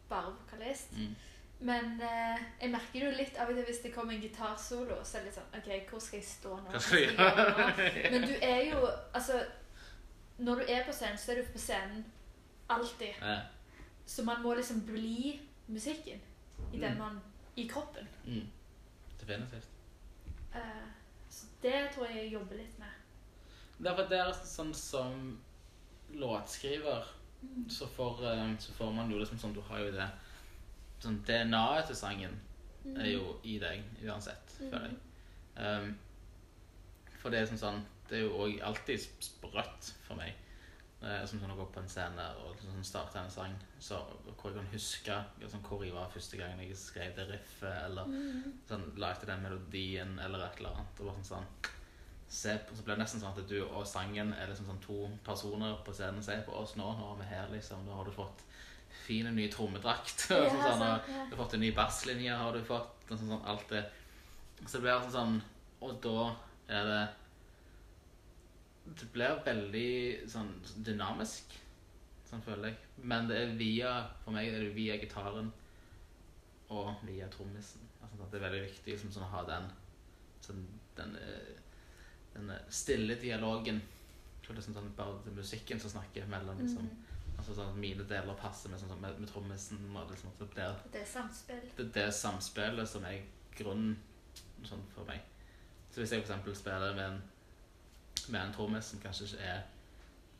[0.09, 0.91] bare vokalist.
[0.97, 1.15] Mm.
[1.59, 4.99] Men eh, jeg merker det jo litt av og til hvis det kommer en gitarsolo,
[5.03, 6.69] så er det litt sånn OK, hvor skal jeg stå nå?
[6.75, 7.87] Hva skal jeg gjøre nå?
[8.13, 8.83] Men du er jo
[9.17, 9.39] Altså,
[10.37, 12.05] når du er på scenen, så er du på scenen
[12.69, 13.17] alltid.
[13.21, 13.39] Ja.
[14.05, 16.21] Så man må liksom bli musikken
[16.73, 16.97] i den Mm.
[16.99, 17.17] man
[17.55, 18.07] I kroppen.
[18.25, 18.45] Mm.
[19.19, 19.67] Definitivt.
[20.55, 20.85] Eh,
[21.29, 22.93] så det tror jeg jeg jobber litt med.
[23.83, 25.39] Derfor det er sånn som
[26.13, 27.05] låtskriver
[27.69, 30.09] så får, eh, så får man jo liksom sånn Du har jo det
[31.01, 32.39] sånn DNA-et til sangen
[32.97, 34.69] er jo i deg uansett, Mm.
[34.71, 34.97] føler jeg.
[35.57, 35.97] Um,
[37.21, 40.33] for det er sånn sånn Det er jo òg alltid sprøtt for meg.
[41.01, 43.99] Uh, som sånn å gå på en scene og sånn starte en sang så,
[44.37, 45.17] hvor jeg kan huske
[45.51, 48.53] sånn, hvor jeg var første gangen jeg skrev det riffet, eller Mm.
[48.67, 50.99] sånn, lagde den melodien eller et eller annet.
[50.99, 51.45] Og bare sånn, sånn
[52.30, 54.97] se på, Så blir det nesten sånn at du og sangen er liksom sånn to
[55.25, 56.23] personer på scenen.
[56.23, 57.86] Se på oss nå, nå er vi her, liksom.
[57.86, 58.43] Nå har du fått
[59.05, 60.28] fin ny trommedrakt.
[60.34, 61.21] Ja, sånn, sånn, og ja.
[61.30, 63.07] du har fått en ny basslinje, har du fått.
[63.07, 63.86] Sånn, sånn, alt det.
[64.65, 65.36] Så det blir sånn sånn
[65.86, 66.21] Og da
[66.73, 67.01] er det
[68.97, 69.91] Det blir veldig
[70.32, 70.49] sånn
[70.84, 71.53] dynamisk,
[72.25, 72.80] sånn føler jeg.
[73.05, 73.91] Men det er via
[74.23, 75.53] For meg er det via gitaren
[76.73, 77.86] og via trommisen.
[78.01, 79.69] Altså, det er veldig viktig liksom, sånn, å ha den
[80.43, 80.65] sånn,
[80.97, 81.13] den,
[82.38, 83.81] den eh, stille dialogen.
[84.47, 87.38] Så liksom, sånn, bare musikken som snakker mellom liksom, Mm.
[87.38, 89.81] altså, sånn, Mine deler passer med, sånn, sånn, med, med trommisen.
[89.95, 91.65] Og liksom, det Det er samspill.
[91.77, 93.19] det, det samspillet som er
[93.57, 93.97] grunnen
[94.63, 95.19] sånn, for meg.
[95.91, 97.21] Så hvis jeg eksempel spiller med en,
[98.29, 99.61] med en trommis som kanskje ikke er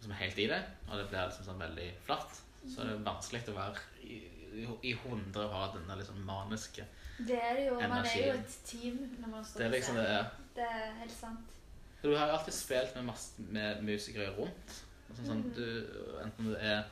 [0.02, 3.06] som er helt i det, og det blir liksom sånn veldig flatt, så er det
[3.06, 4.18] vanskelig å være i,
[4.62, 6.86] i, i 100 ha denne liksom maniske
[7.28, 7.80] Det er det jo.
[7.82, 10.52] Man er jo et team når man står Det på liksom det scenen.
[10.58, 11.56] Det er helt sant.
[12.04, 14.84] Du har jo alltid spilt med, masse, med musikere rundt.
[15.10, 15.54] Altså, sånn, Mhm.
[15.54, 15.88] du,
[16.24, 16.84] enten du er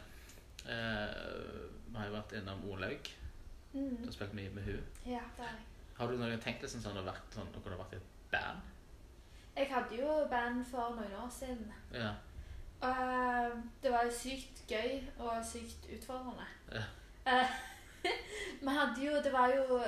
[0.66, 3.04] eh, Vi har jo vært innom Olaug.
[3.74, 4.06] Du Mm.
[4.06, 4.84] har spilt mye med hun.
[5.06, 5.60] Ja, det jeg.
[5.98, 8.02] Har du noen tenkt deg sånn å vært sånn, kunne vært i et
[8.32, 8.62] band?
[9.58, 11.72] Jeg hadde jo band for noen år siden.
[11.94, 12.14] Ja.
[12.82, 13.52] Og eh,
[13.84, 16.46] det var sykt gøy og sykt utfordrende.
[16.74, 16.84] Ja.
[17.26, 17.48] Eh,
[18.62, 19.82] Vi hadde jo Det var jo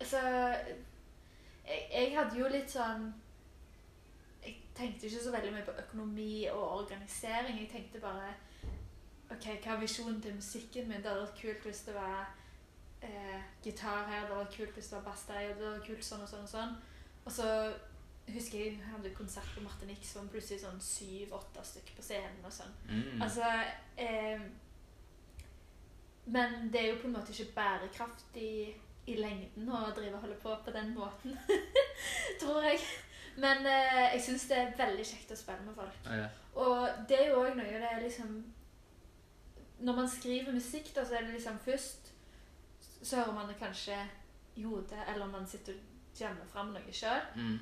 [0.00, 0.18] Altså
[1.66, 3.12] jeg, jeg hadde jo litt sånn
[4.76, 7.58] tenkte ikke så veldig mye på økonomi og organisering.
[7.60, 8.32] Jeg tenkte bare
[9.30, 11.02] OK, hva er visjonen til musikken min?
[11.02, 12.32] Det hadde vært kult hvis det var
[13.02, 15.86] eh, gitar her, det hadde vært kult hvis det var bass der, det hadde vært
[15.86, 16.74] kult sånn og sånn og sånn.
[17.24, 17.48] Og så
[18.30, 22.46] husker jeg jeg hadde konsert på Martinique, så var plutselig sånn syv-åtte stykker på scenen
[22.46, 22.74] og sånn.
[22.90, 23.22] Mm.
[23.26, 23.46] Altså
[23.96, 24.42] eh,
[26.30, 28.52] Men det er jo på en måte ikke bærekraftig
[29.10, 31.38] i lengden å drive og holde på på den måten,
[32.42, 32.82] tror jeg.
[33.40, 35.98] Men eh, jeg syns det er veldig kjekt å spille med folk.
[36.06, 36.30] Ja, ja.
[36.60, 38.30] Og det er jo òg noe det er liksom
[39.86, 42.10] Når man skriver musikk, da, så er det liksom først
[43.00, 43.96] Så hører man det kanskje
[44.58, 47.20] i hodet, eller man sitter og jammer fram noe sjøl.
[47.38, 47.60] Mm.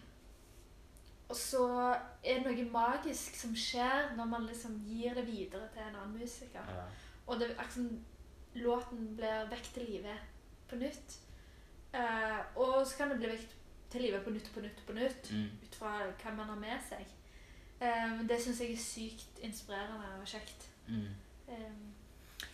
[1.28, 1.64] Og så
[2.24, 6.16] er det noe magisk som skjer når man liksom gir det videre til en annen
[6.16, 6.64] musiker.
[6.72, 6.86] Ja.
[7.26, 10.16] Og det akkurat låten blir vekk til live
[10.70, 11.18] på nytt.
[11.94, 13.52] Uh, og så kan det bli vekk
[13.92, 15.30] til live på nytt og på nytt og på nytt.
[15.32, 15.67] Mm.
[15.78, 17.14] Fra hva man har med seg.
[17.78, 20.68] Um, det syns jeg er sykt inspirerende og kjekt.
[20.88, 21.08] Mm.
[21.48, 21.88] Um,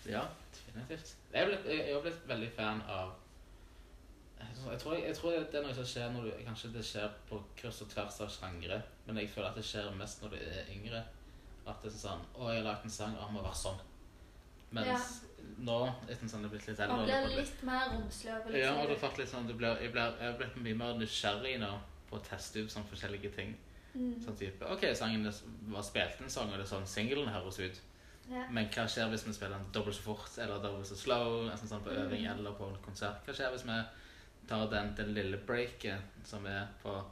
[0.04, 0.20] Ja,
[0.52, 1.16] definitivt.
[1.32, 3.14] Jeg er blitt, er veldig fan av
[4.70, 7.38] jeg tror, jeg tror det er noe som skjer når du Kanskje det skjer på
[7.58, 10.70] kryss og tvers av sjangre, men jeg føler at det skjer mest når du er
[10.74, 11.00] yngre.
[11.64, 13.80] At det er sånn Å, jeg har lagd en sang, og han må være sånn.
[14.74, 15.14] Mens
[15.64, 18.88] nå, etter sånn det er blitt litt eldre man blir litt mer romslig Ja, og
[18.90, 21.70] det har er litt sånn du blir, jeg, blir, jeg blitt mye mer nysgjerrig nå
[22.20, 23.56] på ut sånne forskjellige ting.
[23.94, 24.14] Mm.
[24.24, 25.26] Sånn type OK, sangen
[25.70, 27.80] var spilt en sang, og det er sånn singelen høres ut.
[28.30, 28.46] Ja.
[28.50, 31.50] Men hva skjer hvis vi spiller den dobbelt så fort eller dobbelt så slow?
[31.56, 32.00] sånn, sånn på Mm.
[32.06, 33.24] øving eller på en konsert?
[33.26, 33.76] Hva skjer hvis vi
[34.48, 37.04] tar den, den lille breaket som er på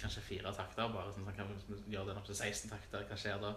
[0.00, 3.06] kanskje fire takter, bare sånn, sånn, kan vi gjøre den opp til 16 takter?
[3.08, 3.54] Hva skjer da?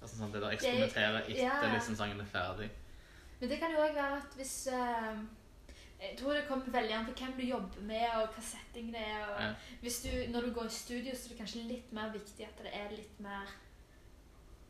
[0.00, 1.74] Altså sånn, Det der eksperimentere etter ja.
[1.74, 2.70] liksom sangen er ferdig.
[3.40, 5.16] Men det kan jo òg være at hvis eh,
[6.00, 9.02] Jeg tror det kommer veldig an på hvem du jobber med, og hva setting det
[9.04, 9.26] er.
[9.40, 9.50] Ja.
[10.04, 12.72] du, når du går i studio, så er det kanskje litt mer viktig at det
[12.72, 13.50] er litt mer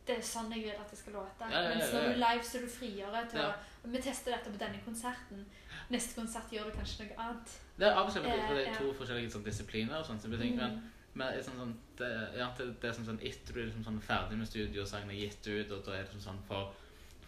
[0.07, 1.47] Det er sånn jeg vil at det skal låte.
[1.53, 3.51] Ja, ja, Mens når du er live, så er du friere til å
[3.93, 5.45] Vi tester dette på denne konserten.
[5.93, 7.53] Neste konsert gjør du kanskje noe annet.
[7.77, 10.21] Det er av og til Eh, for det er to forskjellige sånn, disipliner og sånt,
[10.21, 10.81] så men, Mm.
[11.13, 14.01] men sånn, sånn, det, ja, det, det er sånn, sånn etter du er liksom sånn
[14.01, 16.73] ferdig med studio, og sangen er gitt ut, og da er det sånn, sånn for,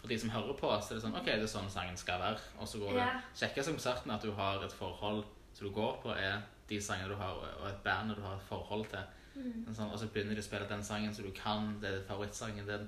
[0.04, 2.20] for de som hører på, så er det sånn, ok, det er sånn sangen skal
[2.20, 3.06] være, og så går Ja.
[3.40, 5.24] kjekkest om konserten er at du har et forhold
[5.54, 8.42] som du går på, er de sangene du har, og et band du har et
[8.48, 9.64] forhold til, Mm.
[9.74, 12.66] Sånn, og så begynner de å spille den sangen som du kan, det er favorittsangen
[12.68, 12.84] din,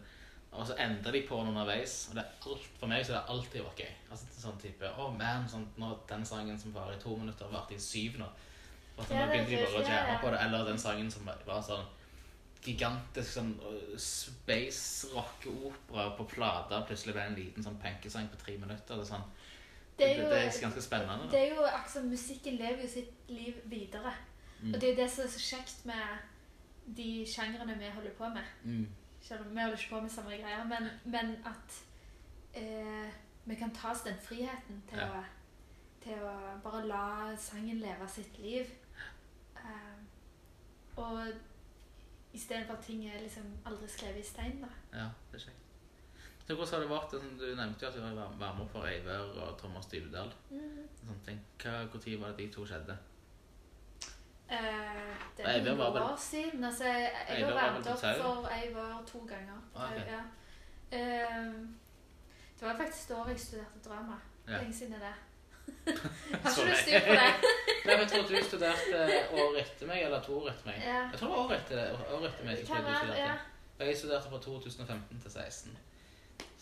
[0.52, 3.30] og så endrer de på den underveis, og det alt, for meg så er det
[3.34, 3.90] alltid gøy.
[4.10, 7.74] Altså sånn type, å man, sånn, nå, den sangen som var i to minutter, varte
[7.74, 8.28] i syv nå.
[8.96, 11.24] Og så Ja, nå begynte de bare å jamme på det, eller den sangen som
[11.24, 11.84] var sånn
[12.64, 18.57] gigantisk sånn uh, space rock-opera på plata, plutselig ble en liten sånn punkesang på tre
[18.59, 19.26] minutter, det er sånn,
[19.96, 21.28] Det det, er jo, det er ganske spennende.
[21.32, 24.12] det er jo akkurat som musikken lever jo sitt liv videre.
[24.61, 24.74] Mm.
[24.74, 28.44] Og det er det som er så kjekt med de sjangrene vi holder på med.
[28.64, 28.86] Mm.
[29.20, 31.78] Selv om vi holder ikke på med samme greier, men, men at
[32.54, 33.09] eh,
[33.44, 35.09] vi kan ta oss den friheten til, Ja.
[35.20, 35.24] å,
[36.04, 38.70] til å bare la sangen leve sitt liv.
[39.57, 39.98] Eh,
[40.96, 41.20] og
[42.37, 44.61] istedenfor at ting er liksom aldri skrevet i stein.
[44.62, 44.68] da.
[44.99, 45.62] Ja, det er kjekt.
[46.47, 48.87] Så hvordan har det vært, sånn, du nevnte jo at du var var opp for
[48.87, 51.41] Eivør og Thomas Dybdahl, og sånne ting.
[51.62, 52.97] Hva, hvor var det de to skjedde?
[54.49, 56.64] Eh, det er noen var vel- år siden.
[56.64, 59.59] Altså, jeg jeg har var vel vært opp for Eivør to ganger.
[59.74, 60.20] Ah, Tau, ja.
[60.93, 61.53] Eh,
[62.61, 64.20] det var faktisk da jeg studerte drama.
[64.47, 64.59] Ja.
[64.61, 65.14] Lenge siden det.
[65.86, 65.92] Så
[66.42, 67.26] Har ikke du styr på det?
[67.86, 69.02] Nei, men jeg tror du studerte
[69.43, 70.80] året etter meg, eller to år etter meg.
[70.82, 71.02] Ja.
[71.12, 72.59] Jeg tror det var året etter, året etter meg.
[72.59, 73.34] så Kan jeg du være, ja.
[73.36, 73.52] studerte.
[73.78, 75.78] Og jeg studerte fra 2015 til 16.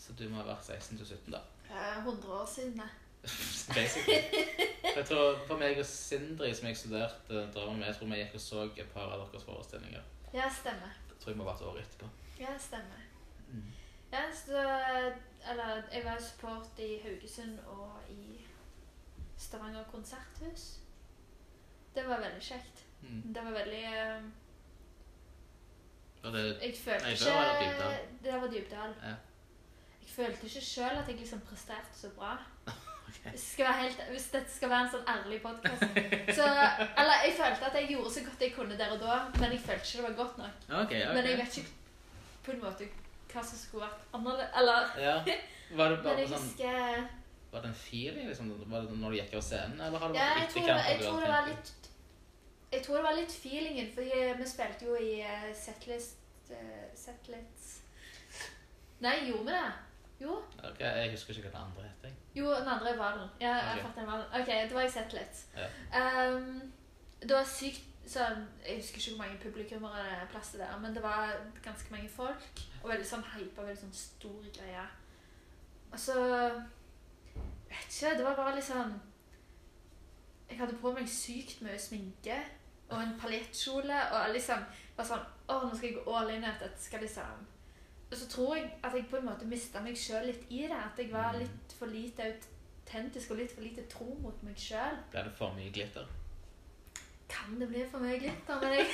[0.05, 1.41] Så du må ha vært 16 til 17 da.
[1.71, 2.89] Eh, 100 år siden, det.
[3.75, 4.21] Basically.
[4.95, 8.35] Jeg tror for meg og Sindri som jeg studerte drama med, jeg tror vi gikk
[8.37, 10.03] og så et par av deres forestillinger.
[10.33, 10.93] Ja, stemmer.
[11.09, 12.11] Jeg tror jeg må ha vært året etterpå.
[12.39, 13.01] Ja, stemmer.
[13.49, 13.71] Mm.
[14.11, 14.61] Ja, så
[15.51, 18.44] Eller jeg var support i Haugesund og i
[19.37, 20.79] Stavanger konserthus.
[21.95, 22.83] Det var veldig kjekt.
[23.01, 23.21] Mm.
[23.35, 24.23] Det var veldig uh,
[26.33, 27.35] det, Jeg følte Nei, ikke det
[27.79, 28.93] var det var Dybdahl.
[29.03, 29.15] Ja.
[30.01, 32.37] Jeg følte ikke sjøl at jeg liksom presterte så bra.
[33.09, 33.31] okay.
[33.81, 35.83] Helt, hvis dette skal være en sånn ærlig podkast.
[35.83, 39.61] Eller jeg følte at jeg gjorde så godt jeg kunne der og da, men jeg
[39.65, 40.63] følte ikke det var godt nok.
[40.69, 41.13] Okay, okay.
[41.13, 41.75] Men jeg vet ikke
[42.45, 42.89] på en måte
[43.33, 44.57] hva som skulle vært annerledes.
[44.61, 45.15] Eller Ja.
[45.75, 47.07] Var det Men bare jeg sånn husker
[47.55, 50.19] Var det en feeling liksom, var det når du gikk av scenen, eller har det
[50.19, 51.89] Ja, jeg tror, jeg tror det var litt
[52.73, 54.01] Jeg tror det var litt feelingen, for
[54.41, 57.69] vi spilte jo i eh, setlist uh, Setlits
[58.99, 59.71] Nei, gjorde vi det?
[60.19, 60.35] Jo.
[60.63, 62.19] Ok, Jeg husker ikke hva den andre het.
[62.35, 63.29] Jo, den andre er Valen.
[63.41, 63.95] Ja, jeg Ok.
[63.95, 64.25] den Valen.
[64.41, 65.45] Ok, det var i Setlits.
[65.55, 65.67] Ja.
[66.31, 66.61] Um,
[67.21, 70.77] det var sykt sånn, Jeg husker ikke hvor mange publikummere det er plass til der,
[70.79, 71.33] men det var
[71.63, 72.63] ganske mange folk.
[72.83, 74.87] Og veldig sånn hypa, veldig sånn stor greie.
[75.91, 76.15] Og så
[77.69, 78.93] Vet ikke, det var bare litt sånn
[80.49, 82.37] Jeg hadde på meg sykt mye sminke
[82.85, 84.65] og en paljettkjole og liksom
[84.97, 87.45] bare sånn Å, nå skal jeg gå all in at dette skal liksom
[88.11, 90.77] Og så tror jeg at jeg på en måte mista meg sjøl litt i det.
[90.77, 95.01] At jeg var litt for lite autentisk og litt for lite tro mot meg sjøl.
[95.11, 96.05] Ble det for mye glitter?
[97.27, 98.59] Kan det bli for mye glitter?
[98.61, 98.87] Men jeg,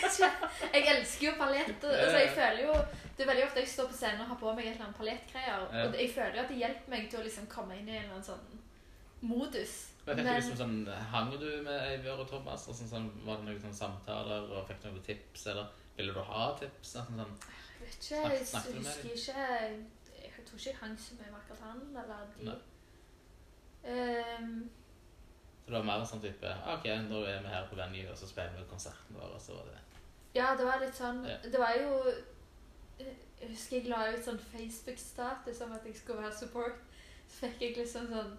[0.73, 1.83] jeg elsker jo paljett.
[1.83, 2.75] Altså, jeg føler jo,
[3.17, 4.99] Det er veldig ofte jeg står på scenen og har på meg et eller annet
[5.01, 5.65] paljettgreier.
[5.67, 5.85] Ja.
[5.87, 8.05] Og jeg føler jo at det hjelper meg til å liksom komme inn i en
[8.05, 8.61] eller annen sånn
[9.21, 9.75] modus.
[10.05, 10.77] Men fikk du liksom sånn,
[11.11, 12.65] Hang du med Eivør og Thomas?
[12.71, 14.47] Og sånn, sånn, var det noen sånn samtaler?
[14.49, 15.45] og Fikk noen tips?
[15.51, 16.95] Eller ville du ha tips?
[16.95, 17.35] Sånn, sånn.
[17.77, 19.39] Jeg vet ikke, jeg du med husker ikke
[20.23, 22.49] Jeg tror ikke jeg hang så mye med akkurat han eller de.
[22.49, 22.59] Nei.
[25.71, 28.17] Så det var mer en sånn type OK, nå er vi her på venue, og
[28.19, 29.77] så spiller vi konserten vår, og så var det
[30.35, 31.37] ja, det var litt sånn Ja.
[31.43, 31.93] Det var jo
[32.99, 36.83] Jeg husker jeg la ut sånn Facebook-status om at jeg skulle være support.
[37.31, 38.33] Så fikk jeg liksom sånn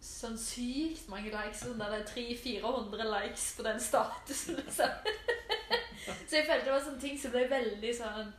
[0.00, 1.64] Sånn sykt mange likes.
[1.66, 5.10] Sånn der det er 300-400 likes på den statusen, liksom.
[6.06, 8.30] så jeg følte det var sånne ting som ble veldig sånn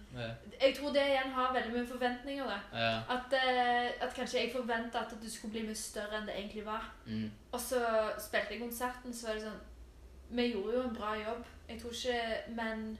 [0.62, 2.46] Jeg tror det igjen har veldig mye forventninger.
[2.46, 2.86] da.
[3.16, 6.66] At, uh, at kanskje jeg forventa at du skulle bli mye større enn det egentlig
[6.66, 6.88] var.
[7.06, 7.30] Mm.
[7.52, 7.82] Og så
[8.20, 9.62] spilte jeg konserten, så var det sånn
[10.32, 11.46] Vi gjorde jo en bra jobb.
[11.70, 12.98] Jeg tror ikke Men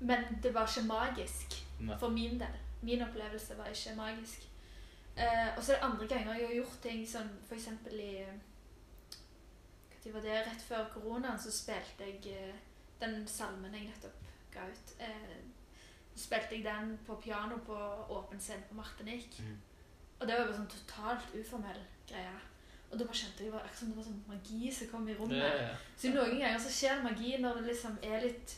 [0.00, 1.98] Men det var ikke magisk Nei.
[1.98, 2.56] for min del.
[2.82, 4.48] Min opplevelse var ikke magisk.
[5.18, 8.24] Uh, og så er det andre ganger jeg har gjort ting sånn for eksempel i
[10.04, 10.38] Når var det?
[10.46, 12.54] Rett før koronaen så spilte jeg eh,
[13.00, 14.94] den salmen jeg nettopp ga ut.
[14.98, 15.36] Eh,
[16.18, 17.76] spilte jeg den på piano på
[18.10, 19.42] åpen scene på Martinique.
[19.46, 19.60] Mm.
[20.20, 22.34] Og det var bare sånn totalt uformell greie.
[22.90, 25.06] Og da bare kjente jeg det var akkurat som det var sånn magi som kom
[25.08, 25.38] i rommet.
[25.40, 25.76] Ja, ja.
[25.96, 28.56] Så noen ganger så skjer magi når det liksom er litt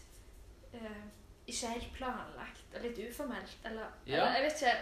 [0.75, 1.05] eh,
[1.47, 3.55] Ikke helt planlagt og litt uformelt.
[3.69, 4.25] Eller, Ja.
[4.25, 4.75] eller jeg vet ikke.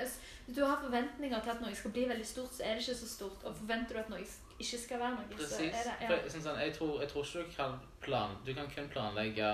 [0.47, 3.01] Hvis du har forventninger til at noe skal bli veldig stort, så er det ikke
[3.01, 3.44] så stort.
[3.44, 4.22] Og forventer du at noe
[4.62, 6.30] ikke skal være noe, så er det For, ja.
[6.34, 8.34] sånn, sånn, jeg, tror, jeg tror ikke du kan plan...
[8.47, 9.51] Du kan kun planlegge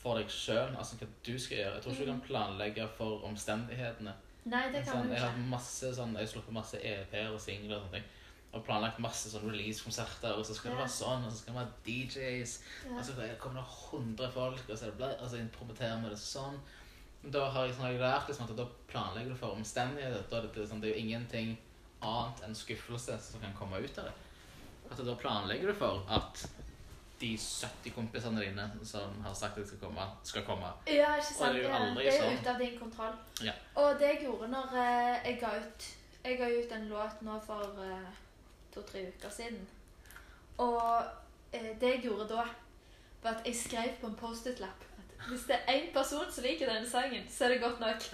[0.00, 1.74] for deg sjøl, altså hva du skal gjøre.
[1.76, 4.14] Jeg tror ikke du kan planlegge for omstendighetene.
[4.48, 5.50] Nei, det kan Sånn, du jeg har ikke.
[5.52, 8.08] masse sånn, jeg sluppet masse EP-er og singler og sånne ting.
[8.56, 11.60] Og planlagt masse sånn release-konserter, og så skal det være sånn, og så skal det
[11.60, 12.54] være DJs,
[12.88, 12.94] Ja.
[12.96, 13.12] og så
[13.42, 16.56] kommer det 100 folk, og så ble, altså, promoterer vi det sånn.
[17.36, 20.24] Da har jeg, sånn, jeg lært liksom, at da planlegger du for omstendigheter.
[20.32, 21.52] Da det, det, sånn, det er jo ingenting
[22.00, 24.16] annet enn skuffelse som kan komme ut av det.
[24.90, 26.44] At da planlegger du for at
[27.20, 30.70] de 70 kompisene dine som har sagt at de skal komme, skal komme.
[30.88, 31.58] Ja, ikke sant.
[31.58, 32.38] Det er det er sånn.
[32.40, 33.18] ute av din kontroll.
[33.44, 33.54] Ja.
[33.82, 35.88] Og det jeg gjorde når eh, jeg ga ut
[36.20, 38.08] Jeg ga ut en låt nå for eh,
[38.74, 39.62] to-tre uker siden.
[40.60, 41.04] Og
[41.52, 42.44] eh, det jeg gjorde da,
[43.22, 44.84] var at jeg skrev på en Post-It-lapp
[45.28, 48.00] hvis det er én person som liker denne sangen, så er det godt nok.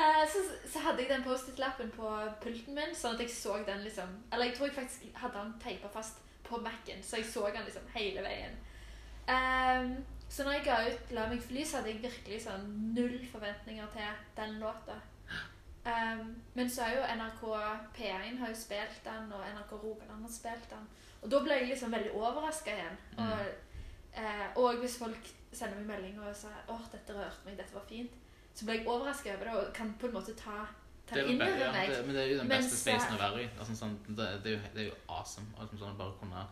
[0.00, 0.38] Eh, så,
[0.72, 2.08] så hadde jeg den Post-It-lappen på
[2.40, 5.50] pulten min, sånn at jeg så den liksom Eller jeg tror jeg faktisk hadde den
[5.60, 8.56] teipa fast på Mac-en, så jeg så den liksom hele veien.
[9.28, 9.92] Um,
[10.28, 12.66] så når jeg ga ut 'La meg fly', så hadde jeg virkelig sånn
[12.96, 14.96] null forventninger til den låta.
[15.84, 17.42] Um, men så har jo NRK
[17.96, 20.88] P1 har jo spilt den, og NRK Rogaland har spilt den.
[21.22, 22.98] Og da ble jeg liksom veldig overraska igjen.
[23.18, 23.44] Og,
[24.14, 27.82] eh, og hvis folk sender meg melding og sier åh, dette rørte meg, dette var
[27.88, 28.14] fint',
[28.54, 30.66] så blir jeg overraska over det og kan på en måte ta,
[31.06, 31.88] ta Det er, inn over ja, meg.
[31.90, 33.48] det, men det er jo den beste så- spacen å være i.
[33.58, 36.46] Altså, sånn, det, det, er jo, det er jo awesome å liksom, sånn, bare kunne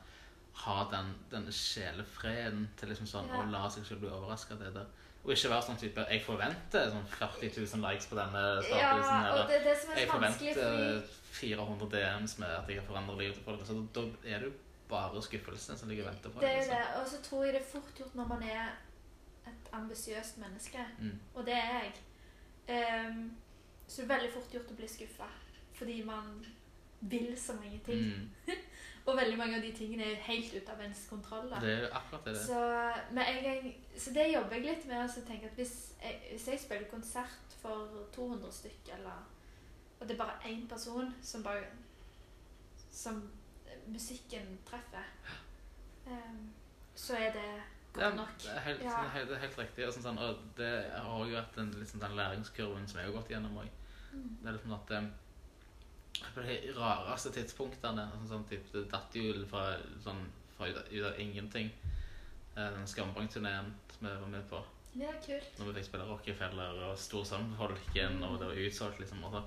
[0.58, 3.42] ha den, den sjelefreden til liksom sånn, Ja.
[3.42, 4.86] å la seg selv bli overraska det.
[5.24, 8.78] Og ikke være sånn type Jeg forventer sånn 40 000 likes på denne statusen.
[8.78, 11.02] Ja, eller det er det som er jeg forventer fordi
[11.38, 13.66] 400 DMs med at jeg har forandret livet til folk.
[13.66, 14.52] Så da, da er det jo
[14.88, 16.76] bare skuffelsen som ligger og venter på Det er jo liksom.
[16.76, 17.00] det.
[17.00, 18.68] Og så tror jeg det er fort gjort når man er
[19.46, 20.86] et ambisiøst menneske.
[20.98, 21.18] Mm.
[21.34, 21.92] Og det er jeg.
[23.08, 23.36] um,
[23.86, 25.28] så det er veldig fort gjort å bli skuffa.
[25.78, 26.46] Fordi man
[27.00, 28.00] vil så mange ting.
[28.06, 28.30] Mm.
[29.08, 31.46] Og veldig mange av de tingene er helt ute av ens kontroll.
[31.48, 31.60] Da.
[31.64, 32.34] Det er akkurat det.
[32.44, 32.58] Så,
[33.14, 35.00] gang, så det jobber jeg litt med.
[35.00, 39.22] Altså, tenke at hvis jeg, hvis jeg spiller konsert for 200 stykker, eller,
[40.00, 41.64] og det er bare én person som bare
[42.92, 43.22] som
[43.92, 45.04] musikken treffer,
[46.06, 46.50] um,
[46.94, 47.48] så er det
[47.96, 48.38] Ja, godt nok.
[48.38, 48.88] det er helt, Ja.
[48.88, 49.86] det er helt, det er helt riktig.
[49.86, 53.16] Og, sånn, sånn, og det har jo vært den, liksom, den læringskurven som jeg har
[53.20, 53.68] gått gjennom òg.
[54.12, 54.38] Mm.
[54.42, 55.08] Det er liksom at eh,
[56.34, 60.24] På de rareste tidspunktene sånn, sånn, typ, Det datt jo fra, sånn,
[60.56, 61.70] fra ut, av, ingenting.
[62.56, 64.64] Eh, Den Skambrang-turneen som jeg var med på.
[64.96, 65.58] Ja, kult.
[65.58, 69.22] Når vi fikk spille Rockefeller og Storsandfolken, og det var utsolgt, liksom.
[69.24, 69.42] Og så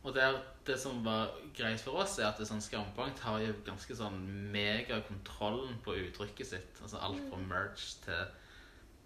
[0.00, 3.52] Og der, det som var greit for oss, er at det sånn Skambank har jo
[3.66, 4.16] ganske sånn
[4.52, 6.80] megakontrollen på uttrykket sitt.
[6.80, 8.30] Altså alt fra merch til,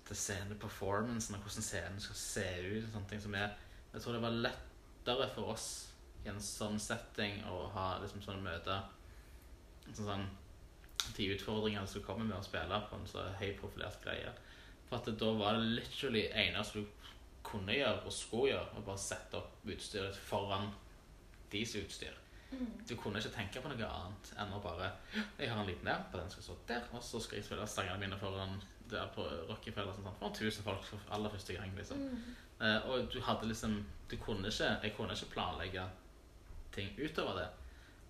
[0.07, 2.85] til sceneperformancen og hvordan scenen skal se ut.
[2.85, 3.57] og sånne ting som er
[3.95, 5.69] Jeg tror det var lettere for oss
[6.25, 8.79] i en sånn setting å ha liksom sånn møte
[9.91, 10.25] sånn, sånn,
[11.16, 14.31] de utfordringene som kommer med å spille på en så høyprofilert greie.
[14.89, 17.11] For at da var det literally eneste du
[17.45, 20.71] kunne gjøre og skulle gjøre, å bare sette opp utstyret foran
[21.55, 22.21] deres utstyr.
[22.55, 22.69] Mm.
[22.89, 24.93] Du kunne ikke tenke på noe annet enn å bare
[25.39, 27.67] Jeg har en liten app, og den skal stå der, og så skal jeg spille
[27.67, 28.61] sangene mine foran
[28.91, 31.73] der på Rockefeller sånn, foran 1000 folk for aller første gang.
[31.77, 31.99] liksom.
[31.99, 32.37] Mm.
[32.61, 33.73] Uh, og du hadde liksom
[34.11, 35.83] Du kunne ikke Jeg kunne ikke planlegge
[36.73, 37.49] ting utover det.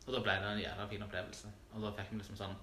[0.06, 1.48] Og da ble det en jævla fin opplevelse.
[1.72, 2.56] Og da fikk vi liksom sånn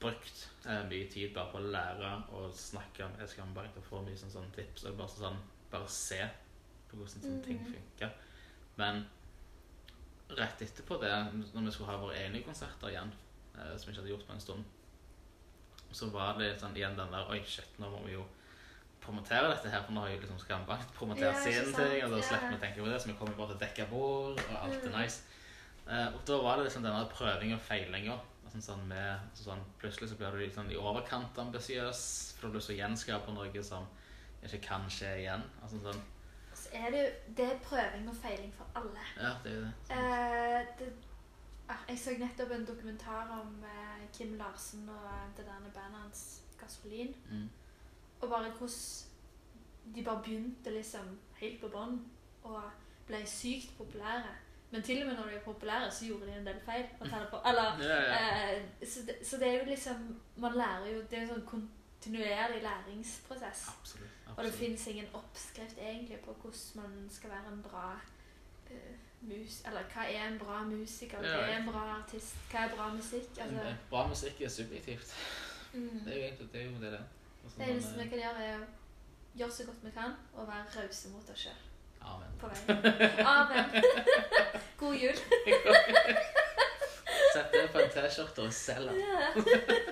[0.00, 4.02] brukt uh, mye tid bare på å lære og snakke Jeg skal bare ikke få
[4.06, 4.84] mye sånn, sånn tips.
[4.90, 5.40] Og bare sånn
[5.72, 6.20] Bare se
[6.90, 7.72] på hvordan sånne ting Mhm.
[7.74, 8.12] funker.
[8.76, 9.06] Men
[10.38, 11.12] rett etterpå det,
[11.54, 13.12] når vi skulle ha våre egne konserter igjen,
[13.56, 14.64] eh, som vi ikke hadde gjort på en stund,
[15.94, 18.24] så var det sånn igjen den der Oi, shit, nå må vi jo
[19.04, 22.20] promotere dette her, for nå har jo liksom Skambank promotert Ja, sin ting, og da
[22.24, 24.54] slipper vi å tenke på det, så vi kommer bare til å dekke bord, og
[24.62, 24.98] alt er Mm.
[25.00, 25.22] nice.
[25.86, 28.18] Eh, og da var det liksom denne prøving og feilinga.
[28.54, 32.52] Sånn, sånn med, sånn, plutselig så blir du litt sånn i overkant ambisiøs, for du
[32.52, 33.86] har lyst til å gjenskape noe som
[34.44, 35.42] ikke kan skje igjen.
[35.62, 36.13] Altså sånn, Så
[36.74, 39.02] er det jo Det er prøving og feiling for alle.
[39.16, 39.72] ja, det er jo det.
[39.90, 40.92] Eh, det
[41.68, 46.42] ah, jeg så nettopp en dokumentar om eh, Kim Larsen og det der bandet hans
[46.60, 47.14] Gasolin.
[47.30, 47.48] Mm.
[48.20, 48.70] Og bare hvordan
[49.94, 51.98] de bare begynte liksom helt på bånn
[52.44, 52.62] og
[53.06, 54.32] ble sykt populære.
[54.70, 56.86] Men til og med når de er populære, så gjorde de en del feil.
[57.00, 58.56] Eller, Ja, ja.
[58.56, 61.46] eh, så, det, så det er jo liksom Man lærer jo Det er en sånn
[61.46, 63.68] kontinuerlig læringsprosess.
[63.78, 64.13] Absolutt.
[64.36, 64.58] Og det absolutt.
[64.58, 67.86] finnes ingen oppskrift egentlig på hvordan man skal være en bra
[68.70, 69.60] uh, mus...
[69.66, 71.18] Eller hva er en bra musiker?
[71.18, 72.34] Hva er en bra artist?
[72.50, 73.30] Hva er bra musikk?
[73.40, 75.14] Altså, Bra musikk er subjektivt.
[75.72, 76.00] mm.
[76.04, 76.92] Det er jo egentlig det er jo det.
[76.96, 77.04] det.
[77.44, 78.66] Altså, Det eneste sånn, vi kan gjøre, er å
[79.38, 81.60] gjøre så godt vi kan og være rause mot oss sjøl
[82.00, 82.34] eh, Amen.
[82.40, 82.68] på veien.
[83.36, 83.64] Amen.
[84.80, 85.18] God jul.
[87.34, 89.00] Sett det på en T-skjorte og selg den.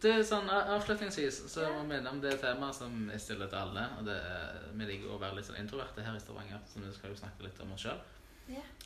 [0.00, 3.82] Du, sånn Avslutningsvis så må vi minne om det temaet som jeg stiller til alle.
[3.98, 6.92] og det er, Vi liker å være litt sånn introverte her i Stavanger, så vi
[6.96, 8.00] skal jo snakke litt om oss sjøl.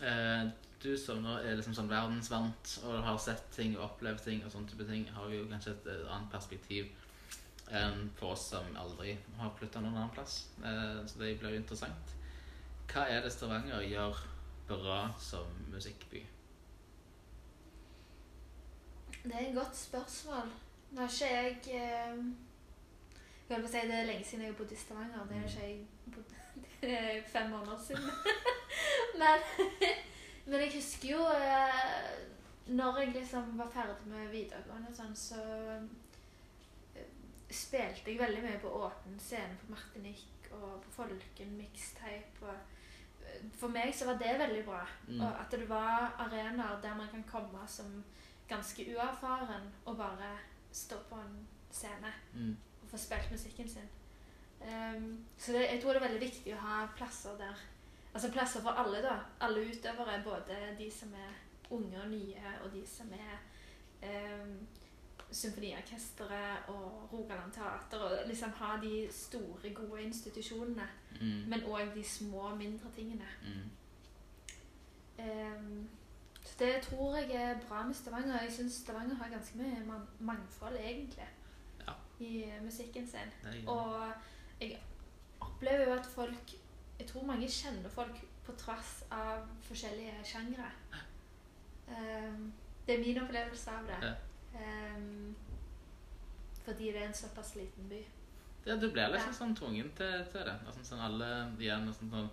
[0.03, 0.49] Eh,
[0.83, 4.53] du som nå er liksom sånn verdensvant og har sett ting og opplevd ting, og
[4.53, 6.91] sånne type ting, har jo kanskje et annet perspektiv
[7.73, 10.49] enn for oss som aldri har flytta noen annen plass.
[10.67, 12.15] Eh, så det blir jo interessant.
[12.91, 14.19] Hva er det Stavanger gjør
[14.69, 16.27] bra som musikkby?
[19.25, 20.51] Det er et godt spørsmål.
[20.95, 22.19] Nå har ikke jeg eh,
[23.49, 25.25] Jeg holdt på å si det er lenge siden jeg har bodd i Stavanger.
[25.27, 26.35] Det er ikke jeg bodd
[26.85, 28.11] Det er fem måneder siden.
[29.21, 29.49] men,
[30.47, 32.13] men jeg husker jo eh,
[32.79, 35.43] Når jeg liksom var ferdig med videregående og sånn, så
[36.95, 37.11] eh,
[37.51, 42.39] spilte jeg veldig mye på åpen scene på Martinique og på Folken mixtape.
[42.47, 44.87] og eh, For meg så var det veldig bra.
[45.11, 45.27] Mm.
[45.27, 48.05] Og at det var arenaer der man kan komme som
[48.47, 50.37] ganske uerfaren og bare
[50.75, 51.37] stå på en
[51.71, 52.57] scene Mm.
[52.83, 53.89] og få spilt musikken sin.
[54.65, 57.63] Um, så det, jeg tror det er veldig viktig å ha plasser der
[58.15, 59.17] Altså plasser for alle, da.
[59.43, 60.21] Alle utøvere.
[60.25, 61.33] Både de som er
[61.75, 63.41] unge og nye, og de som er
[64.43, 64.53] um,
[65.31, 67.99] Symfoniorkesteret og Rogaland Teater.
[67.99, 70.87] Og liksom ha de store, gode institusjonene.
[71.21, 71.43] Mm.
[71.51, 73.27] Men òg de små, mindre tingene.
[73.43, 73.71] Mm.
[75.19, 75.89] Ehm,
[76.45, 78.43] så det tror jeg er bra med Stavanger.
[78.43, 81.29] Jeg syns Stavanger har ganske mye man mangfold, egentlig,
[81.87, 81.93] Ja.
[82.21, 83.33] i eh, musikken sin.
[83.45, 83.71] Nei, ja.
[83.71, 84.13] Og
[84.61, 84.79] jeg
[85.41, 86.55] opplever jo at folk
[86.99, 90.69] Jeg tror mange kjenner folk på tvers av forskjellige sjangre.
[91.89, 92.53] Um,
[92.87, 93.97] det er min opplevelse av det.
[94.07, 94.13] Ja.
[94.95, 95.35] Um,
[96.65, 97.99] fordi det er en såpass liten by.
[98.67, 100.55] Ja, du blir liksom sånn tvungen til, til det.
[100.67, 102.31] Altså, sånn alle igjen sånn, sånn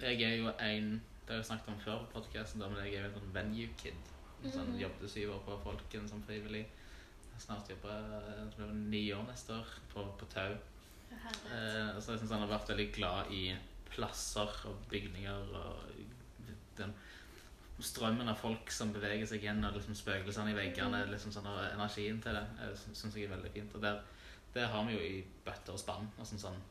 [0.00, 2.94] Jeg er jo en Det har jeg snakket om før på podcasten, da, men jeg
[2.94, 4.10] er jo en sånn venue kid.
[4.44, 4.78] Sånn mm.
[4.78, 6.62] Jobbet syv år på Folken som frivillig.
[7.42, 8.12] Snart jobber
[8.56, 10.54] jeg ni år neste år på, på Tau.
[11.10, 13.42] Eh, så jeg syns han har vært veldig glad i
[13.90, 15.98] plasser og bygninger og
[16.78, 16.94] den
[17.82, 21.10] strømmen av folk som beveger seg igjen, og liksom spøkelsene i veggene, Mhm.
[21.12, 22.46] liksom sånn og energien til det,
[22.78, 23.74] syns jeg er veldig fint.
[23.74, 24.00] Og der,
[24.54, 26.08] det har vi jo i bøtter og spann.
[26.18, 26.62] Og sånn, sånn,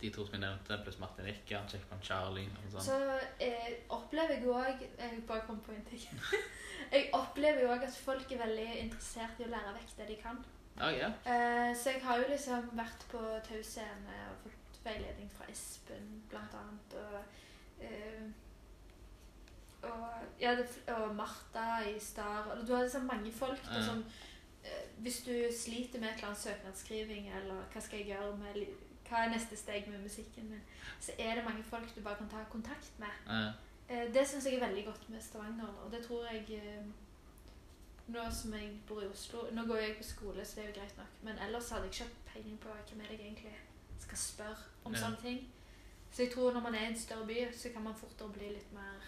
[0.00, 2.84] de to som jeg nevnte, pluss Martin Ikke, Checkpoint Charlie og sånn.
[2.84, 2.98] Så
[3.46, 6.04] eh, opplever jeg òg Jeg bare kom på en ting.
[6.94, 10.18] jeg opplever jo òg at folk er veldig interessert i å lære vekk det de
[10.20, 10.42] kan.
[10.76, 11.12] Oh, yeah.
[11.24, 16.10] Eh, så jeg har jo liksom vært på Tau scene og fått veiledning fra Espen,
[16.28, 16.98] blant annet.
[17.00, 18.26] Og eh,
[20.40, 24.00] ja, det, og Martha i Star Du har liksom mange folk da, som
[24.64, 28.58] eh, Hvis du sliter med et eller annet søknadsskriving, eller hva skal jeg gjøre med
[28.60, 28.74] li-
[29.08, 30.62] Hva er neste steg med musikken min?
[31.00, 33.08] Så er det mange folk du bare kan ta kontakt med.
[33.30, 33.52] Eh,
[33.88, 36.82] Eh, Det syns jeg er veldig godt med Stavanger, og det tror jeg eh,
[38.08, 40.74] Nå som jeg bor i Oslo Nå går jeg på skole, så det er jo
[40.80, 43.52] greit nok, men ellers hadde jeg ikke hatt peiling på hvem jeg egentlig
[43.98, 44.98] skal spørre om Ja.
[44.98, 45.38] sånne ting.
[46.12, 48.48] Så jeg tror når man er i en større by, så kan man fortere bli
[48.56, 49.06] litt mer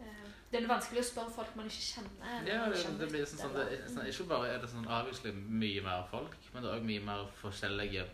[0.00, 2.46] eh, Det er vanskelig å spørre folk man ikke kjenner.
[2.46, 5.82] Ja, det, det blir sånn, sånn, det, sånn, Ikke bare er det sånn avgjørelig mye
[5.88, 8.04] mer folk, men det er òg mye mer forskjellige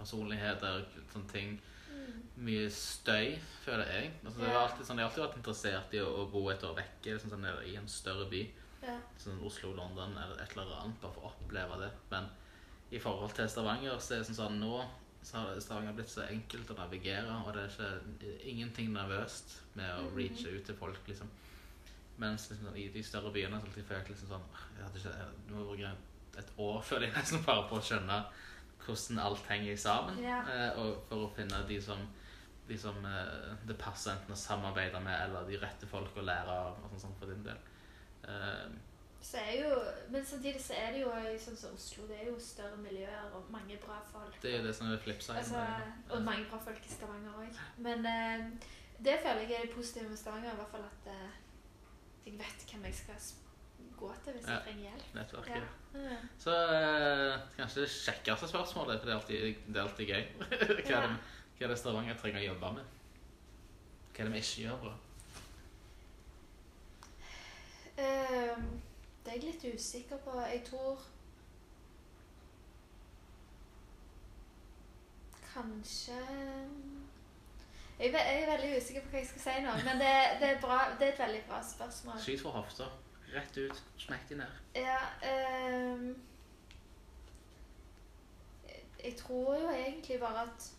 [0.00, 1.54] personligheter, sånne ting.
[1.90, 2.20] Mm.
[2.46, 4.12] Mye støy, føler jeg.
[4.24, 6.64] Altså, det er alltid sånn, jeg har alltid vært interessert i å, å bo et
[6.66, 8.42] år vekke liksom, sånn, i en større by.
[8.82, 8.96] Ja.
[9.20, 11.90] Sånn Oslo, London eller et eller annet, bare for å oppleve det.
[12.10, 12.30] Men
[12.90, 14.80] i forhold til Stavanger, så er det sånn sånn nå
[15.22, 19.90] så har Stavanger blitt så enkelt å navigere, og det er ikke ingenting nervøst med
[19.92, 20.14] å Mhm.
[20.16, 21.28] reache ut til folk, liksom.
[22.16, 24.46] Mens liksom, sånn, i de større byene så har jeg følt liksom sånn
[24.78, 27.84] jeg hadde ikke, jeg, må ha vært et år, før jeg nesten, bare på å
[27.84, 28.18] skjønne
[28.90, 30.18] hvordan alt henger sammen.
[30.24, 30.40] Ja.
[30.50, 32.02] Eh, og for å finne de som,
[32.68, 36.54] de som eh, det passer enten å samarbeide med, eller de rette folk å lære
[36.66, 37.58] av, og sånn, sånn for din del.
[38.28, 38.70] Eh,
[39.22, 39.74] Så jo,
[40.10, 41.10] men samtidig så er det jo
[41.44, 44.38] sånn som Oslo, det er jo større miljøer og mange bra folk.
[44.42, 45.36] det er jo det som er flipsiden.
[45.42, 45.64] Altså,
[46.16, 47.58] og mange bra folk i Stavanger òg.
[47.84, 48.46] Men eh,
[49.04, 51.36] det føler jeg er det positive med Stavanger, i hvert fall at eh,
[52.26, 53.34] jeg vet hvem jeg skal s-
[54.00, 55.04] gå til hvis jeg trenger hjelp.
[55.14, 55.68] nettverket.
[55.94, 56.16] Ja.
[56.38, 60.24] Så eh, kanskje det kjekkeste spørsmålet, for det er alltid, det er alltid gøy.
[60.86, 61.14] hva, er det,
[61.58, 62.98] hva er det Stavanger trenger å jobbe med?
[64.10, 64.96] Hva er det vi ikke gjør bra?
[68.00, 68.68] Um,
[69.24, 70.36] det er jeg litt usikker på.
[70.48, 71.08] Jeg tror
[75.50, 76.16] Kanskje
[78.00, 80.76] jeg er veldig usikker på hva jeg skal si nå, men det, det, er, bra,
[80.96, 82.20] det er et veldig bra spørsmål.
[82.24, 82.86] Skyt fra hofta.
[83.32, 83.82] Rett ut.
[83.98, 84.58] Smekk de ned.
[84.74, 84.98] Ja
[85.94, 86.06] um,
[89.04, 90.70] Jeg tror jo egentlig bare at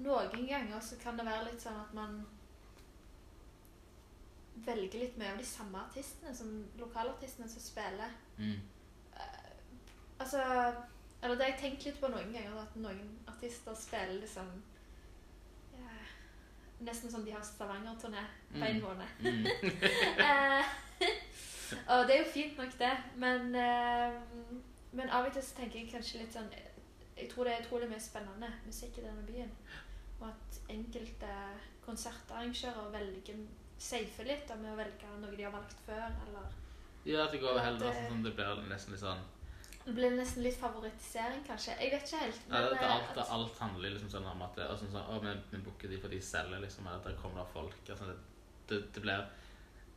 [0.00, 2.16] noen ganger så kan det være litt sånn at man
[4.66, 6.48] velger litt mye av de samme artistene som
[6.80, 8.10] lokalartistene som spiller.
[8.38, 8.56] Mm.
[10.20, 10.40] Altså
[11.22, 14.48] Eller det har jeg tenkt litt på noen ganger, at noen artister spiller liksom
[15.76, 15.94] ja,
[16.88, 18.84] Nesten som de har Stavanger-turné på en Mm.
[18.84, 19.08] måned.
[19.20, 19.46] Mm.
[20.26, 20.64] Eh,
[21.00, 22.92] og det er jo fint nok, det.
[23.22, 24.20] Men, eh,
[24.92, 26.50] men av og til så tenker jeg kanskje litt sånn
[27.20, 29.50] Jeg tror det er utrolig mye spennende musikk i denne byen.
[30.20, 31.34] Og at enkelte
[31.84, 33.42] konsertarrangører velger
[33.80, 36.06] safe litt da, med å velge noe de har valgt før.
[36.26, 36.56] Eller
[37.04, 39.20] Ja, at det går heller det- som det blir nesten litt sånn
[39.84, 41.72] det blir nesten litt favorittisering, kanskje.
[41.80, 42.40] Jeg vet ikke helt.
[42.50, 45.20] ja, det, eh, alt, at- alt handler liksom sånn om at det, altså, sånn, å,
[45.22, 47.74] vi, vi booker de for de selger, liksom, at det kommer folk.
[47.88, 48.16] Altså, det,
[48.68, 49.26] det, det blir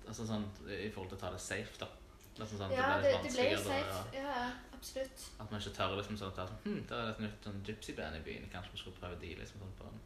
[0.08, 1.90] altså, sånn i forhold til å ta det safe, da.
[2.34, 3.98] Altså, sånn, ja, det det, ble jo safe.
[3.98, 5.28] da, Ja, absolutt.
[5.38, 7.62] At man ikke tør liksom sånn at sånn, hm, der er det et nytt sånn
[7.68, 10.02] gypsy-band i byen, kanskje vi skulle prøve de, liksom sånn på en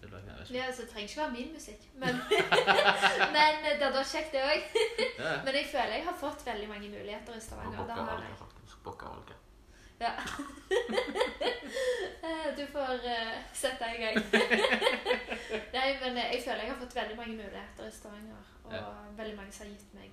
[0.00, 0.20] det ble.
[0.54, 2.08] Ja, altså, det trenger ikke være min musikk, men,
[3.34, 4.62] men det hadde vært kjekt, det òg.
[5.44, 7.80] Men jeg føler jeg har fått veldig mange muligheter i Stavanger.
[7.82, 8.78] Og faktisk.
[8.84, 9.06] Booka
[10.00, 10.12] Ja.
[12.28, 14.16] Eh, du får uh, sette deg i gang.
[15.88, 18.48] Nei, men eh, jeg føler jeg har fått veldig mange muligheter i Stavanger.
[18.64, 18.84] Og Ja.
[19.16, 20.10] veldig mange som har gitt meg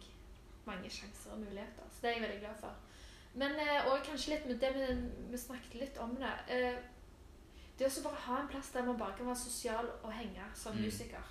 [0.66, 1.84] mange sjanser og muligheter.
[1.92, 2.76] Så det er jeg veldig glad for.
[3.34, 4.86] Men eh, og kanskje litt med det vi,
[5.32, 6.32] vi snakket litt om det.
[6.48, 6.78] Eh,
[7.80, 10.46] det å så bare ha en plass der man bare kan være sosial og henge
[10.56, 10.82] som Mm.
[10.86, 11.26] musiker.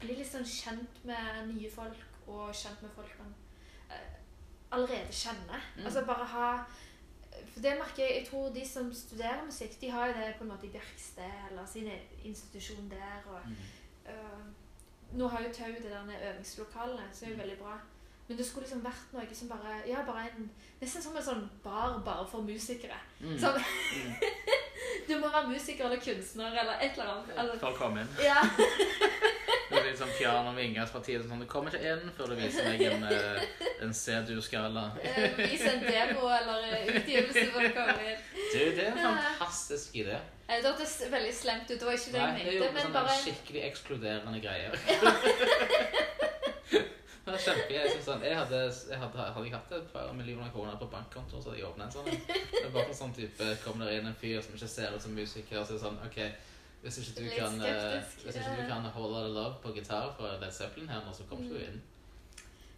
[0.00, 3.34] Bli litt sånn kjent med nye folk og kjent med folk man
[4.72, 5.60] allerede kjenner.
[5.76, 5.84] Mm.
[5.86, 6.64] Altså bare ha
[7.52, 10.44] For det merker jeg, jeg tror de som studerer musikk, de har jo det på
[10.44, 11.90] en måte i Bjerksted eller sin
[12.24, 13.22] institusjon der.
[13.28, 13.56] og Mm.
[14.06, 14.44] uh,
[15.12, 17.78] Nå har jo Tau det der øvingslokalene, som er jo veldig bra.
[18.28, 20.50] Men det skulle liksom vært noe som bare Ja, bare en
[20.80, 22.98] Nesten som en sånn bar bare for musikere.
[23.20, 23.38] Mm.
[23.38, 23.58] Sånn,
[23.92, 24.12] Mm.
[25.08, 27.28] du må være musiker eller kunstner eller et eller annet.
[27.38, 28.08] Eller, For å komme inn.
[28.24, 28.40] ja.
[29.72, 31.22] Det er litt sånn piano med inngangspartiet.
[31.24, 33.40] Sånn, du kommer ikke inn før du viser meg en, eh,
[33.86, 34.82] en C-dur-skala.
[35.00, 38.20] eh, Vis en demo eller eh, utgivelse for å komme inn.
[38.36, 40.16] Du, det er en fantastisk idé.
[40.50, 41.78] Det hørtes veldig slemt ut.
[41.80, 42.76] Det var ikke det Nei, jeg det er jo mente.
[42.76, 44.72] Men sånn bare skikkelig ekskluderende greier.
[47.22, 50.08] Det var kjempe, jeg, synes sånn, jeg hadde, jeg hadde, hadde jeg hatt et par
[50.18, 52.08] millioner kroner på bankkonto, så hadde jeg åpnet en sånn.
[52.26, 55.14] Det er bare sånn type, kommer der inn en fyr som ikke ser ut som
[55.14, 56.18] musiker, og så er det sånn, ok,
[56.82, 60.10] hvis ikke du kan, eh, hvis ikke du kan Hold Out of Love på gitar
[60.18, 61.78] fra Led Zeppelin her, nå, så kommer du inn.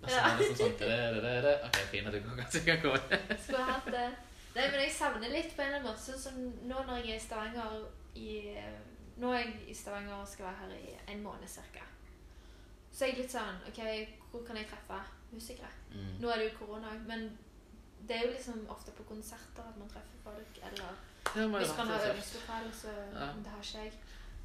[0.02, 1.54] Og så er det liksom sånn, det, det, det, det.
[1.64, 3.36] Ok, fint du kan, du kan gå inn.
[3.46, 4.06] skulle hatt det.
[4.54, 6.04] Nei, men jeg savner litt på en eller annen måte.
[6.04, 6.36] Sånn som
[6.68, 7.80] nå når jeg er i Stavanger
[8.14, 8.28] i
[9.22, 11.86] Nå er jeg i Stavanger og skal være her i en måned ca.
[12.94, 13.80] så er jeg litt sånn OK,
[14.30, 15.00] hvor kan jeg treffe
[15.34, 15.70] musikere?
[15.90, 16.12] Mm.
[16.22, 17.26] Nå er det jo korona òg, men
[18.06, 21.02] det er jo liksom ofte på konserter at man treffer folk, eller
[21.34, 23.32] Ja, hvis man har øvingslokale, så Ja.
[23.42, 23.92] Det har ikke jeg.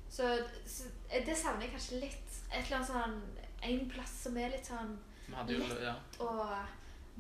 [0.09, 0.83] Så, så
[1.25, 2.37] det savner jeg kanskje litt.
[2.49, 3.21] Et eller annet sånn
[3.61, 4.95] En plass som er litt sånn
[5.27, 5.93] Vi hadde ja.
[6.23, 6.29] å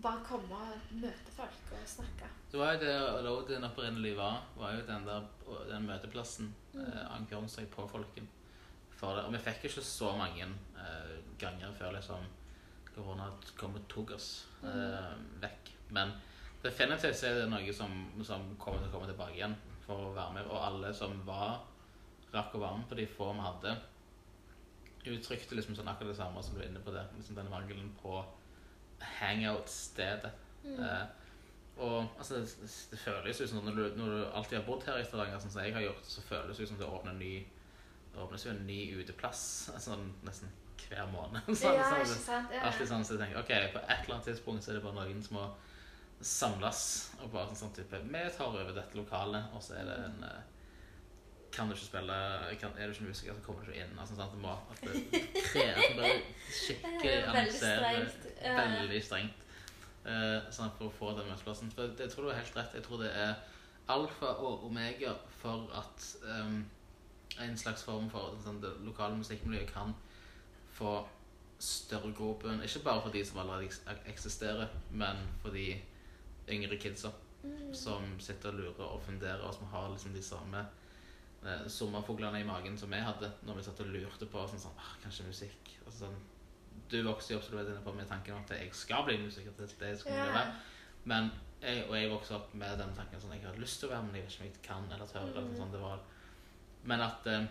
[0.01, 2.29] bare komme og møte folk og snakke.
[2.51, 2.95] Det var jo det
[3.25, 5.27] Loden opprinnelig var, var jo den der
[5.69, 6.53] den møteplassen.
[6.73, 6.85] Mm.
[6.85, 8.29] Eh, Ankeren seg på folken.
[8.99, 9.25] For det.
[9.27, 12.25] Og vi fikk ikke så mange eh, ganger før liksom
[12.95, 14.29] korona kom og tok oss
[14.67, 15.71] eh, vekk.
[15.95, 16.11] Men
[16.63, 17.93] definitivt er det noe som,
[18.27, 19.55] som kommer til å komme tilbake igjen
[19.85, 20.49] for å være med.
[20.49, 21.61] Og alle som var
[22.33, 23.77] rakk å være med på de få vi hadde,
[25.09, 27.05] uttrykte liksom sånn akkurat det samme som du er inne på det.
[27.17, 28.19] Liksom denne mangelen på
[29.21, 30.33] hangout-stedet.
[30.65, 30.75] Mm.
[30.83, 31.05] Eh,
[31.79, 34.99] og altså, det, det føles ut som når du, når du alltid har bodd her
[34.99, 37.23] i Stavanger, sånn som jeg har gjort, så føles det ut som det åpner en
[37.23, 37.33] ny
[38.19, 39.41] det åpnes jo en ny uteplass
[39.87, 40.51] sånn nesten
[40.89, 41.43] hver måned.
[41.59, 42.53] Sånn, ja, sånn, ikke sant?
[42.55, 42.61] Ja.
[42.67, 44.97] Alltid sånn så jeg tenker, ok, På et eller annet tidspunkt så er det bare
[44.97, 45.49] noen som må
[46.19, 46.79] samles
[47.21, 50.39] og bare sånn, type Vi tar over dette lokalet, og så er det en eh,
[51.53, 52.17] Kan du ikke spille
[52.63, 53.93] kan, Er du ikke musiker, så kommer du ikke inn.
[54.01, 55.21] Altså, sånn, det må at det
[55.51, 56.25] krever
[56.57, 57.13] skikkelig
[58.49, 59.45] er veldig strengt.
[60.09, 61.71] Eh, sånn for å få den møteplassen.
[61.75, 62.75] For det, jeg tror du har helt rett.
[62.79, 63.33] Jeg tror det er
[63.89, 66.61] alfa og omega for at ehm,
[67.39, 69.93] en slags form for sånn, det lokale musikkmiljøet kan
[70.73, 71.07] få
[71.59, 72.61] større grobunn.
[72.63, 73.69] Ikke bare for de som allerede
[74.07, 75.81] eksisterer, men for de
[76.49, 77.11] yngre kidsa
[77.43, 77.73] Mm.
[77.73, 80.65] som sitter og lurer og funderer, og som har liksom de samme
[81.45, 84.75] eh, sommerfuglene i magen som vi hadde når vi satt og lurte på sånn, sånn
[84.77, 85.69] ah, kanskje musikk.
[85.87, 86.17] Og sånn,
[86.91, 89.05] du vokste jo opp så du vet, inne på med tanken om at jeg skal
[89.07, 89.51] bli musiker.
[89.57, 90.25] Det, det skal Ja.
[90.33, 90.53] være.
[91.05, 93.91] Men jeg, og jeg vokste opp med den tanken sånn, jeg har lyst til å
[93.93, 95.29] være, men jeg vet ikke om jeg kan eller tør.
[95.31, 95.55] Eller, Mhm.
[95.55, 95.99] sånn, det var,
[96.83, 97.45] men at eh,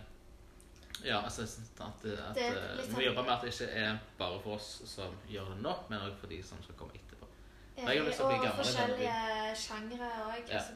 [1.05, 3.97] ja, altså, at, at, Det er eh, vi sånn- jobber med at det ikke er
[4.17, 7.27] bare for oss som gjør det nå, men også for de som skal komme etterpå.
[7.79, 10.49] Og forskjellige sjangre òg.
[10.49, 10.59] Ja.
[10.59, 10.73] Altså,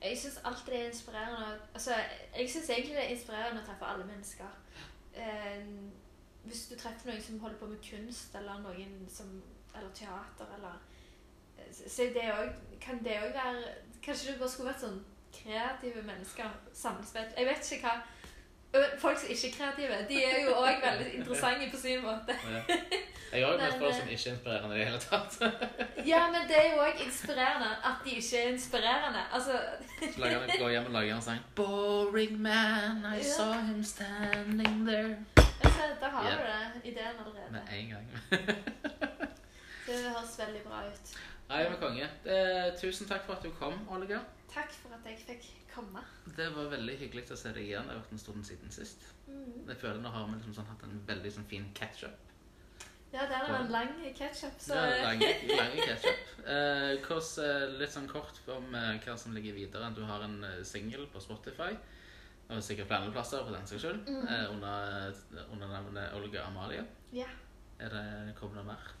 [0.00, 1.94] jeg syns alltid det er inspirerende Altså,
[2.38, 4.54] jeg syns egentlig det er inspirerende å treffe alle mennesker.
[5.18, 5.90] Uh,
[6.44, 9.42] hvis du treffer noen som holder på med kunst, eller noen som
[9.74, 10.78] Eller teater, eller
[11.72, 15.04] Så det også, kan det òg være Kanskje du bare skulle vært sånn
[15.42, 17.34] kreative mennesker samspilt.
[17.38, 17.98] Jeg vet ikke hva
[19.00, 22.34] Folk som ikke er kreative, de er jo òg veldig interessante på sin måte.
[22.44, 22.60] Ja.
[23.32, 25.38] Jeg har jo møtt folk som ikke er inspirerende i det hele tatt.
[26.12, 29.22] Ja, men det er jo òg inspirerende at de ikke er inspirerende.
[29.32, 29.56] Altså
[30.02, 31.40] Så lager går hjem og lager en sang.
[31.56, 33.22] Boring man, I Ja.
[33.22, 35.16] saw him standing there.
[35.64, 36.38] Altså, da har yeah.
[36.38, 37.50] du det, ideen allerede.
[37.50, 38.06] Med en gang.
[39.86, 41.16] Det høres veldig bra ut.
[41.48, 42.08] Nei, men konge.
[42.24, 42.40] Det,
[42.80, 44.20] tusen takk for at du kom, Olga.
[44.52, 46.02] Takk for at jeg fikk komme.
[46.36, 47.88] Det var veldig hyggelig å se deg igjen.
[47.88, 49.06] Det har vært en stund siden sist.
[49.28, 49.68] Mm.
[49.68, 52.24] Jeg føler nå har vi liksom sånn hatt en veldig sånn fin catch-up.
[53.08, 56.26] Ja, der er en lang ketchup, så Ja, lange, lang catch-up.
[56.44, 59.88] Eh, hvordan, eh, litt sånn kort om eh, hva som ligger videre.
[59.96, 61.72] Du har en uh, singel på Spotify.
[62.48, 64.04] Og sikkert flere plasser for den saks skyld.
[64.08, 64.28] Mm.
[64.28, 65.16] eh, under,
[65.48, 66.84] under navnet Olga Amalie.
[67.16, 67.28] Ja.
[67.80, 68.92] Er det kommer det mer?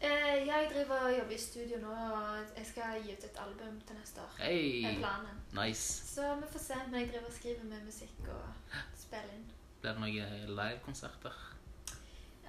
[0.00, 3.80] Eh, jeg driver og jobber i studio nå, og jeg skal gi ut et album
[3.86, 4.36] til neste år.
[4.40, 4.94] er Hei!
[4.98, 5.40] planen.
[5.58, 6.06] Nice.
[6.14, 6.74] Så vi får se.
[6.90, 9.44] Men jeg driver og skriver med musikk og spiller inn.
[9.82, 11.36] Blir det noen livekonserter?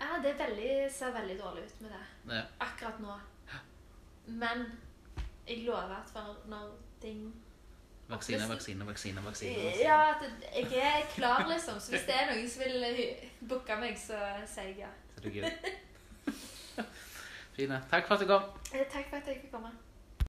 [0.02, 2.42] Ja, det er veldig, ser veldig dårlig ut med det Ja.
[2.60, 3.20] akkurat nå.
[4.26, 4.66] Men
[5.48, 6.72] jeg lover at for når
[7.02, 7.34] ting
[8.10, 9.72] Vaksine, vaksine, vaksine, vaksine.
[9.80, 11.80] Ja, at jeg er klar, liksom.
[11.80, 13.16] Så hvis det er noen som vil
[13.50, 14.18] booke meg, så
[14.48, 14.90] sier jeg ja.
[15.16, 16.84] Så er det good.
[17.56, 17.82] Fine.
[17.92, 18.42] Takk for at du kom.
[18.74, 19.72] Eh, Takk for at jeg fikk komme.